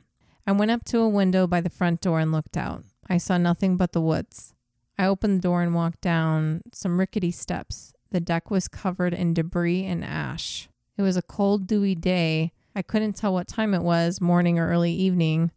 [0.45, 2.83] I went up to a window by the front door and looked out.
[3.07, 4.53] I saw nothing but the woods.
[4.97, 7.93] I opened the door and walked down some rickety steps.
[8.11, 10.69] The deck was covered in debris and ash.
[10.97, 12.53] It was a cold, dewy day.
[12.75, 15.51] I couldn't tell what time it was, morning or early evening.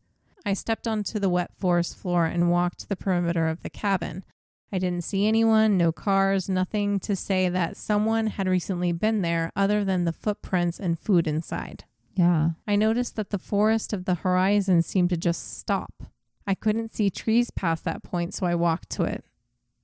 [0.44, 4.24] I stepped onto the wet forest floor and walked the perimeter of the cabin.
[4.72, 9.50] I didn't see anyone, no cars, nothing to say that someone had recently been there
[9.56, 11.84] other than the footprints and food inside.
[12.14, 12.50] Yeah.
[12.66, 15.92] I noticed that the forest of the horizon seemed to just stop.
[16.48, 19.22] I couldn't see trees past that point, so I walked to it.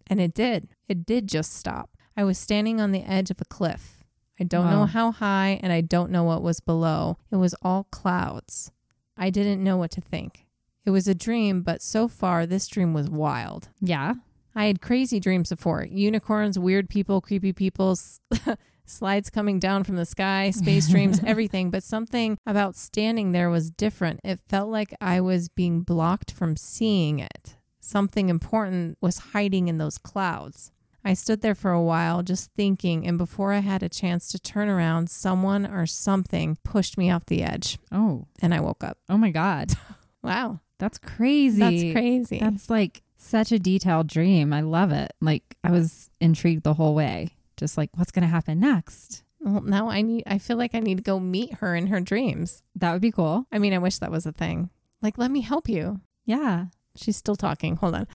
[0.07, 0.69] And it did.
[0.89, 1.91] It did just stop.
[2.16, 4.05] I was standing on the edge of a cliff.
[4.41, 7.19] I don't know how high, and I don't know what was below.
[7.31, 8.73] It was all clouds.
[9.16, 10.47] I didn't know what to think.
[10.86, 13.69] It was a dream, but so far, this dream was wild.
[13.81, 14.15] Yeah.
[14.55, 18.20] I had crazy dreams before unicorns, weird people, creepy people, s-
[18.86, 21.70] slides coming down from the sky, space dreams, everything.
[21.70, 24.20] But something about standing there was different.
[24.24, 27.56] It felt like I was being blocked from seeing it.
[27.81, 30.70] Something important was hiding in those clouds.
[31.06, 34.39] I stood there for a while just thinking, and before I had a chance to
[34.39, 38.27] turn around, someone or something pushed me off the edge, Oh.
[38.40, 38.97] and I woke up.
[39.09, 39.73] Oh my God.
[40.23, 40.61] Wow.
[40.78, 41.59] That's crazy.
[41.61, 42.39] That's crazy.
[42.39, 44.55] That's like such a detailed dream.
[44.55, 45.12] I love it.
[45.20, 47.28] Like I was intrigued the whole way.
[47.56, 49.22] Just like what's going to happen next?
[49.44, 52.01] well, now I need, I feel like I need to go meet her in her
[52.01, 52.62] dreams.
[52.74, 53.47] That would be cool.
[53.52, 54.70] I mean, I wish that was a thing.
[55.02, 56.01] Like, let me help you.
[56.24, 56.66] Yeah.
[56.97, 57.76] She's still talking.
[57.76, 58.06] Hold on.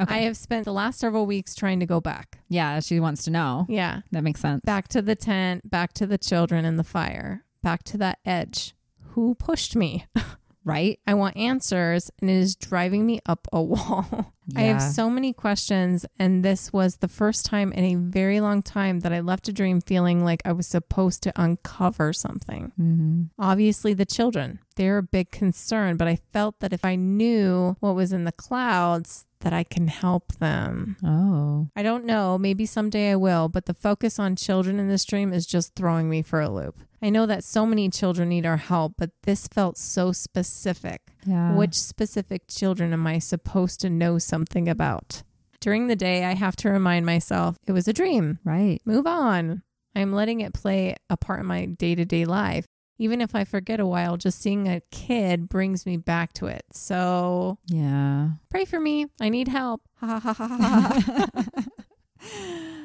[0.00, 0.14] Okay.
[0.14, 2.38] I have spent the last several weeks trying to go back.
[2.48, 3.66] yeah, she wants to know.
[3.68, 4.00] Yeah.
[4.10, 4.62] That makes sense.
[4.64, 8.74] Back to the tent, back to the children and the fire, back to that edge.
[9.10, 10.06] Who pushed me?
[10.64, 10.98] right?
[11.06, 14.32] I want answers, and it is driving me up a wall.
[14.56, 18.60] I have so many questions, and this was the first time in a very long
[18.62, 22.72] time that I left a dream feeling like I was supposed to uncover something.
[22.78, 23.22] Mm-hmm.
[23.38, 27.94] Obviously, the children, they're a big concern, but I felt that if I knew what
[27.94, 30.96] was in the clouds, that I can help them.
[31.04, 31.68] Oh.
[31.76, 35.32] I don't know, maybe someday I will, but the focus on children in this dream
[35.32, 36.80] is just throwing me for a loop.
[37.02, 41.00] I know that so many children need our help, but this felt so specific.
[41.26, 41.54] Yeah.
[41.56, 45.22] Which specific children am I supposed to know something about?
[45.60, 48.38] During the day, I have to remind myself it was a dream.
[48.44, 48.80] Right.
[48.84, 49.62] Move on.
[49.96, 52.66] I'm letting it play a part in my day to day life.
[52.98, 56.62] Even if I forget a while, just seeing a kid brings me back to it.
[56.72, 58.30] So Yeah.
[58.48, 59.06] pray for me.
[59.20, 59.82] I need help.
[60.00, 61.00] Ha ha ha ha ha.
[61.04, 61.44] ha.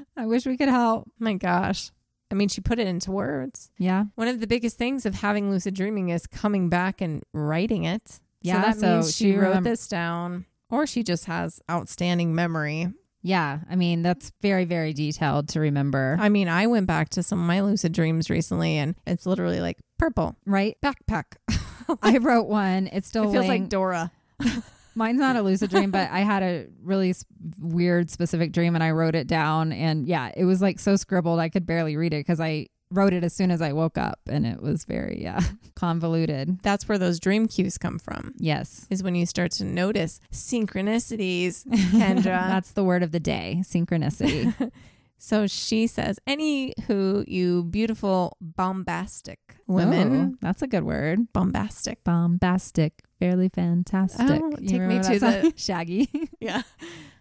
[0.18, 1.07] I wish we could help.
[1.19, 1.91] My gosh.
[2.32, 3.72] I mean, she put it into words.
[3.78, 4.06] Yeah.
[4.16, 8.20] One of the biggest things of having lucid dreaming is coming back and writing it.
[8.41, 12.36] Yeah, So that so means she, she wrote this down, or she just has outstanding
[12.36, 12.88] memory.
[13.24, 13.60] Yeah.
[13.70, 16.18] I mean, that's very, very detailed to remember.
[16.20, 19.60] I mean, I went back to some of my lucid dreams recently, and it's literally
[19.60, 20.78] like purple right?
[20.84, 21.36] backpack.
[22.02, 22.88] I wrote one.
[22.88, 24.12] It's still it feels like Dora.
[24.98, 27.24] Mine's not a lucid dream, but I had a really s-
[27.60, 29.72] weird specific dream and I wrote it down.
[29.72, 33.11] And yeah, it was like so scribbled, I could barely read it because I wrote
[33.14, 35.41] it as soon as I woke up and it was very, yeah,
[35.76, 36.60] convoluted.
[36.64, 38.34] That's where those dream cues come from.
[38.38, 38.88] Yes.
[38.90, 42.24] Is when you start to notice synchronicities, Kendra.
[42.48, 44.72] That's the word of the day synchronicity.
[45.18, 51.32] so she says, "Anywho, you beautiful bombastic women, Oh, that's a good word.
[51.34, 54.26] bombastic." Bombastic, fairly fantastic.
[54.30, 56.10] Oh, take me to the- Shaggy.
[56.39, 56.61] Yeah.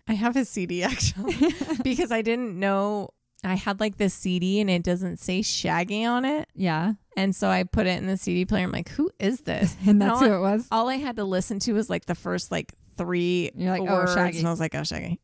[0.09, 1.35] I have a CD actually
[1.82, 3.10] because I didn't know
[3.44, 6.48] I had like this CD and it doesn't say Shaggy on it.
[6.55, 6.93] yeah.
[7.16, 8.64] And so I put it in the CD player.
[8.64, 9.74] I'm like, who is this?
[9.86, 10.68] And that's all, who it was.
[10.70, 14.06] all I had to listen to was like the first like three You're like, oh.
[14.14, 14.39] Shaggy.
[14.39, 15.18] And I was like, oh, Shaggy.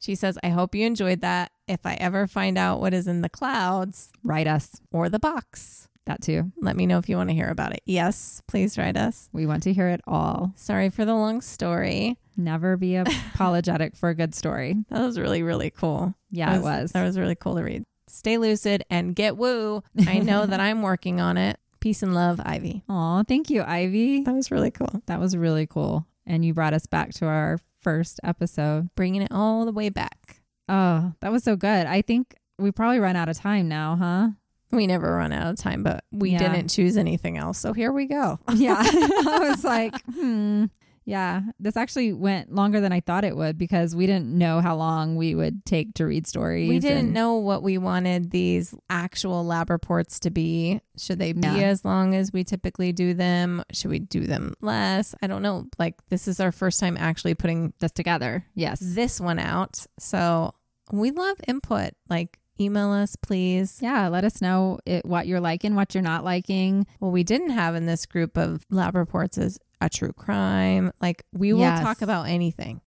[0.00, 1.50] she says, I hope you enjoyed that.
[1.66, 4.80] If I ever find out what is in the clouds Write us.
[4.92, 6.50] or the box, That too.
[6.60, 7.82] let me know if you want to hear about it.
[7.84, 9.28] Yes, please write us.
[9.32, 10.52] We want to hear it all.
[10.56, 12.16] Sorry for the long story.
[12.36, 12.96] Never be
[13.34, 14.76] apologetic for a good story.
[14.90, 16.14] That was really, really cool.
[16.30, 16.92] Yeah, That it was.
[16.92, 17.84] That was really cool to read.
[18.06, 19.82] Stay lucid and get woo.
[20.06, 21.58] I know that I'm working on it.
[21.80, 22.82] Peace and love, Ivy.
[22.88, 24.22] Aw, thank you, Ivy.
[24.24, 25.02] That was really cool.
[25.06, 26.06] That was really cool.
[26.26, 28.88] And you brought us back to our first episode.
[28.96, 30.40] Bringing it all the way back.
[30.70, 31.86] Oh, that was so good.
[31.86, 34.28] I think we probably run out of time now, huh?
[34.70, 36.38] We never run out of time, but we Yeah.
[36.38, 37.58] didn't choose anything else.
[37.58, 38.38] So here we go.
[38.54, 38.76] Yeah.
[38.82, 40.66] I was like, hmm.
[41.04, 41.40] Yeah.
[41.58, 45.16] This actually went longer than I thought it would because we didn't know how long
[45.16, 46.68] we would take to read stories.
[46.68, 50.82] We didn't and- know what we wanted these actual lab reports to be.
[50.98, 51.68] Should they be Yeah.
[51.68, 53.62] as long as we typically do them?
[53.72, 55.14] Should we do them less?
[55.22, 55.64] I don't know.
[55.78, 58.44] Like, this is our first time actually putting this together.
[58.54, 58.78] Yes.
[58.82, 59.86] this one out.
[59.98, 60.52] So
[60.92, 61.92] we love input.
[62.10, 63.78] Like, email us, please.
[63.80, 64.08] Yeah.
[64.08, 66.86] Let us know it, what you're liking, what you're not liking.
[66.98, 70.92] What we didn't have in this group of lab reports is a true crime.
[71.00, 71.82] Like, we will Yes.
[71.82, 72.80] talk about anything.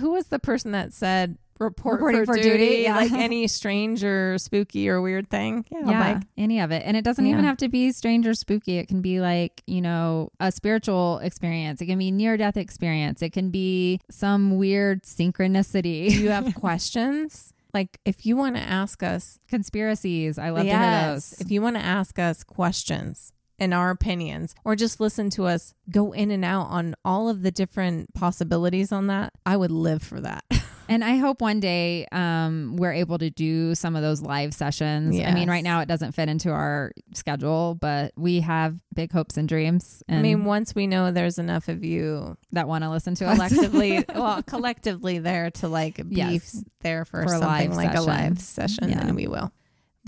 [0.00, 2.94] Who was the person that said, Report Reporting for, for duty, duty, yeah.
[2.94, 5.64] like any strange or spooky or weird thing.
[5.72, 6.84] Yeah, yeah, like any of it.
[6.86, 8.78] And it doesn't even have to be strange or spooky.
[8.78, 11.80] It can be like, you know, a spiritual experience.
[11.80, 13.22] It can be near death experience.
[13.22, 16.10] It can be some weird synchronicity.
[16.10, 17.52] do you have questions?
[17.74, 20.38] Like if you want to ask us, Conspiracies.
[20.38, 21.34] I love to hear those.
[21.40, 25.74] if you want to ask us questions and our opinions, or just listen to us
[25.90, 30.02] go in and out on all of the different possibilities on that, I would live
[30.02, 30.44] for that.
[30.88, 35.18] And I hope one day um, we're able to do some of those live sessions.
[35.20, 39.36] I mean, right now it doesn't fit into our schedule, but we have big hopes
[39.36, 40.02] and dreams.
[40.08, 43.26] And I mean, once we know there's enough of you that want to listen to
[43.28, 43.36] us.
[43.36, 46.64] collectively, well, collectively there to like be Yes.
[46.80, 49.04] there for, For a something live like a live session, Yeah.
[49.04, 49.52] then we will.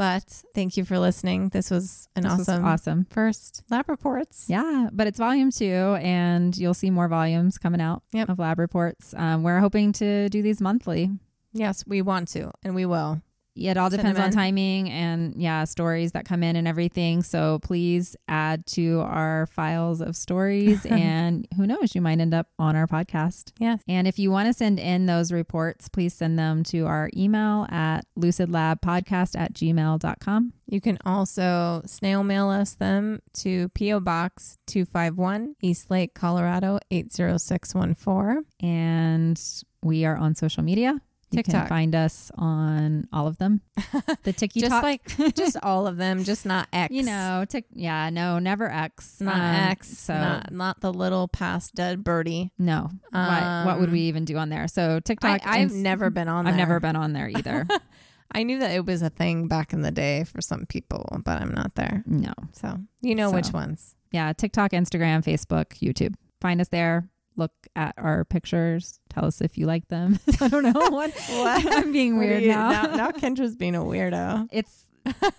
[0.01, 0.24] But
[0.55, 1.51] thank you for listening.
[1.51, 3.06] This was an This was awesome, awesome.
[3.10, 4.47] first lab reports.
[4.48, 8.31] Yeah, but it's volume two, and you'll see more volumes coming out Yep.
[8.31, 9.12] of lab reports.
[9.14, 11.10] Um, we're hoping to do these monthly.
[11.52, 13.20] Yes, we want to, and we will.
[13.61, 17.23] It all depends on timing and yeah, stories that come in and everything.
[17.23, 22.49] So please add to our files of stories, and who knows, you might end up
[22.59, 23.53] on our podcast.
[23.59, 23.81] Yes.
[23.87, 27.66] And if you want to send in those reports, please send them to our email
[27.70, 30.53] at lucidlabpodcast at gmail.com.
[30.66, 34.01] You can also snail mail us them to P.O.
[34.01, 38.45] Box 251, Eastlake, Colorado 80614.
[38.61, 39.41] And
[39.82, 41.01] we are on social media.
[41.32, 41.69] You can TikTok.
[41.69, 43.61] find us on all of them.
[44.24, 44.61] The TikTok.
[44.62, 46.93] Just like, just all of them, just not X.
[46.93, 47.65] you know, tick.
[47.73, 49.20] Yeah, no, never X.
[49.20, 49.40] not Um,
[49.70, 49.97] X.
[49.97, 52.51] So not, not the little past dead birdie.
[52.59, 52.90] no.
[53.11, 54.69] what, what would Um, we even do on there?
[54.69, 55.40] So TikTok.
[55.47, 56.52] I've Inst- never been on There.
[56.52, 57.66] I've never been on there either.
[58.32, 61.40] I knew that it was a thing back in the day for some people, but
[61.40, 62.05] I'm not there.
[62.07, 62.32] no.
[62.52, 63.35] So you know So.
[63.36, 63.97] which ones.
[64.12, 66.15] Yeah, TikTok, Instagram, Facebook, YouTube.
[66.40, 67.09] Find us there.
[67.36, 68.99] Look at our pictures.
[69.11, 70.19] Tell us if you like them.
[70.41, 71.12] I don't know what.
[71.31, 72.70] I'm being weird you- now.
[72.70, 72.97] now.
[72.97, 74.49] Now Kendra's being a weirdo.
[74.53, 74.85] It's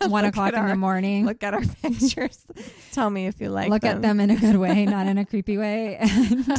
[0.07, 1.25] one o'clock in the morning.
[1.25, 2.45] Look at our pictures.
[2.91, 3.97] Tell me if you like Look them.
[3.97, 5.97] at them in a good way, not in a creepy way.
[5.99, 6.49] And,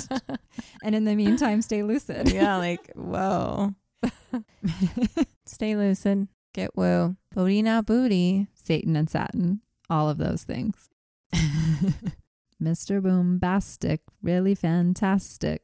[0.83, 2.33] and in the meantime, stay lucid.
[2.33, 3.75] yeah, like, whoa.
[5.47, 6.29] Stay lucid.
[6.55, 7.17] Get woo.
[7.35, 8.47] Booty not booty.
[8.55, 9.61] Satan and Satin,
[9.91, 10.89] all of those things.
[12.63, 13.01] Mr.
[13.03, 15.61] Boombastic, really fantastic.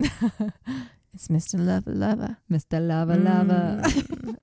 [1.14, 1.58] It's Mr.
[1.58, 2.36] Lover Lover.
[2.50, 2.80] Mr.
[2.86, 3.82] Lover Lover.
[3.84, 4.36] Mm.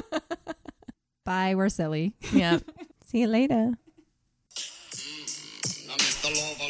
[1.24, 2.14] Bye, we're silly.
[2.32, 2.58] yeah.
[3.06, 3.72] See you later.
[5.90, 6.28] I'm Mr.
[6.28, 6.68] Lover,